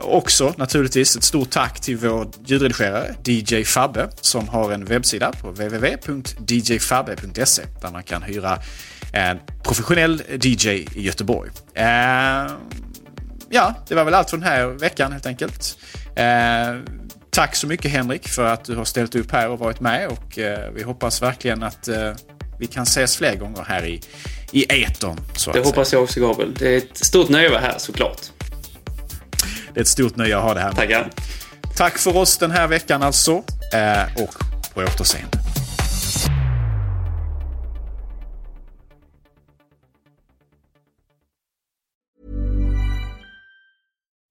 också 0.00 0.54
naturligtvis 0.56 1.16
ett 1.16 1.24
stort 1.24 1.50
tack 1.50 1.80
till 1.80 1.96
vår 1.96 2.28
ljudredigerare 2.46 3.14
DJ 3.24 3.64
Fabbe 3.64 4.08
som 4.20 4.48
har 4.48 4.72
en 4.72 4.84
webbsida 4.84 5.32
på 5.32 5.50
www.djfabbe.se 5.50 7.62
där 7.80 7.90
man 7.90 8.02
kan 8.02 8.22
hyra 8.22 8.58
en 9.12 9.38
professionell 9.62 10.22
DJ 10.42 10.68
i 10.70 10.88
Göteborg. 10.94 11.50
Eh, 11.74 12.46
ja, 13.50 13.74
det 13.88 13.94
var 13.94 14.04
väl 14.04 14.14
allt 14.14 14.30
för 14.30 14.36
den 14.36 14.46
här 14.46 14.66
veckan 14.66 15.12
helt 15.12 15.26
enkelt. 15.26 15.78
Eh, 16.16 16.76
tack 17.30 17.56
så 17.56 17.66
mycket 17.66 17.90
Henrik 17.90 18.28
för 18.28 18.44
att 18.44 18.64
du 18.64 18.76
har 18.76 18.84
ställt 18.84 19.14
upp 19.14 19.32
här 19.32 19.48
och 19.48 19.58
varit 19.58 19.80
med 19.80 20.08
och 20.08 20.38
eh, 20.38 20.70
vi 20.74 20.82
hoppas 20.82 21.22
verkligen 21.22 21.62
att 21.62 21.88
eh, 21.88 22.12
vi 22.58 22.66
kan 22.66 22.82
ses 22.82 23.16
fler 23.16 23.36
gånger 23.36 23.64
här 23.68 23.86
i, 23.86 24.00
i 24.52 24.82
etern. 24.82 25.20
det 25.52 25.64
hoppas 25.64 25.92
jag 25.92 26.02
också 26.02 26.20
Gabriel. 26.20 26.54
Det 26.54 26.74
är 26.74 26.78
ett 26.78 26.96
stort 26.96 27.28
nöje 27.28 27.46
att 27.46 27.52
vara 27.52 27.62
här 27.62 27.78
såklart. 27.78 28.20
Det 29.74 29.80
är 29.80 29.82
ett 29.82 29.88
stort 29.88 30.16
nöje 30.16 30.36
att 30.36 30.42
ha 30.42 30.54
det 30.54 30.60
här. 30.60 30.72
Tackar. 30.72 31.10
Tack 31.76 31.98
för 31.98 32.16
oss 32.16 32.38
den 32.38 32.50
här 32.50 32.66
veckan 32.66 33.02
alltså. 33.02 33.32
Och 34.16 34.34
på 34.74 34.80
återseende. 34.80 35.45